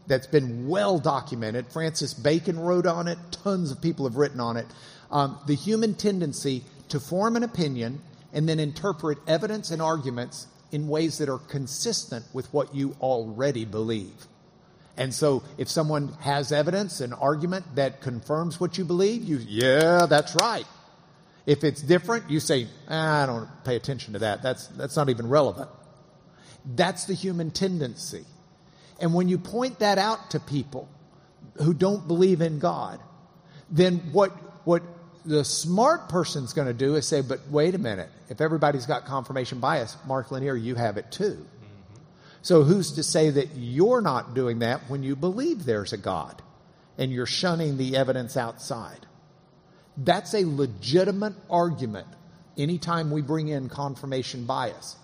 that's 0.07 0.29
been 0.29 0.69
well 0.69 1.01
documented. 1.01 1.67
Francis 1.73 2.15
Bacon 2.15 2.61
wrote 2.61 2.87
on 2.87 3.09
it, 3.09 3.19
tons 3.33 3.73
of 3.73 3.83
people 3.83 4.07
have 4.07 4.17
written 4.17 4.39
on 4.39 4.57
it. 4.57 4.67
Um, 5.11 5.39
the 5.47 5.57
human 5.57 5.95
tendency 5.95 6.63
to 6.91 7.01
form 7.01 7.35
an 7.35 7.43
opinion 7.43 8.01
and 8.35 8.49
then 8.49 8.61
interpret 8.61 9.17
evidence 9.27 9.71
and 9.71 9.81
arguments 9.81 10.49
in 10.73 10.89
ways 10.89 11.19
that 11.19 11.29
are 11.29 11.39
consistent 11.39 12.25
with 12.35 12.53
what 12.53 12.75
you 12.75 12.97
already 13.01 13.65
believe. 13.65 14.27
And 14.97 15.15
so 15.15 15.43
if 15.57 15.69
someone 15.69 16.09
has 16.21 16.53
evidence, 16.53 17.01
an 17.01 17.13
argument 17.13 17.77
that 17.77 18.01
confirms 18.01 18.61
what 18.61 18.77
you 18.77 18.85
believe, 18.85 19.23
you, 19.25 19.39
yeah, 19.47 20.07
that's 20.07 20.35
right. 20.35 20.67
If 21.47 21.63
it's 21.63 21.81
different, 21.81 22.31
you 22.31 22.41
say, 22.41 22.69
ah, 22.89 23.23
I 23.23 23.27
don't 23.27 23.49
pay 23.65 23.77
attention 23.77 24.15
to 24.15 24.19
that. 24.21 24.43
That's, 24.43 24.67
that's 24.69 24.97
not 24.97 25.11
even 25.11 25.29
relevant. 25.29 25.71
That's 26.65 27.05
the 27.05 27.15
human 27.15 27.51
tendency. 27.51 28.25
And 29.01 29.15
when 29.15 29.29
you 29.29 29.39
point 29.39 29.81
that 29.81 29.99
out 29.99 30.31
to 30.31 30.41
people 30.41 30.89
who 31.63 31.75
don't 31.75 32.09
believe 32.09 32.41
in 32.41 32.59
God, 32.59 33.01
then 33.69 33.99
what, 34.13 34.31
what 34.65 34.83
the 35.25 35.45
smart 35.45 36.09
person's 36.09 36.53
going 36.53 36.69
to 36.69 36.75
do 36.75 36.97
is 36.97 37.07
say, 37.09 37.21
but 37.21 37.41
wait 37.49 37.75
a 37.75 37.79
minute. 37.79 38.11
If 38.29 38.41
everybody's 38.41 38.87
got 38.87 39.07
confirmation 39.07 39.59
bias, 39.59 39.97
Mark 40.07 40.31
Lanier, 40.31 40.55
you 40.55 40.75
have 40.75 40.97
it 40.97 41.11
too. 41.11 41.33
Mm-hmm. 41.35 42.01
So 42.43 42.63
who's 42.63 42.93
to 42.93 43.03
say 43.03 43.31
that 43.31 43.57
you're 43.57 44.01
not 44.01 44.35
doing 44.35 44.59
that 44.61 44.83
when 44.89 45.03
you 45.03 45.17
believe 45.17 45.65
there's 45.65 45.93
a 45.93 45.97
God 45.97 46.43
and 46.99 47.11
you're 47.11 47.27
shunning 47.27 47.77
the 47.77 47.97
evidence 47.97 48.37
outside? 48.37 49.07
That's 49.97 50.35
a 50.35 50.45
legitimate 50.45 51.35
argument 51.49 52.09
anytime 52.59 53.11
we 53.11 53.23
bring 53.23 53.49
in 53.49 53.69
confirmation 53.69 54.45
bias. 54.45 54.97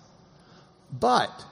But 0.91 1.45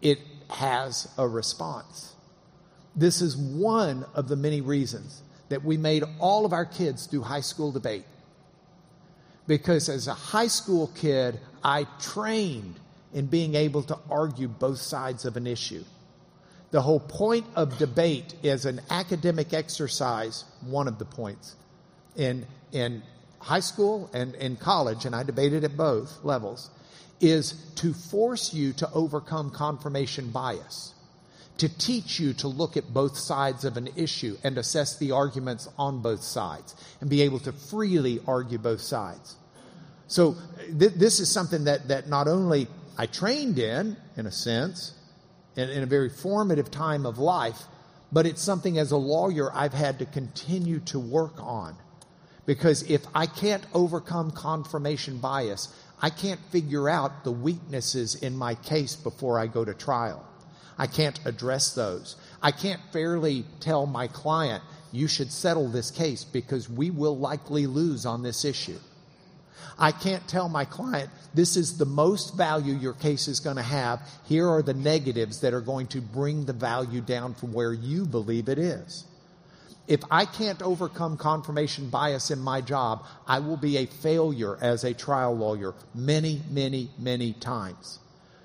it 0.00 0.18
has 0.48 1.08
a 1.18 1.26
response. 1.28 2.14
This 2.94 3.20
is 3.20 3.36
one 3.36 4.04
of 4.14 4.28
the 4.28 4.36
many 4.36 4.60
reasons 4.60 5.22
that 5.52 5.62
we 5.62 5.76
made 5.76 6.02
all 6.18 6.46
of 6.46 6.54
our 6.54 6.64
kids 6.64 7.06
do 7.06 7.20
high 7.20 7.42
school 7.42 7.72
debate. 7.72 8.04
Because 9.46 9.90
as 9.90 10.08
a 10.08 10.14
high 10.14 10.46
school 10.46 10.90
kid, 10.94 11.38
I 11.62 11.86
trained 12.00 12.76
in 13.12 13.26
being 13.26 13.54
able 13.54 13.82
to 13.82 13.98
argue 14.10 14.48
both 14.48 14.78
sides 14.78 15.26
of 15.26 15.36
an 15.36 15.46
issue. 15.46 15.84
The 16.70 16.80
whole 16.80 17.00
point 17.00 17.44
of 17.54 17.76
debate 17.76 18.34
is 18.42 18.64
an 18.64 18.80
academic 18.88 19.52
exercise, 19.52 20.44
one 20.62 20.88
of 20.88 20.98
the 20.98 21.04
points. 21.04 21.54
In, 22.16 22.46
in 22.72 23.02
high 23.38 23.60
school 23.60 24.08
and 24.14 24.34
in 24.36 24.56
college, 24.56 25.04
and 25.04 25.14
I 25.14 25.22
debated 25.22 25.64
at 25.64 25.76
both 25.76 26.24
levels, 26.24 26.70
is 27.20 27.52
to 27.76 27.92
force 27.92 28.54
you 28.54 28.72
to 28.74 28.90
overcome 28.92 29.50
confirmation 29.50 30.30
bias 30.30 30.91
to 31.62 31.68
teach 31.68 32.18
you 32.18 32.32
to 32.32 32.48
look 32.48 32.76
at 32.76 32.92
both 32.92 33.16
sides 33.16 33.64
of 33.64 33.76
an 33.76 33.88
issue 33.94 34.36
and 34.42 34.58
assess 34.58 34.98
the 34.98 35.12
arguments 35.12 35.68
on 35.78 36.02
both 36.02 36.20
sides 36.24 36.74
and 37.00 37.08
be 37.08 37.22
able 37.22 37.38
to 37.38 37.52
freely 37.52 38.18
argue 38.26 38.58
both 38.58 38.80
sides. 38.80 39.36
So 40.08 40.34
th- 40.76 40.94
this 40.94 41.20
is 41.20 41.30
something 41.30 41.62
that, 41.66 41.86
that 41.86 42.08
not 42.08 42.26
only 42.26 42.66
I 42.98 43.06
trained 43.06 43.60
in, 43.60 43.96
in 44.16 44.26
a 44.26 44.32
sense, 44.32 44.92
in, 45.54 45.70
in 45.70 45.84
a 45.84 45.86
very 45.86 46.10
formative 46.10 46.68
time 46.68 47.06
of 47.06 47.18
life, 47.18 47.62
but 48.10 48.26
it's 48.26 48.42
something 48.42 48.76
as 48.76 48.90
a 48.90 48.96
lawyer 48.96 49.48
I've 49.54 49.72
had 49.72 50.00
to 50.00 50.06
continue 50.06 50.80
to 50.86 50.98
work 50.98 51.34
on. 51.38 51.76
Because 52.44 52.82
if 52.90 53.06
I 53.14 53.26
can't 53.26 53.64
overcome 53.72 54.32
confirmation 54.32 55.18
bias, 55.18 55.72
I 56.00 56.10
can't 56.10 56.40
figure 56.50 56.88
out 56.88 57.22
the 57.22 57.30
weaknesses 57.30 58.16
in 58.16 58.36
my 58.36 58.56
case 58.56 58.96
before 58.96 59.38
I 59.38 59.46
go 59.46 59.64
to 59.64 59.74
trial. 59.74 60.26
I 60.78 60.86
can't 60.86 61.18
address 61.24 61.74
those. 61.74 62.16
I 62.42 62.50
can't 62.50 62.80
fairly 62.92 63.44
tell 63.60 63.86
my 63.86 64.08
client, 64.08 64.62
you 64.92 65.08
should 65.08 65.32
settle 65.32 65.68
this 65.68 65.90
case 65.90 66.24
because 66.24 66.68
we 66.68 66.90
will 66.90 67.16
likely 67.16 67.66
lose 67.66 68.04
on 68.04 68.22
this 68.22 68.44
issue. 68.44 68.78
I 69.78 69.92
can't 69.92 70.26
tell 70.28 70.48
my 70.48 70.64
client, 70.64 71.10
this 71.34 71.56
is 71.56 71.78
the 71.78 71.86
most 71.86 72.36
value 72.36 72.74
your 72.74 72.92
case 72.92 73.26
is 73.26 73.40
going 73.40 73.56
to 73.56 73.62
have. 73.62 74.00
Here 74.24 74.48
are 74.48 74.62
the 74.62 74.74
negatives 74.74 75.40
that 75.40 75.54
are 75.54 75.60
going 75.60 75.86
to 75.88 76.00
bring 76.00 76.44
the 76.44 76.52
value 76.52 77.00
down 77.00 77.34
from 77.34 77.52
where 77.52 77.72
you 77.72 78.04
believe 78.04 78.48
it 78.48 78.58
is. 78.58 79.04
If 79.88 80.00
I 80.10 80.26
can't 80.26 80.62
overcome 80.62 81.16
confirmation 81.16 81.90
bias 81.90 82.30
in 82.30 82.38
my 82.38 82.60
job, 82.60 83.04
I 83.26 83.40
will 83.40 83.56
be 83.56 83.78
a 83.78 83.86
failure 83.86 84.56
as 84.60 84.84
a 84.84 84.94
trial 84.94 85.36
lawyer 85.36 85.74
many, 85.94 86.42
many, 86.50 86.90
many 86.98 87.32
times. 87.32 87.98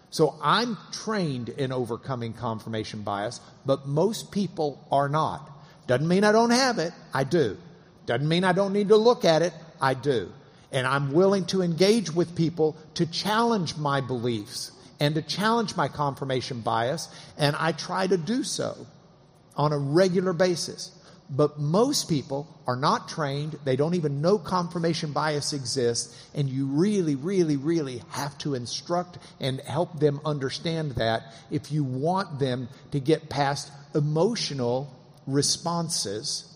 So 0.09 0.35
I'm 0.41 0.77
trained 0.91 1.49
in 1.49 1.71
overcoming 1.71 2.33
confirmation 2.33 3.01
bias, 3.01 3.41
but 3.65 3.87
most 3.87 4.31
people 4.31 4.85
are 4.91 5.09
not. 5.09 5.49
Doesn't 5.87 6.07
mean 6.07 6.23
I 6.23 6.31
don't 6.31 6.51
have 6.51 6.79
it. 6.79 6.93
I 7.13 7.23
do. 7.23 7.57
Doesn't 8.05 8.27
mean 8.27 8.43
I 8.43 8.53
don't 8.53 8.73
need 8.73 8.89
to 8.89 8.97
look 8.97 9.25
at 9.25 9.41
it. 9.41 9.53
I 9.81 9.93
do. 9.93 10.31
And 10.71 10.87
I'm 10.87 11.13
willing 11.13 11.45
to 11.47 11.61
engage 11.61 12.11
with 12.11 12.35
people 12.35 12.75
to 12.95 13.05
challenge 13.05 13.77
my 13.77 14.01
beliefs 14.01 14.71
and 14.99 15.15
to 15.15 15.21
challenge 15.21 15.75
my 15.75 15.87
confirmation 15.87 16.61
bias. 16.61 17.09
And 17.37 17.55
I 17.57 17.71
try 17.71 18.07
to 18.07 18.17
do 18.17 18.43
so 18.43 18.87
on 19.55 19.71
a 19.71 19.77
regular 19.77 20.33
basis. 20.33 20.91
But 21.30 21.59
most 21.59 22.07
people 22.07 22.47
are 22.65 22.78
not 22.78 23.09
trained. 23.09 23.59
They 23.65 23.75
don't 23.75 23.95
even 23.95 24.21
know 24.21 24.38
confirmation 24.38 25.11
bias 25.11 25.51
exists. 25.51 26.30
And 26.34 26.49
you 26.49 26.67
really, 26.67 27.15
really, 27.15 27.57
really 27.57 28.01
have 28.11 28.38
to 28.39 28.55
instruct 28.55 29.17
and 29.39 29.59
help 29.61 29.99
them 29.99 30.21
understand 30.23 30.91
that 30.93 31.34
if 31.51 31.71
you 31.71 31.84
want 31.84 32.39
them 32.39 32.69
to 32.91 32.99
get 32.99 33.30
past 33.30 33.71
emotional 33.93 34.93
responses 35.25 36.53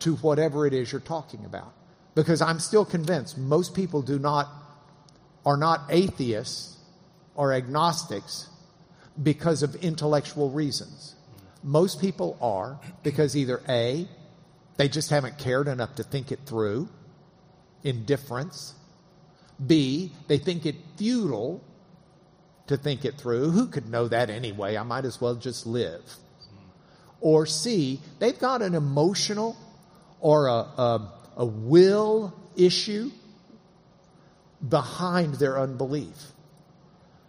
to 0.00 0.16
whatever 0.16 0.66
it 0.66 0.74
is 0.74 0.92
you're 0.92 1.00
talking 1.00 1.44
about. 1.44 1.72
Because 2.14 2.40
I'm 2.40 2.60
still 2.60 2.84
convinced 2.84 3.38
most 3.38 3.74
people 3.74 4.02
do 4.02 4.18
not, 4.18 4.48
are 5.44 5.56
not 5.56 5.82
atheists 5.90 6.76
or 7.34 7.52
agnostics 7.52 8.48
because 9.22 9.62
of 9.62 9.74
intellectual 9.76 10.50
reasons. 10.50 11.15
Most 11.62 12.00
people 12.00 12.36
are 12.40 12.78
because 13.02 13.36
either 13.36 13.60
A, 13.68 14.08
they 14.76 14.88
just 14.88 15.10
haven't 15.10 15.38
cared 15.38 15.68
enough 15.68 15.96
to 15.96 16.02
think 16.02 16.30
it 16.30 16.40
through, 16.46 16.88
indifference. 17.82 18.74
B, 19.64 20.12
they 20.28 20.38
think 20.38 20.66
it 20.66 20.76
futile 20.96 21.62
to 22.66 22.76
think 22.76 23.04
it 23.04 23.14
through. 23.16 23.50
Who 23.50 23.68
could 23.68 23.88
know 23.88 24.08
that 24.08 24.28
anyway? 24.30 24.76
I 24.76 24.82
might 24.82 25.04
as 25.04 25.20
well 25.20 25.34
just 25.34 25.66
live. 25.66 26.02
Or 27.20 27.46
C, 27.46 28.00
they've 28.18 28.38
got 28.38 28.60
an 28.62 28.74
emotional 28.74 29.56
or 30.20 30.48
a, 30.48 30.52
a, 30.52 31.12
a 31.38 31.46
will 31.46 32.34
issue 32.56 33.10
behind 34.66 35.34
their 35.34 35.58
unbelief. 35.58 36.32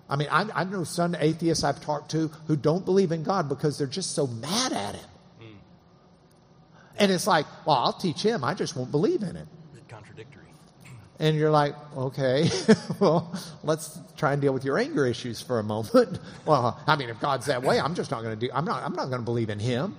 I 0.09 0.15
mean, 0.15 0.29
I, 0.31 0.47
I, 0.55 0.63
know 0.63 0.83
some 0.83 1.15
atheists 1.15 1.63
I've 1.63 1.81
talked 1.81 2.11
to 2.11 2.29
who 2.47 2.55
don't 2.55 2.85
believe 2.85 3.11
in 3.11 3.23
God 3.23 3.49
because 3.49 3.77
they're 3.77 3.87
just 3.87 4.15
so 4.15 4.27
mad 4.27 4.71
at 4.71 4.95
Him. 4.95 5.09
Mm. 5.41 5.45
And 6.97 7.11
it's 7.11 7.27
like, 7.27 7.45
well, 7.65 7.75
I'll 7.77 7.93
teach 7.93 8.21
Him. 8.21 8.43
I 8.43 8.53
just 8.53 8.75
won't 8.75 8.91
believe 8.91 9.21
in 9.21 9.35
Him. 9.35 9.47
Contradictory. 9.89 10.43
And 11.19 11.35
you're 11.35 11.49
like, 11.49 11.73
okay, 11.97 12.47
well, 12.99 13.35
let's 13.63 13.99
try 14.17 14.33
and 14.33 14.41
deal 14.41 14.53
with 14.53 14.63
your 14.63 14.77
anger 14.77 15.03
issues 15.03 15.41
for 15.41 15.57
a 15.57 15.63
moment. 15.63 16.19
well, 16.45 16.79
I 16.85 16.95
mean, 16.95 17.09
if 17.09 17.19
God's 17.19 17.47
that 17.47 17.63
way, 17.63 17.79
I'm 17.79 17.95
just 17.95 18.11
not 18.11 18.21
going 18.21 18.39
to 18.39 18.47
do. 18.47 18.53
I'm 18.53 18.65
not. 18.65 18.83
I'm 18.83 18.93
not 18.93 19.07
going 19.07 19.21
to 19.21 19.25
believe 19.25 19.49
in 19.49 19.57
Him. 19.57 19.97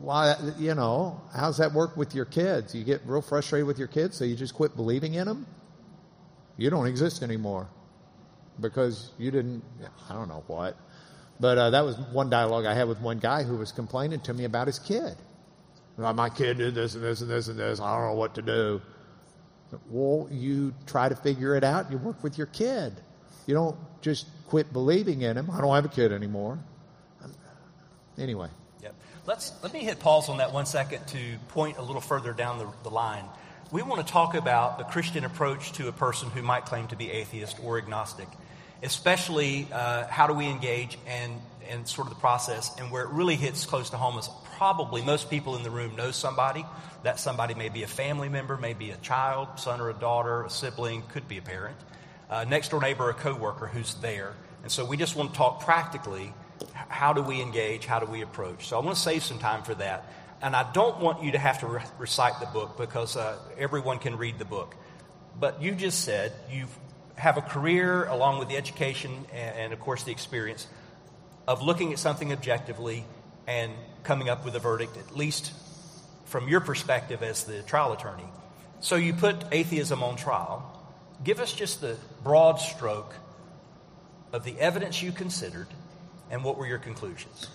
Why, 0.00 0.34
you 0.58 0.74
know, 0.74 1.20
how's 1.34 1.58
that 1.58 1.74
work 1.74 1.98
with 1.98 2.14
your 2.14 2.24
kids? 2.24 2.74
You 2.74 2.82
get 2.82 3.02
real 3.04 3.20
frustrated 3.20 3.66
with 3.66 3.78
your 3.78 3.88
kids, 3.88 4.16
so 4.16 4.24
you 4.24 4.36
just 4.36 4.54
quit 4.54 4.74
believing 4.74 5.14
in 5.14 5.26
them. 5.26 5.46
You 6.56 6.70
don't 6.70 6.86
exist 6.86 7.22
anymore 7.22 7.68
because 8.60 9.10
you 9.18 9.30
didn't, 9.30 9.62
I 10.08 10.14
don't 10.14 10.28
know 10.28 10.44
what. 10.46 10.76
But 11.40 11.58
uh, 11.58 11.70
that 11.70 11.84
was 11.84 11.96
one 12.12 12.30
dialogue 12.30 12.64
I 12.64 12.74
had 12.74 12.88
with 12.88 13.00
one 13.00 13.18
guy 13.18 13.42
who 13.42 13.56
was 13.56 13.72
complaining 13.72 14.20
to 14.20 14.34
me 14.34 14.44
about 14.44 14.66
his 14.66 14.78
kid. 14.78 15.16
My 15.96 16.28
kid 16.28 16.58
did 16.58 16.74
this 16.74 16.94
and 16.94 17.04
this 17.04 17.20
and 17.20 17.30
this 17.30 17.48
and 17.48 17.58
this. 17.58 17.80
I 17.80 17.96
don't 17.96 18.08
know 18.08 18.18
what 18.18 18.34
to 18.34 18.42
do. 18.42 18.80
Well, 19.90 20.28
you 20.30 20.74
try 20.86 21.08
to 21.08 21.16
figure 21.16 21.56
it 21.56 21.64
out. 21.64 21.90
You 21.90 21.98
work 21.98 22.22
with 22.22 22.38
your 22.38 22.46
kid. 22.48 22.92
You 23.46 23.54
don't 23.54 23.76
just 24.00 24.26
quit 24.48 24.72
believing 24.72 25.22
in 25.22 25.36
him. 25.36 25.50
I 25.50 25.60
don't 25.60 25.74
have 25.74 25.84
a 25.84 25.88
kid 25.88 26.12
anymore. 26.12 26.58
Anyway. 28.18 28.48
Yep. 28.82 28.94
Let's 29.26 29.52
let 29.62 29.72
me 29.72 29.80
hit 29.80 29.98
pause 29.98 30.28
on 30.28 30.38
that 30.38 30.52
one 30.52 30.66
second 30.66 31.06
to 31.08 31.18
point 31.48 31.78
a 31.78 31.82
little 31.82 32.00
further 32.00 32.32
down 32.32 32.58
the, 32.58 32.68
the 32.84 32.90
line. 32.90 33.24
We 33.72 33.82
want 33.82 34.06
to 34.06 34.12
talk 34.12 34.34
about 34.34 34.78
the 34.78 34.84
Christian 34.84 35.24
approach 35.24 35.72
to 35.72 35.88
a 35.88 35.92
person 35.92 36.30
who 36.30 36.42
might 36.42 36.64
claim 36.64 36.86
to 36.88 36.96
be 36.96 37.10
atheist 37.10 37.58
or 37.62 37.78
agnostic 37.78 38.28
especially 38.84 39.66
uh, 39.72 40.06
how 40.06 40.26
do 40.26 40.34
we 40.34 40.46
engage 40.46 40.98
and, 41.06 41.40
and 41.68 41.88
sort 41.88 42.06
of 42.06 42.14
the 42.14 42.20
process. 42.20 42.70
And 42.78 42.90
where 42.90 43.02
it 43.04 43.10
really 43.10 43.36
hits 43.36 43.64
close 43.66 43.90
to 43.90 43.96
home 43.96 44.18
is 44.18 44.28
probably 44.56 45.02
most 45.02 45.30
people 45.30 45.56
in 45.56 45.62
the 45.62 45.70
room 45.70 45.96
know 45.96 46.10
somebody. 46.10 46.64
That 47.02 47.18
somebody 47.18 47.54
may 47.54 47.68
be 47.68 47.82
a 47.82 47.86
family 47.86 48.28
member, 48.28 48.56
maybe 48.56 48.90
a 48.90 48.96
child, 48.96 49.48
son 49.56 49.80
or 49.80 49.90
a 49.90 49.94
daughter, 49.94 50.44
a 50.44 50.50
sibling, 50.50 51.02
could 51.10 51.28
be 51.28 51.38
a 51.38 51.42
parent, 51.42 51.76
uh, 52.30 52.44
next 52.44 52.70
door 52.70 52.80
neighbor, 52.80 53.10
a 53.10 53.14
coworker 53.14 53.66
who's 53.66 53.94
there. 53.96 54.32
And 54.62 54.72
so 54.72 54.84
we 54.86 54.96
just 54.96 55.14
want 55.14 55.32
to 55.32 55.36
talk 55.36 55.60
practically. 55.60 56.32
How 56.72 57.12
do 57.12 57.20
we 57.20 57.42
engage? 57.42 57.84
How 57.84 58.00
do 58.00 58.06
we 58.06 58.22
approach? 58.22 58.68
So 58.68 58.78
I 58.78 58.84
want 58.84 58.96
to 58.96 59.02
save 59.02 59.22
some 59.22 59.38
time 59.38 59.62
for 59.64 59.74
that. 59.74 60.10
And 60.40 60.56
I 60.56 60.70
don't 60.72 60.98
want 61.00 61.22
you 61.22 61.32
to 61.32 61.38
have 61.38 61.60
to 61.60 61.66
re- 61.66 61.82
recite 61.98 62.40
the 62.40 62.46
book 62.46 62.78
because 62.78 63.16
uh, 63.16 63.38
everyone 63.58 63.98
can 63.98 64.16
read 64.16 64.38
the 64.38 64.44
book. 64.44 64.74
But 65.38 65.60
you 65.60 65.74
just 65.74 66.04
said 66.04 66.32
you've 66.50 66.74
have 67.16 67.36
a 67.36 67.42
career 67.42 68.04
along 68.06 68.38
with 68.38 68.48
the 68.48 68.56
education 68.56 69.24
and, 69.32 69.56
and, 69.56 69.72
of 69.72 69.80
course 69.80 70.02
the 70.04 70.12
experience 70.12 70.66
of 71.46 71.62
looking 71.62 71.92
at 71.92 71.98
something 71.98 72.32
objectively 72.32 73.04
and 73.46 73.72
coming 74.02 74.28
up 74.28 74.44
with 74.44 74.54
a 74.56 74.58
verdict, 74.58 74.96
at 74.96 75.16
least 75.16 75.52
from 76.24 76.48
your 76.48 76.60
perspective 76.60 77.22
as 77.22 77.44
the 77.44 77.62
trial 77.62 77.92
attorney. 77.92 78.24
So 78.80 78.96
you 78.96 79.14
put 79.14 79.44
atheism 79.52 80.02
on 80.02 80.16
trial. 80.16 80.70
Give 81.22 81.40
us 81.40 81.52
just 81.52 81.80
the 81.80 81.96
broad 82.22 82.56
stroke 82.56 83.14
of 84.32 84.44
the 84.44 84.58
evidence 84.58 85.02
you 85.02 85.12
considered 85.12 85.68
and 86.30 86.42
what 86.42 86.58
were 86.58 86.66
your 86.66 86.78
conclusions? 86.78 87.48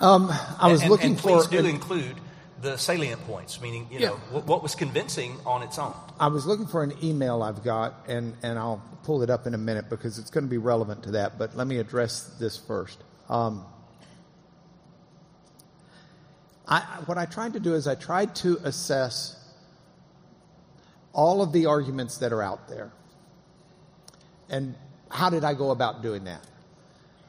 Um, 0.00 0.32
I 0.58 0.70
was 0.70 0.82
and, 0.82 0.90
looking 0.90 1.10
and 1.12 1.18
please 1.18 1.46
for. 1.46 1.50
do 1.50 1.66
include 1.66 2.16
the 2.60 2.76
salient 2.76 3.24
points, 3.24 3.60
meaning, 3.60 3.86
you 3.90 4.00
know, 4.00 4.14
what, 4.30 4.46
what 4.46 4.62
was 4.62 4.74
convincing 4.74 5.36
on 5.46 5.62
its 5.62 5.78
own. 5.78 5.94
I 6.18 6.26
was 6.26 6.46
looking 6.46 6.66
for 6.66 6.82
an 6.82 6.92
email 7.02 7.42
I've 7.42 7.62
got, 7.62 8.04
and, 8.08 8.34
and 8.42 8.58
I'll 8.58 8.82
pull 9.04 9.22
it 9.22 9.30
up 9.30 9.46
in 9.46 9.54
a 9.54 9.58
minute 9.58 9.88
because 9.88 10.18
it's 10.18 10.30
going 10.30 10.44
to 10.44 10.50
be 10.50 10.58
relevant 10.58 11.04
to 11.04 11.12
that, 11.12 11.38
but 11.38 11.56
let 11.56 11.66
me 11.66 11.78
address 11.78 12.34
this 12.40 12.56
first. 12.56 12.98
Um, 13.28 13.64
I, 16.66 16.80
what 17.06 17.16
I 17.16 17.26
tried 17.26 17.54
to 17.54 17.60
do 17.60 17.74
is 17.74 17.86
I 17.86 17.94
tried 17.94 18.34
to 18.36 18.58
assess 18.64 19.36
all 21.12 21.40
of 21.40 21.52
the 21.52 21.66
arguments 21.66 22.18
that 22.18 22.32
are 22.32 22.42
out 22.42 22.68
there. 22.68 22.90
And 24.50 24.74
how 25.10 25.30
did 25.30 25.44
I 25.44 25.54
go 25.54 25.70
about 25.70 26.02
doing 26.02 26.24
that? 26.24 26.44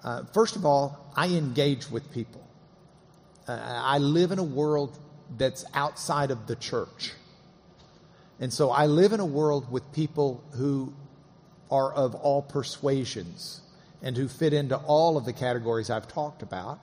Uh, 0.04 0.24
first 0.34 0.56
of 0.56 0.66
all, 0.66 1.12
I 1.16 1.28
engage 1.28 1.90
with 1.90 2.12
people. 2.12 2.46
Uh, 3.48 3.58
I 3.62 3.98
live 3.98 4.32
in 4.32 4.40
a 4.40 4.44
world 4.44 4.98
that's 5.38 5.66
outside 5.74 6.32
of 6.32 6.48
the 6.48 6.56
church. 6.56 7.14
And 8.40 8.54
so 8.54 8.70
I 8.72 8.86
live 8.86 9.14
in 9.14 9.20
a 9.20 9.26
world 9.26 9.72
with 9.72 9.92
people 9.92 10.44
who 10.54 10.94
are 11.70 11.94
of 11.94 12.16
all 12.16 12.42
persuasions 12.42 13.62
and 14.02 14.16
who 14.16 14.28
fit 14.28 14.54
into 14.54 14.78
all 14.78 15.18
of 15.18 15.26
the 15.26 15.34
categories 15.34 15.90
I've 15.90 16.08
talked 16.08 16.42
about. 16.42 16.80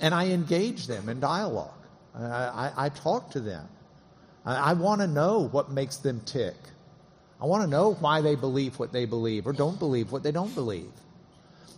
And 0.00 0.14
I 0.14 0.28
engage 0.28 0.86
them 0.86 1.08
in 1.08 1.20
dialogue. 1.20 1.70
I, 2.14 2.22
I, 2.24 2.72
I 2.86 2.88
talk 2.88 3.30
to 3.32 3.40
them. 3.40 3.68
I, 4.44 4.70
I 4.70 4.72
want 4.72 5.00
to 5.02 5.06
know 5.06 5.48
what 5.48 5.70
makes 5.70 5.98
them 5.98 6.20
tick. 6.24 6.56
I 7.40 7.44
want 7.46 7.62
to 7.62 7.68
know 7.68 7.94
why 7.94 8.20
they 8.20 8.34
believe 8.34 8.78
what 8.78 8.92
they 8.92 9.04
believe 9.04 9.46
or 9.46 9.52
don't 9.52 9.78
believe 9.78 10.10
what 10.10 10.22
they 10.22 10.32
don't 10.32 10.54
believe. 10.54 10.92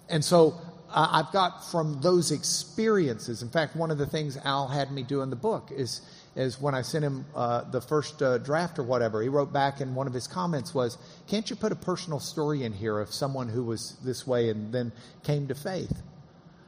And 0.09 0.25
so 0.25 0.61
uh, 0.95 1.09
I've 1.11 1.33
got 1.33 1.69
from 1.71 2.01
those 2.01 2.31
experiences. 2.31 3.43
In 3.43 3.51
fact, 3.51 3.75
one 3.75 3.91
of 3.91 3.99
the 3.99 4.07
things 4.07 4.39
Al 4.45 4.69
had 4.69 4.93
me 4.93 5.03
do 5.03 5.23
in 5.23 5.31
the 5.31 5.37
book 5.37 5.71
is 5.71 6.01
is 6.37 6.61
when 6.61 6.75
I 6.75 6.83
sent 6.83 7.05
him 7.05 7.25
uh, 7.35 7.63
the 7.71 7.81
first 7.81 8.21
uh, 8.21 8.39
draft 8.39 8.79
or 8.79 8.83
whatever. 8.83 9.23
He 9.23 9.29
wrote 9.29 9.53
back, 9.53 9.81
and 9.81 9.95
one 9.95 10.07
of 10.07 10.15
his 10.15 10.29
comments 10.29 10.73
was, 10.73 10.97
"Can't 11.27 11.49
you 11.51 11.57
put 11.57 11.73
a 11.73 11.77
personal 11.77 12.21
story 12.21 12.63
in 12.63 12.73
here 12.73 13.01
of 13.01 13.13
someone 13.13 13.49
who 13.49 13.65
was 13.65 13.97
this 14.05 14.25
way 14.27 14.51
and 14.51 14.73
then 14.73 14.93
came 15.25 15.49
to 15.49 15.55
faith?" 15.57 16.01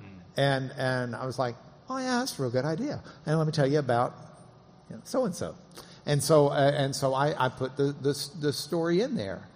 Hmm. 0.01 0.41
And 0.41 0.73
and 0.77 1.15
I 1.15 1.25
was 1.25 1.39
like, 1.39 1.55
"Oh 1.89 1.99
yeah, 1.99 2.19
that's 2.19 2.37
a 2.37 2.43
real 2.43 2.51
good 2.51 2.65
idea." 2.65 3.01
And 3.27 3.39
let 3.39 3.47
me 3.47 3.53
tell 3.53 3.71
you 3.71 3.79
about 3.79 4.13
so 5.05 5.25
and 5.25 5.35
so. 5.35 5.55
And 6.05 6.21
so 6.21 6.49
uh, 6.49 6.73
and 6.75 6.95
so 6.97 7.15
I, 7.15 7.47
I 7.47 7.49
put 7.49 7.77
the, 7.77 7.95
the 8.03 8.29
the 8.41 8.53
story 8.53 9.03
in 9.03 9.15
there. 9.15 9.47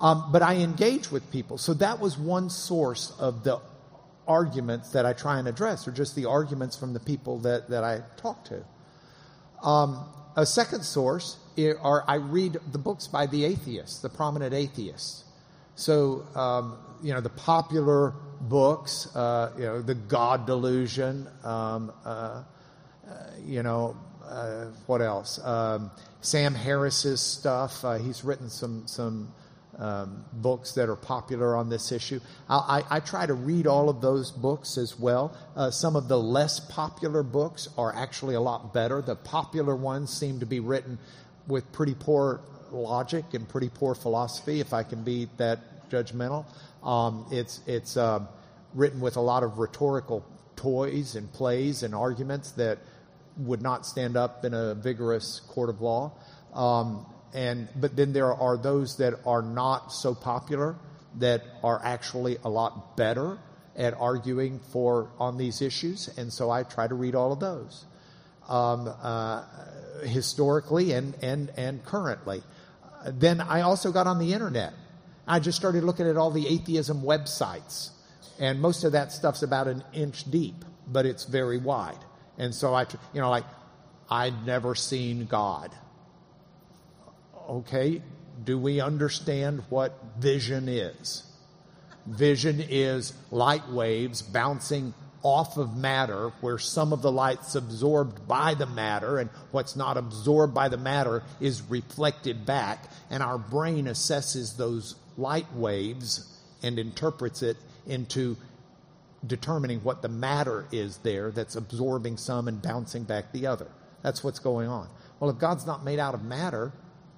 Um, 0.00 0.30
but 0.30 0.42
I 0.42 0.56
engage 0.56 1.10
with 1.10 1.30
people. 1.30 1.58
So 1.58 1.72
that 1.74 2.00
was 2.00 2.18
one 2.18 2.50
source 2.50 3.14
of 3.18 3.44
the 3.44 3.60
arguments 4.26 4.90
that 4.90 5.06
I 5.06 5.12
try 5.12 5.38
and 5.38 5.48
address, 5.48 5.86
or 5.86 5.92
just 5.92 6.14
the 6.14 6.26
arguments 6.26 6.76
from 6.76 6.92
the 6.92 7.00
people 7.00 7.38
that, 7.40 7.68
that 7.68 7.84
I 7.84 8.02
talk 8.16 8.44
to. 8.46 8.64
Um, 9.62 10.04
a 10.36 10.44
second 10.44 10.82
source 10.82 11.38
are 11.80 12.04
I 12.06 12.16
read 12.16 12.58
the 12.72 12.78
books 12.78 13.08
by 13.08 13.26
the 13.26 13.44
atheists, 13.44 14.00
the 14.00 14.08
prominent 14.10 14.52
atheists. 14.52 15.24
So, 15.74 16.26
um, 16.34 16.78
you 17.02 17.12
know, 17.12 17.20
the 17.20 17.30
popular 17.30 18.14
books, 18.40 19.14
uh, 19.14 19.52
you 19.56 19.64
know, 19.64 19.82
The 19.82 19.94
God 19.94 20.46
Delusion, 20.46 21.28
um, 21.44 21.92
uh, 22.04 22.08
uh, 22.08 22.42
you 23.44 23.62
know, 23.62 23.96
uh, 24.24 24.66
what 24.86 25.00
else? 25.00 25.38
Um, 25.44 25.90
Sam 26.20 26.54
Harris's 26.54 27.20
stuff. 27.20 27.84
Uh, 27.84 27.94
he's 27.98 28.24
written 28.24 28.50
some, 28.50 28.86
some 28.86 29.32
um, 29.78 30.24
books 30.32 30.72
that 30.72 30.88
are 30.88 30.96
popular 30.96 31.56
on 31.56 31.68
this 31.68 31.92
issue. 31.92 32.20
I, 32.48 32.82
I, 32.90 32.96
I, 32.96 33.00
try 33.00 33.26
to 33.26 33.34
read 33.34 33.66
all 33.66 33.88
of 33.88 34.00
those 34.00 34.30
books 34.30 34.78
as 34.78 34.98
well. 34.98 35.36
Uh, 35.54 35.70
some 35.70 35.96
of 35.96 36.08
the 36.08 36.18
less 36.18 36.60
popular 36.60 37.22
books 37.22 37.68
are 37.76 37.94
actually 37.94 38.34
a 38.34 38.40
lot 38.40 38.72
better. 38.72 39.02
The 39.02 39.16
popular 39.16 39.76
ones 39.76 40.10
seem 40.10 40.40
to 40.40 40.46
be 40.46 40.60
written 40.60 40.98
with 41.46 41.70
pretty 41.72 41.94
poor 41.94 42.40
logic 42.70 43.24
and 43.34 43.48
pretty 43.48 43.68
poor 43.68 43.94
philosophy, 43.94 44.60
if 44.60 44.72
I 44.72 44.82
can 44.82 45.02
be 45.02 45.28
that 45.36 45.90
judgmental. 45.90 46.46
Um, 46.82 47.26
it's 47.30 47.60
it's 47.66 47.96
uh, 47.96 48.20
written 48.74 49.00
with 49.00 49.16
a 49.16 49.20
lot 49.20 49.42
of 49.42 49.58
rhetorical 49.58 50.24
toys 50.56 51.16
and 51.16 51.30
plays 51.32 51.82
and 51.82 51.94
arguments 51.94 52.52
that 52.52 52.78
would 53.38 53.60
not 53.60 53.84
stand 53.84 54.16
up 54.16 54.44
in 54.44 54.54
a 54.54 54.74
vigorous 54.74 55.40
court 55.48 55.68
of 55.68 55.80
law. 55.82 56.12
Um, 56.54 57.06
and 57.36 57.68
but 57.76 57.94
then 57.94 58.12
there 58.12 58.34
are 58.34 58.56
those 58.56 58.96
that 58.96 59.14
are 59.24 59.42
not 59.42 59.92
so 59.92 60.14
popular 60.14 60.74
that 61.20 61.42
are 61.62 61.80
actually 61.84 62.38
a 62.44 62.48
lot 62.48 62.96
better 62.96 63.38
at 63.76 63.94
arguing 63.94 64.58
for 64.72 65.10
on 65.20 65.38
these 65.38 65.62
issues, 65.62 66.08
and 66.18 66.32
so 66.32 66.50
I 66.50 66.64
try 66.64 66.88
to 66.88 66.94
read 66.94 67.14
all 67.14 67.32
of 67.32 67.38
those. 67.40 67.84
um, 68.48 68.92
uh, 69.02 69.42
historically 70.04 70.92
and, 70.92 71.14
and, 71.22 71.50
and 71.56 71.84
currently. 71.84 72.42
Then 73.06 73.40
I 73.40 73.62
also 73.62 73.92
got 73.92 74.06
on 74.06 74.18
the 74.18 74.32
internet. 74.32 74.72
I 75.26 75.40
just 75.40 75.58
started 75.58 75.84
looking 75.84 76.06
at 76.06 76.16
all 76.16 76.30
the 76.30 76.46
atheism 76.46 77.02
websites. 77.02 77.90
And 78.38 78.60
most 78.60 78.84
of 78.84 78.92
that 78.92 79.12
stuff's 79.12 79.42
about 79.42 79.66
an 79.66 79.82
inch 79.92 80.30
deep, 80.30 80.64
but 80.86 81.06
it's 81.06 81.24
very 81.24 81.58
wide. 81.58 81.98
And 82.38 82.54
so 82.54 82.74
I, 82.74 82.82
you 83.12 83.20
know, 83.20 83.30
like, 83.30 83.46
I'd 84.10 84.46
never 84.46 84.74
seen 84.74 85.26
God. 85.26 85.70
Okay, 87.48 88.02
do 88.44 88.58
we 88.58 88.80
understand 88.80 89.62
what 89.68 89.98
vision 90.18 90.68
is? 90.68 91.22
Vision 92.06 92.62
is 92.68 93.12
light 93.30 93.68
waves 93.68 94.22
bouncing 94.22 94.94
off 95.22 95.56
of 95.56 95.76
matter 95.76 96.28
where 96.40 96.58
some 96.58 96.92
of 96.92 97.02
the 97.02 97.10
light's 97.10 97.56
absorbed 97.56 98.28
by 98.28 98.54
the 98.54 98.66
matter 98.66 99.18
and 99.18 99.28
what's 99.50 99.74
not 99.74 99.96
absorbed 99.96 100.54
by 100.54 100.68
the 100.68 100.76
matter 100.76 101.22
is 101.40 101.62
reflected 101.62 102.46
back 102.46 102.84
and 103.10 103.22
our 103.22 103.38
brain 103.38 103.86
assesses 103.86 104.56
those 104.56 104.94
light 105.16 105.52
waves 105.52 106.40
and 106.62 106.78
interprets 106.78 107.42
it 107.42 107.56
into 107.86 108.36
determining 109.26 109.80
what 109.80 110.02
the 110.02 110.08
matter 110.08 110.66
is 110.70 110.98
there 110.98 111.30
that's 111.30 111.56
absorbing 111.56 112.16
some 112.16 112.46
and 112.46 112.62
bouncing 112.62 113.02
back 113.02 113.32
the 113.32 113.46
other. 113.46 113.66
That's 114.02 114.22
what's 114.22 114.38
going 114.38 114.68
on. 114.68 114.88
Well, 115.18 115.30
if 115.30 115.38
God's 115.38 115.66
not 115.66 115.84
made 115.84 115.98
out 115.98 116.14
of 116.14 116.22
matter, 116.22 116.72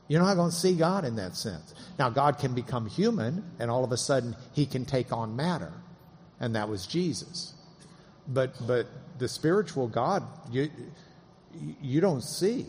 you're 0.08 0.22
not 0.22 0.34
going 0.34 0.50
to 0.50 0.56
see 0.56 0.74
God 0.74 1.04
in 1.04 1.16
that 1.16 1.36
sense. 1.36 1.74
Now, 1.98 2.08
God 2.08 2.38
can 2.38 2.54
become 2.54 2.86
human, 2.88 3.44
and 3.58 3.70
all 3.70 3.84
of 3.84 3.92
a 3.92 3.96
sudden, 3.96 4.34
he 4.54 4.64
can 4.64 4.86
take 4.86 5.12
on 5.12 5.36
matter. 5.36 5.72
And 6.40 6.56
that 6.56 6.68
was 6.68 6.86
Jesus. 6.86 7.52
But, 8.26 8.54
but 8.66 8.86
the 9.18 9.28
spiritual 9.28 9.86
God, 9.86 10.22
you, 10.50 10.70
you 11.82 12.00
don't 12.00 12.22
see. 12.22 12.66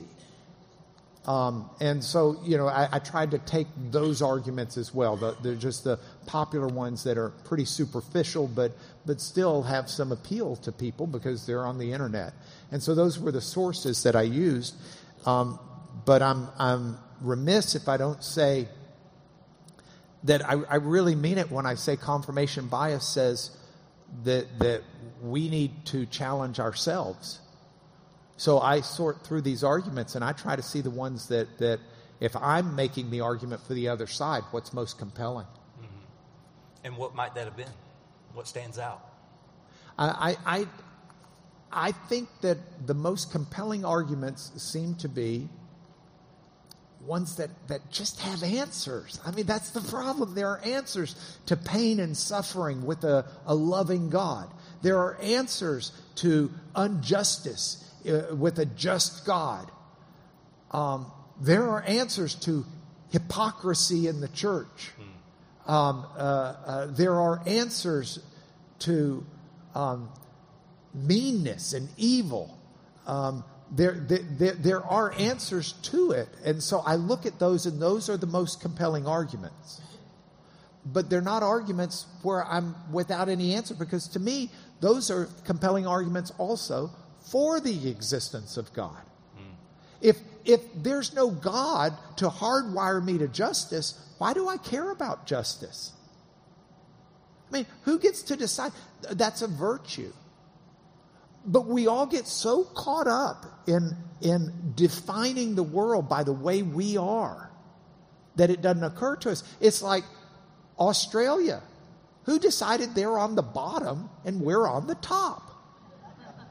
Um, 1.26 1.70
and 1.80 2.04
so, 2.04 2.42
you 2.44 2.58
know, 2.58 2.68
I, 2.68 2.88
I, 2.94 3.00
tried 3.00 3.32
to 3.32 3.40
take 3.40 3.68
those 3.92 4.22
arguments 4.22 4.78
as 4.78 4.94
well. 4.94 5.16
The, 5.16 5.36
they're 5.44 5.56
just 5.56 5.84
the 5.84 6.00
popular 6.26 6.68
ones 6.68 7.04
that 7.04 7.18
are 7.18 7.30
pretty 7.44 7.66
superficial, 7.66 8.48
but, 8.48 8.72
but 9.06 9.22
still 9.22 9.62
have 9.64 9.90
some 9.90 10.12
appeal 10.12 10.56
to 10.58 10.72
people 10.72 11.06
because 11.08 11.46
they're 11.46 11.66
on 11.66 11.78
the 11.78 11.92
internet. 11.92 12.34
And 12.72 12.82
so 12.82 12.96
those 12.96 13.20
were 13.20 13.32
the 13.32 13.42
sources 13.42 14.02
that 14.04 14.16
I 14.16 14.24
used. 14.24 14.76
Um, 15.26 15.60
but 16.06 16.22
I'm, 16.22 16.48
I'm 16.58 16.98
remiss 17.22 17.76
if 17.76 17.88
I 17.88 17.98
don't 17.98 18.24
say 18.24 18.68
that 20.24 20.48
I, 20.48 20.54
I 20.70 20.76
really 20.76 21.16
mean 21.16 21.38
it 21.38 21.52
when 21.52 21.66
I 21.66 21.76
say 21.76 21.96
confirmation 21.96 22.68
bias 22.68 23.08
says 23.08 23.52
that, 24.24 24.60
that 24.60 24.82
we 25.22 25.50
need 25.50 25.86
to 25.88 26.06
challenge 26.06 26.60
ourselves. 26.60 27.40
So 28.38 28.60
I 28.60 28.82
sort 28.82 29.24
through 29.26 29.42
these 29.42 29.64
arguments 29.64 30.16
and 30.16 30.24
I 30.24 30.32
try 30.32 30.56
to 30.56 30.62
see 30.62 30.82
the 30.82 30.90
ones 30.90 31.28
that, 31.28 31.58
that 31.60 31.80
if 32.20 32.36
I'm 32.36 32.76
making 32.76 33.12
the 33.12 33.22
argument 33.22 33.62
for 33.66 33.74
the 33.74 33.90
other 33.90 34.08
side, 34.08 34.44
what's 34.52 34.74
most 34.74 34.98
compelling. 34.98 35.46
Mm-hmm. 35.46 35.86
And 36.86 36.98
what 36.98 37.16
might 37.16 37.36
that 37.36 37.46
have 37.46 37.58
been? 37.58 37.68
What 38.34 38.48
stands 38.48 38.80
out? 38.80 39.06
I, 39.98 40.38
I, 40.46 40.68
I 41.72 41.92
think 41.92 42.30
that 42.42 42.58
the 42.88 42.94
most 42.94 43.32
compelling 43.32 43.84
arguments 43.84 44.52
seem 44.62 44.96
to 44.96 45.10
be 45.10 45.50
ones 47.06 47.38
that, 47.38 47.50
that 47.68 47.90
just 47.92 48.20
have 48.20 48.44
answers. 48.44 49.20
I 49.26 49.32
mean, 49.32 49.46
that's 49.46 49.72
the 49.72 49.82
problem. 49.82 50.36
There 50.36 50.50
are 50.50 50.62
answers 50.64 51.16
to 51.48 51.56
pain 51.56 52.00
and 52.00 52.16
suffering 52.16 52.86
with 52.86 53.04
a, 53.04 53.26
a 53.46 53.56
loving 53.56 54.10
God. 54.10 54.50
There 54.82 54.98
are 54.98 55.18
answers 55.22 55.92
to 56.16 56.52
injustice 56.78 57.84
uh, 58.08 58.36
with 58.36 58.60
a 58.60 58.66
just 58.66 59.26
God. 59.26 59.72
Um, 60.72 61.12
there 61.42 61.68
are 61.70 61.82
answers 61.84 62.36
to 62.36 62.66
hypocrisy 63.12 64.08
in 64.08 64.22
the 64.22 64.28
church. 64.28 64.92
Um, 65.68 66.06
uh, 66.16 66.20
uh, 66.20 66.86
there 66.88 67.14
are 67.14 67.42
answers 67.46 68.20
to 68.80 69.26
um, 69.76 70.10
meanness 70.94 71.74
and 71.74 71.90
evil. 71.98 72.58
There, 73.72 73.94
there, 73.94 74.54
there 74.54 74.84
are 74.84 75.14
answers 75.14 75.74
to 75.84 76.12
it. 76.12 76.28
And 76.44 76.62
so 76.62 76.80
I 76.80 76.96
look 76.96 77.26
at 77.26 77.38
those, 77.38 77.66
and 77.66 77.80
those 77.82 78.10
are 78.10 78.18
the 78.18 78.28
most 78.28 78.62
compelling 78.62 79.06
arguments. 79.06 79.82
But 80.86 81.10
they're 81.10 81.22
not 81.22 81.44
arguments 81.44 82.08
where 82.24 82.44
I'm 82.44 82.76
without 82.92 83.30
any 83.30 83.54
answer, 83.54 83.76
because 83.76 84.08
to 84.10 84.20
me, 84.20 84.50
those 84.80 85.12
are 85.12 85.28
compelling 85.46 85.86
arguments 85.86 86.32
also 86.38 86.90
for 87.30 87.60
the 87.60 87.90
existence 87.90 88.58
of 88.58 88.74
God. 88.74 89.04
Mm. 89.38 89.54
If, 90.02 90.18
if 90.46 90.62
there's 90.76 91.14
no 91.14 91.30
God 91.30 91.94
to 92.18 92.30
hardwire 92.30 93.04
me 93.04 93.18
to 93.20 93.28
justice, 93.28 94.00
why 94.18 94.34
do 94.34 94.48
I 94.48 94.58
care 94.58 94.90
about 94.90 95.28
justice? 95.28 95.92
I 97.50 97.58
mean, 97.58 97.66
who 97.84 98.00
gets 98.00 98.24
to 98.24 98.36
decide? 98.36 98.72
That's 99.12 99.42
a 99.42 99.48
virtue. 99.48 100.14
But 101.46 101.68
we 101.68 101.88
all 101.88 102.06
get 102.06 102.28
so 102.28 102.64
caught 102.64 103.08
up 103.08 103.46
in, 103.68 103.96
in 104.22 104.74
defining 104.76 105.56
the 105.56 105.64
world 105.64 106.10
by 106.10 106.24
the 106.24 106.34
way 106.34 106.62
we 106.62 106.98
are 106.98 107.50
that 108.36 108.50
it 108.50 108.62
doesn't 108.62 108.84
occur 108.84 109.16
to 109.18 109.32
us. 109.32 109.44
It's 109.60 109.82
like 109.82 110.04
Australia. 110.78 111.62
Who 112.24 112.40
decided 112.40 112.94
they're 112.94 113.18
on 113.18 113.36
the 113.36 113.42
bottom 113.42 114.10
and 114.24 114.42
we're 114.42 114.68
on 114.68 114.88
the 114.88 114.96
top? 114.96 115.50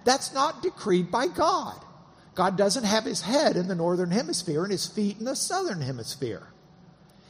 That's 0.05 0.33
not 0.33 0.63
decreed 0.63 1.11
by 1.11 1.29
God. 1.29 1.79
God 2.35 2.57
doesn't 2.57 2.85
have 2.85 3.05
his 3.05 3.21
head 3.21 3.57
in 3.57 3.69
the 3.69 3.75
northern 3.75 4.11
hemisphere 4.11 4.63
and 4.63 4.73
his 4.73 4.87
feet 4.87 5.19
in 5.19 5.25
the 5.25 5.37
southern 5.37 5.81
hemisphere. 5.81 6.49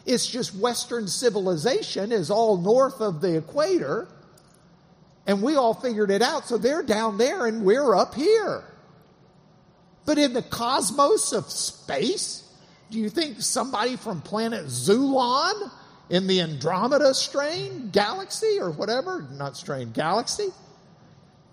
It's 0.06 0.26
just 0.26 0.54
Western 0.54 1.08
civilization 1.08 2.12
is 2.12 2.30
all 2.30 2.56
north 2.56 3.00
of 3.00 3.20
the 3.20 3.36
equator 3.36 4.08
and 5.28 5.42
we 5.42 5.56
all 5.56 5.74
figured 5.74 6.10
it 6.10 6.22
out. 6.22 6.48
So 6.48 6.56
they're 6.56 6.82
down 6.82 7.18
there 7.18 7.46
and 7.46 7.62
we're 7.62 7.94
up 7.94 8.14
here. 8.14 8.64
But 10.06 10.16
in 10.16 10.32
the 10.32 10.42
cosmos 10.42 11.34
of 11.34 11.44
space, 11.50 12.50
do 12.90 12.98
you 12.98 13.10
think 13.10 13.42
somebody 13.42 13.96
from 13.96 14.22
planet 14.22 14.64
Zulon 14.64 15.70
in 16.08 16.26
the 16.26 16.40
Andromeda 16.40 17.12
strain 17.12 17.90
galaxy 17.90 18.58
or 18.58 18.70
whatever, 18.70 19.28
not 19.30 19.54
strain, 19.58 19.92
galaxy, 19.92 20.48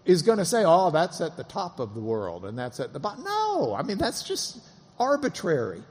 is 0.05 0.21
going 0.21 0.37
to 0.37 0.45
say, 0.45 0.63
oh, 0.65 0.89
that's 0.91 1.19
at 1.19 1.35
the 1.35 1.43
top 1.43 1.81
of 1.81 1.93
the 1.93 1.99
world 1.99 2.45
and 2.45 2.57
that's 2.57 2.79
at 2.79 2.93
the 2.93 2.99
bottom? 2.99 3.25
No, 3.25 3.75
I 3.77 3.83
mean, 3.83 3.97
that's 3.97 4.23
just 4.23 4.59
arbitrary. 4.97 5.83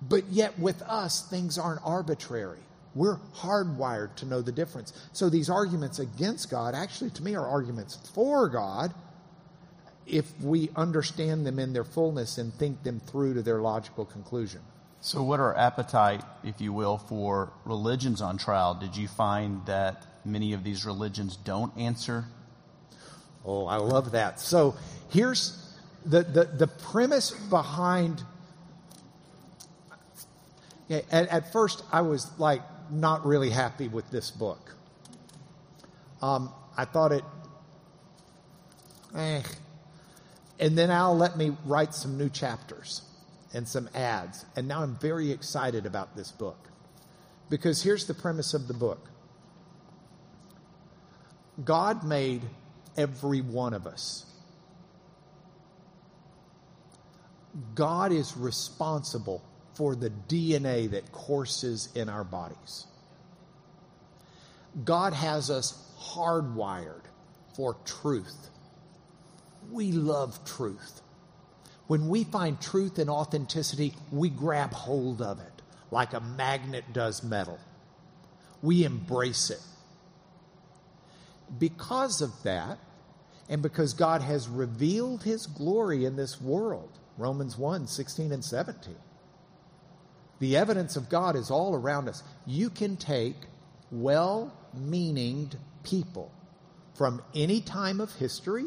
But 0.00 0.28
yet 0.28 0.58
with 0.58 0.80
us, 0.80 1.28
things 1.28 1.58
aren't 1.58 1.82
arbitrary. 1.84 2.60
We're 2.94 3.18
hardwired 3.36 4.16
to 4.16 4.26
know 4.26 4.42
the 4.42 4.52
difference. 4.52 4.92
So 5.12 5.28
these 5.28 5.48
arguments 5.48 5.98
against 5.98 6.50
God 6.50 6.74
actually, 6.74 7.10
to 7.10 7.22
me, 7.22 7.34
are 7.36 7.46
arguments 7.46 8.10
for 8.14 8.48
God 8.48 8.92
if 10.06 10.40
we 10.40 10.70
understand 10.76 11.46
them 11.46 11.58
in 11.58 11.72
their 11.72 11.84
fullness 11.84 12.38
and 12.38 12.52
think 12.54 12.82
them 12.82 13.00
through 13.00 13.34
to 13.34 13.42
their 13.42 13.60
logical 13.60 14.04
conclusion. 14.04 14.60
So, 15.02 15.22
what 15.22 15.40
are 15.40 15.56
appetite, 15.56 16.22
if 16.44 16.60
you 16.60 16.74
will, 16.74 16.98
for 16.98 17.52
religions 17.64 18.20
on 18.20 18.36
trial? 18.36 18.74
Did 18.74 18.96
you 18.96 19.08
find 19.08 19.64
that 19.64 20.06
many 20.26 20.52
of 20.52 20.62
these 20.62 20.84
religions 20.84 21.36
don't 21.36 21.74
answer? 21.78 22.26
Oh, 23.44 23.66
I 23.66 23.76
love 23.76 24.12
that. 24.12 24.40
So, 24.40 24.76
here's 25.08 25.74
the, 26.04 26.22
the, 26.22 26.44
the 26.44 26.66
premise 26.66 27.30
behind. 27.30 28.22
at, 30.90 31.04
at 31.10 31.50
first, 31.50 31.82
I 31.90 32.02
was 32.02 32.30
like, 32.38 32.60
not 32.92 33.26
really 33.26 33.50
happy 33.50 33.88
with 33.88 34.10
this 34.10 34.30
book. 34.30 34.74
Um, 36.22 36.52
I 36.76 36.84
thought 36.84 37.12
it, 37.12 37.24
eh. 39.16 39.42
And 40.58 40.76
then 40.76 40.90
Al 40.90 41.16
let 41.16 41.38
me 41.38 41.56
write 41.64 41.94
some 41.94 42.18
new 42.18 42.28
chapters 42.28 43.02
and 43.54 43.66
some 43.66 43.88
ads. 43.94 44.44
And 44.56 44.68
now 44.68 44.82
I'm 44.82 44.96
very 44.96 45.30
excited 45.30 45.86
about 45.86 46.16
this 46.16 46.30
book. 46.30 46.68
Because 47.48 47.82
here's 47.82 48.06
the 48.06 48.14
premise 48.14 48.54
of 48.54 48.68
the 48.68 48.74
book 48.74 49.08
God 51.64 52.04
made 52.04 52.42
every 52.96 53.40
one 53.40 53.74
of 53.74 53.86
us. 53.86 54.26
God 57.74 58.12
is 58.12 58.36
responsible 58.36 59.42
for 59.74 59.94
the 59.94 60.10
DNA 60.10 60.90
that 60.90 61.12
courses 61.12 61.88
in 61.94 62.08
our 62.08 62.24
bodies. 62.24 62.86
God 64.84 65.12
has 65.12 65.50
us 65.50 65.90
hardwired 65.98 67.02
for 67.54 67.76
truth. 67.84 68.48
We 69.70 69.92
love 69.92 70.44
truth. 70.44 71.00
When 71.86 72.08
we 72.08 72.24
find 72.24 72.60
truth 72.60 72.98
and 72.98 73.10
authenticity, 73.10 73.94
we 74.12 74.28
grab 74.28 74.72
hold 74.72 75.20
of 75.20 75.40
it 75.40 75.62
like 75.90 76.12
a 76.12 76.20
magnet 76.20 76.84
does 76.92 77.22
metal. 77.22 77.58
We 78.62 78.84
embrace 78.84 79.50
it. 79.50 79.60
Because 81.58 82.20
of 82.20 82.30
that, 82.44 82.78
and 83.50 83.60
because 83.60 83.92
God 83.94 84.22
has 84.22 84.48
revealed 84.48 85.24
his 85.24 85.46
glory 85.46 86.04
in 86.04 86.14
this 86.14 86.40
world. 86.40 86.98
Romans 87.18 87.58
1 87.58 87.88
16 87.88 88.32
and 88.32 88.44
17. 88.44 88.94
The 90.40 90.56
evidence 90.56 90.96
of 90.96 91.08
God 91.08 91.36
is 91.36 91.50
all 91.50 91.74
around 91.74 92.08
us. 92.08 92.22
You 92.46 92.70
can 92.70 92.96
take 92.96 93.36
well 93.90 94.52
meaning 94.74 95.52
people 95.84 96.32
from 96.94 97.22
any 97.34 97.60
time 97.60 98.00
of 98.00 98.14
history, 98.16 98.66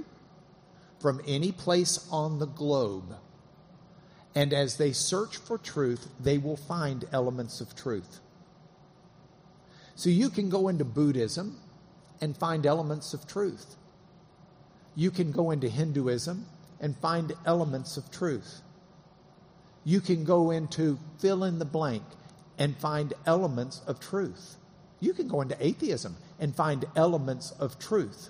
from 1.00 1.22
any 1.28 1.52
place 1.52 2.08
on 2.12 2.40
the 2.40 2.48
globe, 2.48 3.16
and 4.36 4.54
as 4.54 4.78
they 4.78 4.92
search 4.92 5.38
for 5.38 5.58
truth, 5.58 6.08
they 6.20 6.38
will 6.38 6.58
find 6.58 7.06
elements 7.12 7.62
of 7.62 7.76
truth. 7.76 8.20
So 9.96 10.10
you 10.10 10.30
can 10.30 10.50
go 10.50 10.68
into 10.70 10.86
Buddhism 10.86 11.60
and 12.20 12.36
find 12.36 12.66
elements 12.66 13.14
of 13.14 13.28
truth. 13.28 13.76
You 14.96 15.12
can 15.12 15.32
go 15.32 15.52
into 15.52 15.70
Hinduism 15.70 16.48
and 16.80 16.98
find 16.98 17.34
elements 17.46 17.98
of 17.98 18.10
truth. 18.10 18.62
You 19.84 20.02
can 20.02 20.24
go 20.24 20.52
into 20.52 20.98
fill 21.20 21.44
in 21.44 21.60
the 21.60 21.66
blank 21.66 22.04
and 22.58 22.78
find 22.78 23.14
elements 23.26 23.82
of 23.88 24.00
truth. 24.00 24.56
You 25.00 25.14
can 25.14 25.28
go 25.28 25.42
into 25.42 25.58
atheism 25.60 26.16
and 26.40 26.56
find 26.56 26.86
elements 26.96 27.52
of 27.52 27.80
truth. 27.80 28.30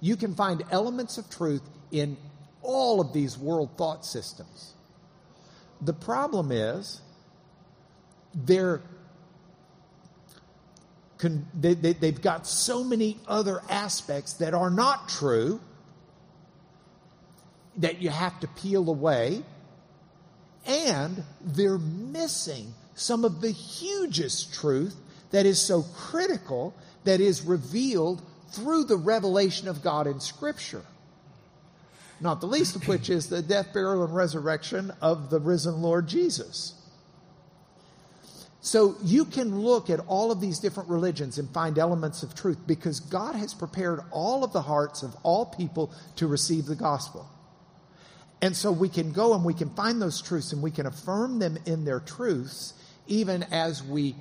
You 0.00 0.16
can 0.16 0.34
find 0.34 0.62
elements 0.70 1.16
of 1.18 1.30
truth 1.30 1.62
in 1.90 2.16
all 2.62 3.00
of 3.00 3.12
these 3.12 3.38
world 3.38 3.70
thought 3.78 4.04
systems. 4.04 4.74
The 5.80 5.92
problem 5.92 6.52
is 6.52 7.00
they're 8.34 8.82
they, 11.54 11.74
they, 11.74 11.94
they've 11.94 12.20
got 12.20 12.46
so 12.46 12.84
many 12.84 13.18
other 13.26 13.62
aspects 13.70 14.34
that 14.34 14.52
are 14.52 14.70
not 14.70 15.08
true 15.08 15.60
that 17.78 18.02
you 18.02 18.10
have 18.10 18.38
to 18.40 18.48
peel 18.48 18.88
away, 18.88 19.42
and 20.66 21.22
they're 21.40 21.78
missing 21.78 22.74
some 22.94 23.24
of 23.24 23.40
the 23.40 23.50
hugest 23.50 24.54
truth 24.54 24.96
that 25.30 25.46
is 25.46 25.60
so 25.60 25.82
critical 25.82 26.74
that 27.04 27.20
is 27.20 27.42
revealed 27.42 28.22
through 28.50 28.84
the 28.84 28.96
revelation 28.96 29.68
of 29.68 29.82
God 29.82 30.06
in 30.06 30.20
Scripture. 30.20 30.82
Not 32.20 32.40
the 32.40 32.46
least 32.46 32.76
of 32.76 32.88
which 32.88 33.10
is 33.10 33.28
the 33.28 33.42
death, 33.42 33.72
burial, 33.74 34.04
and 34.04 34.14
resurrection 34.14 34.92
of 35.02 35.28
the 35.28 35.38
risen 35.38 35.82
Lord 35.82 36.08
Jesus. 36.08 36.74
So 38.62 38.96
you 39.04 39.26
can 39.26 39.60
look 39.60 39.90
at 39.90 40.00
all 40.08 40.32
of 40.32 40.40
these 40.40 40.58
different 40.58 40.88
religions 40.88 41.38
and 41.38 41.48
find 41.50 41.78
elements 41.78 42.22
of 42.22 42.34
truth 42.34 42.58
because 42.66 42.98
God 42.98 43.36
has 43.36 43.54
prepared 43.54 44.00
all 44.10 44.42
of 44.42 44.52
the 44.52 44.62
hearts 44.62 45.02
of 45.02 45.14
all 45.22 45.46
people 45.46 45.92
to 46.16 46.26
receive 46.26 46.66
the 46.66 46.74
gospel. 46.74 47.28
And 48.42 48.54
so 48.54 48.70
we 48.70 48.88
can 48.88 49.12
go 49.12 49.34
and 49.34 49.44
we 49.44 49.54
can 49.54 49.70
find 49.70 50.00
those 50.00 50.20
truths 50.20 50.52
and 50.52 50.62
we 50.62 50.70
can 50.70 50.86
affirm 50.86 51.38
them 51.38 51.58
in 51.66 51.84
their 51.84 52.00
truths 52.00 52.74
even 53.06 53.44
as 53.44 53.82
we 53.82 54.14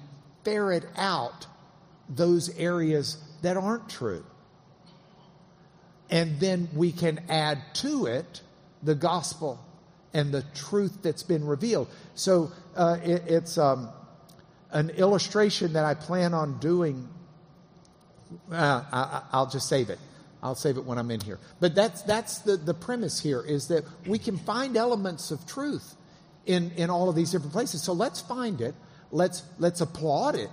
ferret 0.44 0.86
out 0.96 1.48
those 2.08 2.56
areas 2.58 3.18
that 3.42 3.58
aren't 3.58 3.90
true. 3.90 4.24
And 6.10 6.40
then 6.40 6.70
we 6.74 6.92
can 6.92 7.20
add 7.30 7.62
to 7.76 8.06
it 8.06 8.42
the 8.84 8.96
gospel 8.96 9.60
and 10.14 10.32
the 10.32 10.44
truth 10.54 11.00
that's 11.02 11.24
been 11.24 11.46
revealed. 11.46 11.88
So 12.14 12.52
uh, 12.76 12.98
it, 13.04 13.24
it's. 13.28 13.58
Um, 13.58 13.90
an 14.76 14.90
illustration 14.92 15.74
that 15.74 15.86
I 15.86 15.94
plan 15.94 16.34
on 16.34 16.60
doing. 16.60 17.08
Uh, 18.52 19.24
I, 19.32 19.40
will 19.40 19.46
just 19.46 19.70
save 19.70 19.90
it. 19.90 20.00
I'll 20.46 20.54
save 20.54 20.78
it 20.78 20.86
when 20.86 21.00
I'm 21.00 21.10
in 21.10 21.22
here. 21.22 21.40
But 21.60 21.74
that's 21.74 22.04
that's 22.04 22.40
the, 22.40 22.56
the 22.56 22.76
premise 22.76 23.20
here 23.20 23.42
is 23.42 23.70
that 23.70 23.84
we 24.06 24.20
can 24.20 24.38
find 24.38 24.78
elements 24.78 25.32
of 25.32 25.48
truth 25.48 25.96
in, 26.46 26.70
in 26.78 26.92
all 26.92 27.10
of 27.10 27.16
these 27.16 27.32
different 27.32 27.52
places. 27.52 27.82
So 27.82 27.94
let's 27.94 28.22
find 28.22 28.62
it. 28.62 28.76
Let's 29.12 29.42
let's 29.58 29.82
applaud 29.82 30.36
it. 30.36 30.52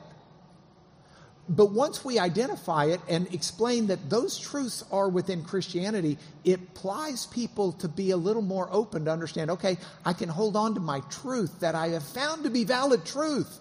But 1.47 1.73
once 1.73 2.03
we 2.03 2.19
identify 2.19 2.87
it 2.87 3.03
and 3.07 3.33
explain 3.35 3.89
that 3.89 4.09
those 4.09 4.39
truths 4.39 4.83
are 4.91 5.11
within 5.11 5.45
Christianity, 5.45 6.17
it 6.43 6.73
plies 6.73 7.27
people 7.27 7.73
to 7.73 7.89
be 7.89 8.13
a 8.13 8.17
little 8.17 8.41
more 8.41 8.69
open 8.73 9.05
to 9.05 9.11
understand, 9.11 9.51
okay, 9.51 9.77
I 10.07 10.15
can 10.15 10.31
hold 10.31 10.57
on 10.57 10.75
to 10.75 10.81
my 10.81 11.01
truth 11.11 11.61
that 11.61 11.75
I 11.75 11.89
have 11.89 12.05
found 12.05 12.45
to 12.45 12.51
be 12.51 12.65
valid 12.65 13.05
truth 13.05 13.59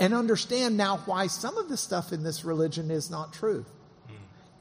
and 0.00 0.14
understand 0.14 0.76
now 0.76 0.96
why 1.04 1.28
some 1.28 1.56
of 1.58 1.68
the 1.68 1.76
stuff 1.76 2.12
in 2.12 2.24
this 2.24 2.44
religion 2.44 2.90
is 2.90 3.10
not 3.10 3.32
true. 3.32 3.64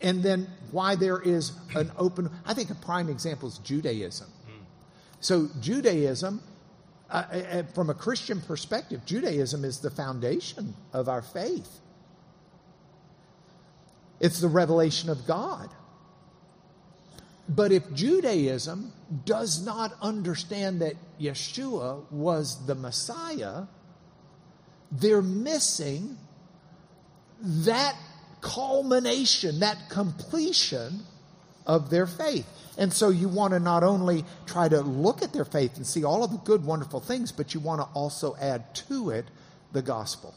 And 0.02 0.22
then 0.22 0.48
why 0.72 0.96
there 0.96 1.20
is 1.20 1.54
an 1.76 1.92
open, 1.98 2.30
I 2.46 2.54
think 2.54 2.70
a 2.70 2.76
prime 2.76 3.10
example 3.10 3.48
is 3.48 3.58
Judaism. 3.60 4.28
So, 5.22 5.50
Judaism, 5.60 6.42
uh, 7.10 7.24
uh, 7.32 7.36
uh, 7.36 7.64
from 7.74 7.90
a 7.90 7.96
Christian 7.96 8.42
perspective, 8.42 9.06
Judaism 9.06 9.66
is 9.66 9.80
the 9.80 9.90
foundation 9.90 10.76
of 10.94 11.10
our 11.10 11.24
faith. 11.24 11.80
It's 14.20 14.40
the 14.40 14.48
revelation 14.48 15.10
of 15.10 15.26
God. 15.26 15.70
But 17.48 17.72
if 17.72 17.92
Judaism 17.94 18.92
does 19.26 19.66
not 19.66 19.94
understand 20.02 20.82
that 20.82 20.96
Yeshua 21.20 22.12
was 22.12 22.66
the 22.66 22.76
Messiah, 22.76 23.64
they're 24.92 25.22
missing 25.22 26.18
that 27.42 27.96
culmination, 28.46 29.60
that 29.60 29.90
completion 29.90 31.00
of 31.66 31.90
their 31.90 32.06
faith. 32.06 32.48
And 32.78 32.94
so 32.94 33.10
you 33.10 33.28
want 33.28 33.54
to 33.54 33.60
not 33.60 33.84
only 33.84 34.24
try 34.46 34.70
to 34.70 34.82
look 34.82 35.24
at 35.24 35.34
their 35.34 35.46
faith 35.46 35.78
and 35.78 35.88
see 35.88 36.04
all 36.04 36.24
of 36.24 36.32
the 36.32 36.38
good, 36.38 36.64
wonderful 36.64 37.00
things, 37.00 37.32
but 37.32 37.56
you 37.56 37.60
want 37.60 37.82
to 37.82 37.88
also 37.96 38.36
add 38.40 38.76
to 38.88 39.10
it 39.10 39.26
the 39.74 39.82
gospel. 39.82 40.36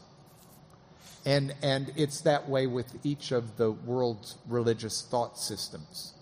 And, 1.23 1.53
and 1.61 1.91
it's 1.95 2.21
that 2.21 2.49
way 2.49 2.65
with 2.65 3.05
each 3.05 3.31
of 3.31 3.57
the 3.57 3.71
world's 3.71 4.37
religious 4.47 5.03
thought 5.03 5.37
systems. 5.37 6.13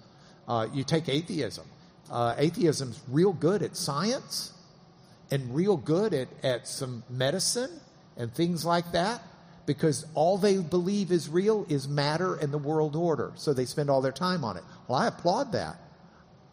Uh, 0.46 0.68
you 0.74 0.84
take 0.84 1.08
atheism. 1.08 1.68
Uh, 2.12 2.36
atheism's 2.38 3.00
real 3.08 3.32
good 3.32 3.62
at 3.62 3.78
science 3.78 4.52
and 5.32 5.56
real 5.56 5.78
good 5.78 6.14
at, 6.14 6.28
at 6.44 6.68
some 6.68 7.04
medicine 7.10 7.80
and 8.18 8.34
things 8.34 8.66
like 8.66 8.92
that 8.92 9.22
because 9.68 10.06
all 10.16 10.38
they 10.38 10.58
believe 10.58 11.12
is 11.12 11.30
real 11.30 11.66
is 11.70 11.88
matter 11.88 12.36
and 12.36 12.52
the 12.52 12.58
world 12.58 12.96
order. 12.96 13.34
So 13.36 13.54
they 13.54 13.66
spend 13.66 13.90
all 13.92 14.02
their 14.02 14.14
time 14.14 14.44
on 14.44 14.58
it. 14.58 14.64
Well, 14.88 14.98
I 14.98 15.08
applaud 15.08 15.52
that. 15.52 15.76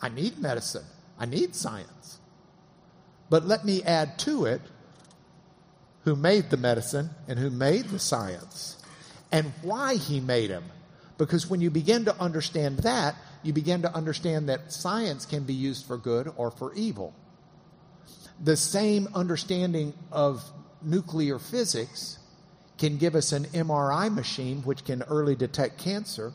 I 0.02 0.10
need 0.10 0.38
medicine, 0.38 0.84
I 1.18 1.24
need 1.24 1.54
science. 1.54 2.18
But 3.30 3.46
let 3.46 3.64
me 3.64 3.82
add 3.82 4.18
to 4.20 4.44
it 4.44 4.60
who 6.02 6.14
made 6.14 6.50
the 6.50 6.58
medicine 6.58 7.10
and 7.26 7.38
who 7.38 7.48
made 7.48 7.86
the 7.86 7.98
science 7.98 8.76
and 9.32 9.50
why 9.62 9.94
he 9.94 10.20
made 10.20 10.50
them. 10.50 10.64
Because 11.16 11.48
when 11.48 11.60
you 11.60 11.70
begin 11.70 12.04
to 12.04 12.20
understand 12.20 12.78
that, 12.78 13.14
you 13.42 13.52
begin 13.52 13.82
to 13.82 13.94
understand 13.94 14.48
that 14.48 14.72
science 14.72 15.24
can 15.24 15.44
be 15.44 15.54
used 15.54 15.86
for 15.86 15.96
good 15.96 16.30
or 16.36 16.50
for 16.50 16.74
evil. 16.74 17.14
The 18.42 18.56
same 18.56 19.08
understanding 19.14 19.94
of 20.10 20.44
nuclear 20.82 21.38
physics 21.38 22.18
can 22.78 22.96
give 22.96 23.14
us 23.14 23.32
an 23.32 23.44
MRI 23.46 24.12
machine 24.12 24.62
which 24.62 24.84
can 24.84 25.02
early 25.04 25.34
detect 25.34 25.78
cancer, 25.78 26.32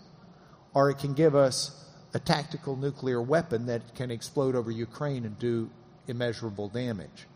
or 0.74 0.90
it 0.90 1.00
can 1.00 1.14
give 1.14 1.36
us 1.36 1.86
a 2.14 2.20
tactical 2.20 2.76
nuclear 2.76 3.22
weapon 3.22 3.66
that 3.68 3.96
can 3.96 4.10
explode 4.10 4.56
over 4.56 4.72
Ukraine 4.72 5.26
and 5.26 5.38
do 5.38 5.70
immeasurable 6.08 6.70
damage. 6.70 7.28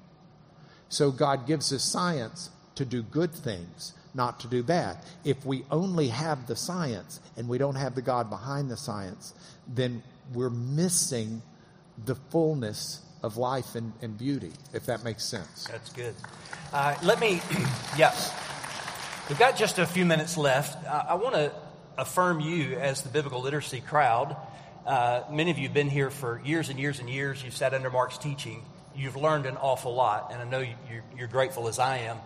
So 0.89 1.11
God 1.11 1.47
gives 1.47 1.71
us 1.73 1.83
science 1.83 2.49
to 2.75 2.85
do 2.85 3.03
good 3.03 3.31
things, 3.31 3.93
not 4.13 4.39
to 4.41 4.47
do 4.47 4.63
bad. 4.63 4.97
If 5.23 5.45
we 5.45 5.65
only 5.69 6.07
have 6.07 6.47
the 6.47 6.55
science 6.55 7.19
and 7.37 7.47
we 7.47 7.57
don't 7.57 7.75
have 7.75 7.95
the 7.95 8.01
God 8.01 8.29
behind 8.29 8.69
the 8.69 8.77
science, 8.77 9.33
then 9.67 10.03
we're 10.33 10.49
missing 10.49 11.41
the 12.05 12.15
fullness 12.15 13.01
of 13.21 13.37
life 13.37 13.75
and, 13.75 13.93
and 14.01 14.17
beauty, 14.17 14.51
if 14.73 14.85
that 14.85 15.03
makes 15.03 15.23
sense. 15.23 15.67
That's 15.69 15.91
good. 15.93 16.15
Uh, 16.73 16.95
let 17.03 17.19
me, 17.19 17.41
yeah. 17.97 18.13
We've 19.29 19.39
got 19.39 19.55
just 19.55 19.79
a 19.79 19.85
few 19.85 20.03
minutes 20.03 20.35
left. 20.35 20.85
I, 20.85 21.05
I 21.11 21.13
want 21.13 21.35
to 21.35 21.53
affirm 21.97 22.41
you 22.41 22.73
as 22.73 23.03
the 23.03 23.09
biblical 23.09 23.41
literacy 23.41 23.79
crowd. 23.79 24.35
Uh, 24.85 25.21
many 25.31 25.49
of 25.49 25.57
you 25.57 25.63
have 25.63 25.73
been 25.73 25.89
here 25.89 26.09
for 26.09 26.41
years 26.43 26.67
and 26.67 26.77
years 26.77 26.99
and 26.99 27.09
years. 27.09 27.41
You've 27.41 27.55
sat 27.55 27.73
under 27.73 27.89
Mark's 27.89 28.17
teaching. 28.17 28.65
You've 28.93 29.15
learned 29.15 29.45
an 29.45 29.55
awful 29.55 29.95
lot, 29.95 30.33
and 30.33 30.41
I 30.41 30.43
know 30.43 30.59
you're, 30.59 31.03
you're 31.17 31.27
grateful 31.29 31.69
as 31.69 31.79
I 31.79 31.99
am. 31.99 32.17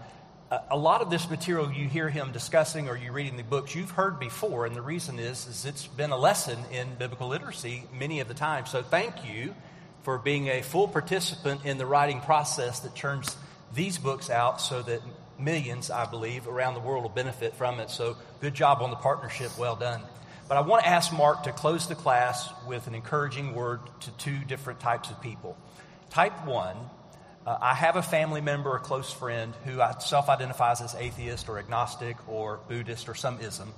Uh, 0.50 0.58
a 0.72 0.78
lot 0.78 1.02
of 1.02 1.12
this 1.12 1.30
material 1.30 1.72
you 1.72 1.88
hear 1.88 2.10
him 2.10 2.32
discussing 2.32 2.90
or 2.90 2.98
you 2.98 3.12
reading 3.12 3.38
the 3.38 3.44
books 3.44 3.76
you've 3.76 3.92
heard 3.92 4.20
before, 4.20 4.66
and 4.66 4.76
the 4.76 4.82
reason 4.82 5.20
is, 5.20 5.46
is 5.46 5.66
it's 5.66 5.86
been 5.86 6.10
a 6.10 6.18
lesson 6.18 6.58
in 6.72 6.96
biblical 6.96 7.28
literacy 7.28 7.84
many 7.94 8.22
of 8.22 8.28
the 8.28 8.34
time. 8.34 8.66
So 8.66 8.82
thank 8.82 9.14
you 9.24 9.54
for 10.02 10.18
being 10.18 10.48
a 10.48 10.64
full 10.64 10.88
participant 10.88 11.64
in 11.64 11.78
the 11.78 11.86
writing 11.86 12.22
process 12.22 12.80
that 12.80 12.96
turns 12.96 13.38
these 13.76 14.00
books 14.00 14.32
out 14.32 14.60
so 14.62 14.82
that 14.82 15.02
millions, 15.40 15.90
I 15.92 16.06
believe, 16.06 16.48
around 16.48 16.74
the 16.74 16.80
world 16.80 17.04
will 17.04 17.10
benefit 17.10 17.56
from 17.56 17.80
it. 17.80 17.90
So 17.90 18.18
good 18.42 18.54
job 18.54 18.82
on 18.82 18.90
the 18.90 18.96
partnership. 18.96 19.58
Well 19.58 19.76
done. 19.76 20.02
But 20.48 20.58
I 20.58 20.62
want 20.62 20.84
to 20.84 20.90
ask 20.90 21.12
Mark 21.12 21.44
to 21.44 21.52
close 21.52 21.88
the 21.88 21.96
class 21.96 22.50
with 22.66 22.88
an 22.88 22.96
encouraging 22.96 23.54
word 23.54 23.82
to 24.02 24.12
two 24.12 24.40
different 24.48 24.80
types 24.80 25.10
of 25.10 25.22
people. 25.22 25.58
Type 26.10 26.46
one, 26.46 26.78
uh, 27.46 27.58
I 27.62 27.74
have 27.74 27.96
a 27.98 28.02
family 28.02 28.42
member, 28.42 28.76
a 28.76 28.80
close 28.80 29.12
friend, 29.12 29.54
who 29.66 29.82
self 30.00 30.30
identifies 30.30 30.82
as 30.82 30.96
atheist 30.96 31.50
or 31.50 31.60
agnostic 31.60 32.16
or 32.30 32.60
Buddhist 32.68 33.10
or 33.10 33.16
some 33.16 33.40
ism. 33.42 33.74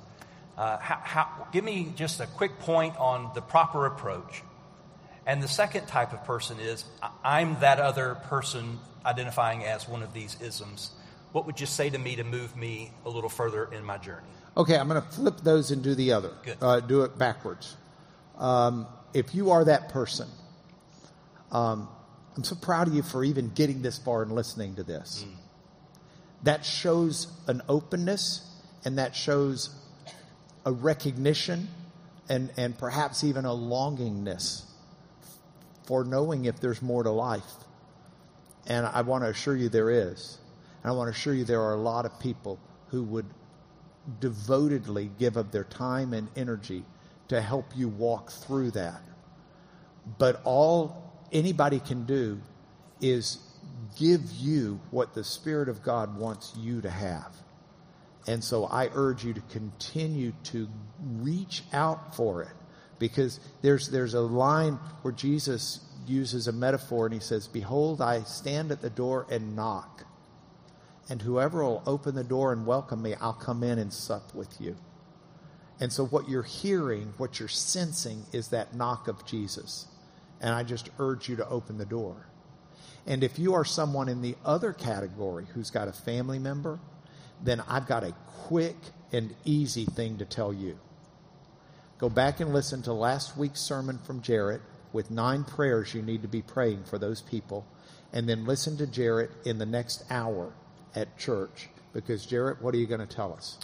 Uh, 0.57 0.77
how, 0.77 0.99
how, 1.03 1.47
give 1.53 1.63
me 1.63 1.91
just 1.95 2.19
a 2.19 2.27
quick 2.27 2.59
point 2.59 2.97
on 2.97 3.31
the 3.33 3.41
proper 3.41 3.85
approach. 3.85 4.43
And 5.25 5.41
the 5.41 5.47
second 5.47 5.87
type 5.87 6.13
of 6.13 6.25
person 6.25 6.59
is 6.59 6.83
I'm 7.23 7.59
that 7.61 7.79
other 7.79 8.15
person 8.15 8.79
identifying 9.05 9.63
as 9.63 9.87
one 9.87 10.03
of 10.03 10.13
these 10.13 10.35
isms. 10.41 10.91
What 11.31 11.45
would 11.45 11.59
you 11.59 11.67
say 11.67 11.89
to 11.89 11.97
me 11.97 12.15
to 12.15 12.23
move 12.23 12.55
me 12.55 12.91
a 13.05 13.09
little 13.09 13.29
further 13.29 13.65
in 13.71 13.83
my 13.83 13.97
journey? 13.97 14.27
Okay, 14.57 14.77
I'm 14.77 14.87
going 14.87 15.01
to 15.01 15.07
flip 15.07 15.37
those 15.41 15.71
and 15.71 15.83
do 15.83 15.93
the 15.95 16.13
other. 16.13 16.31
Uh, 16.61 16.79
do 16.79 17.03
it 17.03 17.17
backwards. 17.17 17.77
Um, 18.37 18.87
if 19.13 19.35
you 19.35 19.51
are 19.51 19.63
that 19.65 19.89
person, 19.89 20.27
um, 21.51 21.87
I'm 22.35 22.43
so 22.43 22.55
proud 22.55 22.87
of 22.87 22.93
you 22.93 23.03
for 23.03 23.23
even 23.23 23.49
getting 23.49 23.81
this 23.81 23.97
far 23.97 24.23
and 24.23 24.31
listening 24.31 24.75
to 24.75 24.83
this. 24.83 25.25
Mm. 25.27 25.35
That 26.43 26.65
shows 26.65 27.27
an 27.47 27.61
openness 27.67 28.49
and 28.85 28.97
that 28.97 29.15
shows 29.15 29.69
a 30.65 30.71
recognition 30.71 31.67
and, 32.27 32.51
and 32.57 32.77
perhaps 32.77 33.23
even 33.23 33.45
a 33.45 33.49
longingness 33.49 34.63
for 35.83 36.03
knowing 36.03 36.45
if 36.45 36.59
there's 36.59 36.81
more 36.81 37.03
to 37.03 37.09
life. 37.09 37.43
And 38.67 38.85
I 38.85 39.01
want 39.01 39.23
to 39.23 39.29
assure 39.29 39.55
you 39.55 39.69
there 39.69 39.89
is. 39.89 40.37
And 40.83 40.91
I 40.91 40.95
want 40.95 41.07
to 41.07 41.11
assure 41.11 41.33
you 41.33 41.43
there 41.43 41.61
are 41.61 41.73
a 41.73 41.81
lot 41.81 42.05
of 42.05 42.19
people 42.19 42.59
who 42.89 43.03
would 43.03 43.25
devotedly 44.19 45.11
give 45.19 45.37
up 45.37 45.51
their 45.51 45.63
time 45.65 46.13
and 46.13 46.29
energy 46.35 46.83
to 47.27 47.41
help 47.41 47.65
you 47.75 47.87
walk 47.87 48.31
through 48.31 48.71
that. 48.71 49.01
But 50.17 50.41
all 50.43 51.13
anybody 51.31 51.79
can 51.79 52.05
do 52.05 52.41
is 53.01 53.37
give 53.97 54.31
you 54.31 54.79
what 54.91 55.13
the 55.13 55.23
Spirit 55.23 55.69
of 55.69 55.83
God 55.83 56.17
wants 56.17 56.53
you 56.57 56.81
to 56.81 56.89
have. 56.89 57.33
And 58.27 58.43
so 58.43 58.65
I 58.65 58.89
urge 58.93 59.23
you 59.23 59.33
to 59.33 59.41
continue 59.49 60.33
to 60.45 60.67
reach 61.17 61.63
out 61.73 62.15
for 62.15 62.43
it 62.43 62.55
because 62.99 63.39
there's, 63.61 63.89
there's 63.89 64.13
a 64.13 64.21
line 64.21 64.73
where 65.01 65.13
Jesus 65.13 65.79
uses 66.05 66.47
a 66.47 66.51
metaphor 66.51 67.05
and 67.05 67.13
he 67.13 67.19
says, 67.19 67.47
Behold, 67.47 68.01
I 68.01 68.23
stand 68.23 68.71
at 68.71 68.81
the 68.81 68.89
door 68.89 69.25
and 69.29 69.55
knock. 69.55 70.05
And 71.09 71.23
whoever 71.23 71.63
will 71.63 71.81
open 71.87 72.13
the 72.13 72.23
door 72.23 72.53
and 72.53 72.67
welcome 72.67 73.01
me, 73.01 73.15
I'll 73.15 73.33
come 73.33 73.63
in 73.63 73.79
and 73.79 73.91
sup 73.91 74.33
with 74.35 74.61
you. 74.61 74.77
And 75.79 75.91
so 75.91 76.05
what 76.05 76.29
you're 76.29 76.43
hearing, 76.43 77.13
what 77.17 77.39
you're 77.39 77.47
sensing 77.47 78.25
is 78.31 78.49
that 78.49 78.75
knock 78.75 79.07
of 79.07 79.25
Jesus. 79.25 79.87
And 80.39 80.53
I 80.53 80.63
just 80.63 80.89
urge 80.99 81.27
you 81.27 81.35
to 81.37 81.47
open 81.47 81.77
the 81.77 81.85
door. 81.85 82.27
And 83.07 83.23
if 83.23 83.39
you 83.39 83.55
are 83.55 83.65
someone 83.65 84.07
in 84.07 84.21
the 84.21 84.35
other 84.45 84.71
category 84.71 85.47
who's 85.53 85.71
got 85.71 85.87
a 85.87 85.93
family 85.93 86.37
member, 86.37 86.79
then 87.43 87.63
I've 87.67 87.87
got 87.87 88.03
a 88.03 88.13
quick 88.43 88.77
and 89.11 89.33
easy 89.45 89.85
thing 89.85 90.17
to 90.17 90.25
tell 90.25 90.53
you. 90.53 90.77
Go 91.97 92.09
back 92.09 92.39
and 92.39 92.53
listen 92.53 92.81
to 92.83 92.93
last 92.93 93.35
week's 93.35 93.61
sermon 93.61 93.97
from 93.97 94.21
Jarrett 94.21 94.61
with 94.93 95.09
nine 95.09 95.43
prayers 95.43 95.93
you 95.93 96.01
need 96.01 96.21
to 96.21 96.27
be 96.27 96.41
praying 96.41 96.83
for 96.83 96.97
those 96.97 97.21
people. 97.21 97.65
And 98.13 98.27
then 98.27 98.45
listen 98.45 98.77
to 98.77 98.87
Jarrett 98.87 99.31
in 99.45 99.57
the 99.57 99.65
next 99.65 100.03
hour 100.09 100.53
at 100.95 101.17
church. 101.17 101.69
Because, 101.93 102.25
Jarrett, 102.25 102.61
what 102.61 102.73
are 102.75 102.77
you 102.77 102.87
going 102.87 102.99
to 102.99 103.07
tell 103.07 103.33
us? 103.33 103.57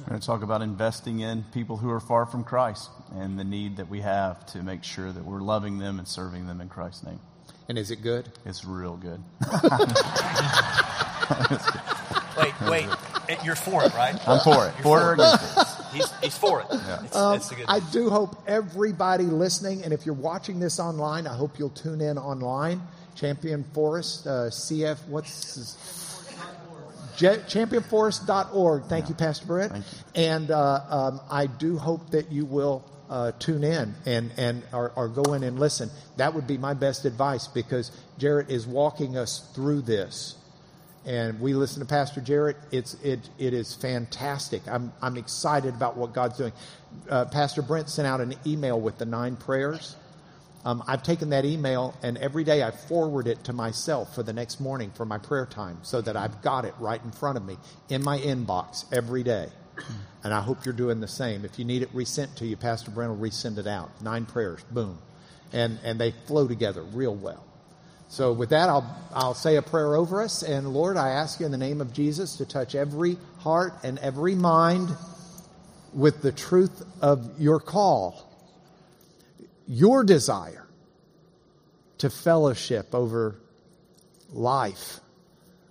We're 0.00 0.06
going 0.06 0.20
to 0.20 0.26
talk 0.26 0.42
about 0.42 0.62
investing 0.62 1.20
in 1.20 1.44
people 1.52 1.76
who 1.76 1.90
are 1.90 2.00
far 2.00 2.26
from 2.26 2.44
Christ 2.44 2.90
and 3.14 3.38
the 3.38 3.44
need 3.44 3.76
that 3.76 3.88
we 3.88 4.00
have 4.00 4.46
to 4.46 4.62
make 4.62 4.84
sure 4.84 5.12
that 5.12 5.24
we're 5.24 5.42
loving 5.42 5.78
them 5.78 5.98
and 5.98 6.08
serving 6.08 6.46
them 6.46 6.60
in 6.60 6.68
Christ's 6.68 7.04
name. 7.04 7.20
And 7.68 7.78
is 7.78 7.90
it 7.90 8.02
good? 8.02 8.28
It's 8.44 8.64
real 8.64 8.96
good. 8.96 9.22
wait, 12.36 12.54
wait. 12.68 12.88
You're 13.44 13.54
for 13.56 13.84
it, 13.84 13.94
right? 13.94 14.16
I'm 14.28 14.40
for 14.40 14.66
it. 14.66 14.72
For, 14.82 14.82
for 14.82 15.16
it. 15.18 15.66
He's, 15.92 16.10
he's 16.20 16.36
for 16.36 16.60
it. 16.60 16.66
Yeah. 16.70 17.04
It's, 17.04 17.16
um, 17.16 17.36
it's 17.36 17.52
I 17.68 17.80
do 17.92 18.10
hope 18.10 18.42
everybody 18.46 19.24
listening, 19.24 19.84
and 19.84 19.92
if 19.92 20.04
you're 20.04 20.14
watching 20.14 20.58
this 20.58 20.80
online, 20.80 21.26
I 21.26 21.34
hope 21.34 21.58
you'll 21.58 21.70
tune 21.70 22.00
in 22.00 22.18
online. 22.18 22.82
Champion 23.14 23.62
Forest, 23.74 24.26
uh, 24.26 24.50
CF, 24.50 25.06
what's 25.08 25.54
his, 25.54 25.76
championforest.org. 27.22 28.84
Thank 28.84 29.04
yeah. 29.04 29.08
you, 29.08 29.14
Pastor 29.14 29.46
Brett. 29.46 29.74
You. 29.74 29.82
And 30.14 30.50
uh, 30.50 30.80
um, 30.88 31.20
I 31.30 31.46
do 31.46 31.78
hope 31.78 32.10
that 32.10 32.30
you 32.30 32.44
will 32.44 32.84
uh, 33.08 33.32
tune 33.38 33.64
in 33.64 33.94
and, 34.06 34.32
and 34.36 34.62
or, 34.72 34.92
or, 34.96 35.08
go 35.08 35.34
in 35.34 35.42
and 35.42 35.58
listen. 35.58 35.90
That 36.16 36.34
would 36.34 36.46
be 36.46 36.56
my 36.56 36.72
best 36.72 37.04
advice 37.04 37.46
because 37.46 37.90
Jarrett 38.16 38.48
is 38.48 38.66
walking 38.66 39.18
us 39.18 39.50
through 39.54 39.82
this 39.82 40.36
and 41.04 41.40
we 41.40 41.54
listen 41.54 41.80
to 41.80 41.86
Pastor 41.86 42.20
Jarrett. 42.20 42.56
It's 42.70 42.94
it 43.02 43.28
it 43.38 43.54
is 43.54 43.74
fantastic. 43.74 44.62
I'm 44.68 44.92
I'm 45.02 45.16
excited 45.16 45.74
about 45.74 45.96
what 45.96 46.12
God's 46.14 46.38
doing. 46.38 46.52
Uh, 47.08 47.24
Pastor 47.24 47.62
Brent 47.62 47.88
sent 47.88 48.06
out 48.06 48.20
an 48.20 48.34
email 48.46 48.80
with 48.80 48.98
the 48.98 49.06
nine 49.06 49.36
prayers. 49.36 49.96
Um, 50.64 50.82
I've 50.86 51.02
taken 51.02 51.30
that 51.30 51.44
email 51.44 51.94
and 52.02 52.18
every 52.18 52.44
day 52.44 52.62
I 52.62 52.70
forward 52.70 53.26
it 53.26 53.44
to 53.44 53.52
myself 53.52 54.14
for 54.14 54.22
the 54.22 54.32
next 54.32 54.60
morning 54.60 54.92
for 54.94 55.04
my 55.04 55.18
prayer 55.18 55.46
time, 55.46 55.78
so 55.82 56.00
that 56.02 56.16
I've 56.16 56.42
got 56.42 56.64
it 56.64 56.74
right 56.78 57.02
in 57.04 57.12
front 57.12 57.36
of 57.38 57.44
me 57.44 57.58
in 57.88 58.02
my 58.04 58.18
inbox 58.18 58.84
every 58.92 59.22
day. 59.24 59.48
And 60.24 60.34
I 60.34 60.40
hope 60.40 60.64
you're 60.64 60.74
doing 60.74 61.00
the 61.00 61.08
same. 61.08 61.44
If 61.44 61.58
you 61.58 61.64
need 61.64 61.82
it 61.82 61.90
resent 61.94 62.36
to 62.36 62.46
you, 62.46 62.56
Pastor 62.56 62.90
Brent 62.92 63.12
will 63.12 63.18
resend 63.28 63.58
it 63.58 63.66
out. 63.66 63.90
Nine 64.02 64.26
prayers, 64.26 64.62
boom, 64.70 64.98
and 65.52 65.78
and 65.84 66.00
they 66.00 66.12
flow 66.26 66.48
together 66.48 66.82
real 66.82 67.14
well. 67.14 67.44
So 68.08 68.32
with 68.32 68.50
that, 68.50 68.68
I'll, 68.68 68.96
I'll 69.14 69.34
say 69.34 69.56
a 69.56 69.62
prayer 69.62 69.96
over 69.96 70.22
us. 70.22 70.42
And 70.42 70.74
Lord, 70.74 70.98
I 70.98 71.10
ask 71.10 71.40
you 71.40 71.46
in 71.46 71.52
the 71.52 71.58
name 71.58 71.80
of 71.80 71.94
Jesus 71.94 72.36
to 72.36 72.46
touch 72.46 72.74
every 72.74 73.16
heart 73.38 73.74
and 73.84 73.98
every 74.00 74.34
mind 74.34 74.90
with 75.94 76.22
the 76.22 76.32
truth 76.32 76.84
of 77.00 77.40
your 77.40 77.60
call, 77.60 78.31
your 79.66 80.04
desire 80.04 80.66
to 81.98 82.10
fellowship 82.10 82.94
over 82.94 83.36
life 84.30 85.00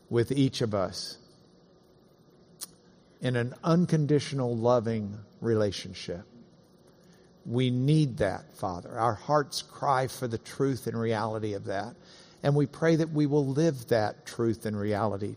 with 0.10 0.32
each 0.32 0.62
of 0.62 0.74
us 0.74 1.18
in 3.22 3.36
an 3.36 3.54
unconditional, 3.64 4.56
loving 4.56 5.18
relationship. 5.40 6.24
We 7.46 7.70
need 7.70 8.18
that, 8.18 8.56
Father. 8.56 8.98
Our 8.98 9.14
hearts 9.14 9.62
cry 9.62 10.08
for 10.08 10.28
the 10.28 10.38
truth 10.38 10.88
and 10.88 11.00
reality 11.00 11.54
of 11.54 11.66
that. 11.66 11.96
And 12.44 12.56
we 12.56 12.66
pray 12.66 12.96
that 12.96 13.12
we 13.12 13.26
will 13.26 13.46
live 13.46 13.88
that 13.88 14.26
truth 14.26 14.66
and 14.66 14.80
reality 14.80 15.36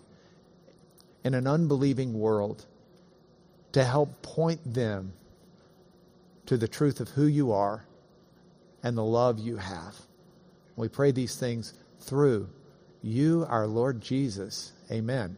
in 1.23 1.35
an 1.35 1.47
unbelieving 1.47 2.19
world 2.19 2.65
to 3.73 3.85
help 3.85 4.23
point 4.23 4.61
them 4.75 5.13
to 6.47 6.57
the 6.57 6.69
truth 6.69 7.01
of 7.01 7.09
who 7.11 7.27
you 7.27 7.53
are 7.53 7.85
and 8.85 8.97
the 8.97 9.03
love 9.03 9.41
you 9.41 9.57
have. 9.57 9.97
We 10.77 10.89
pray 10.89 11.11
these 11.11 11.37
things 11.37 11.73
through 11.99 12.49
you, 13.03 13.47
our 13.49 13.67
Lord 13.67 14.01
Jesus. 14.01 14.73
Amen. 14.93 15.37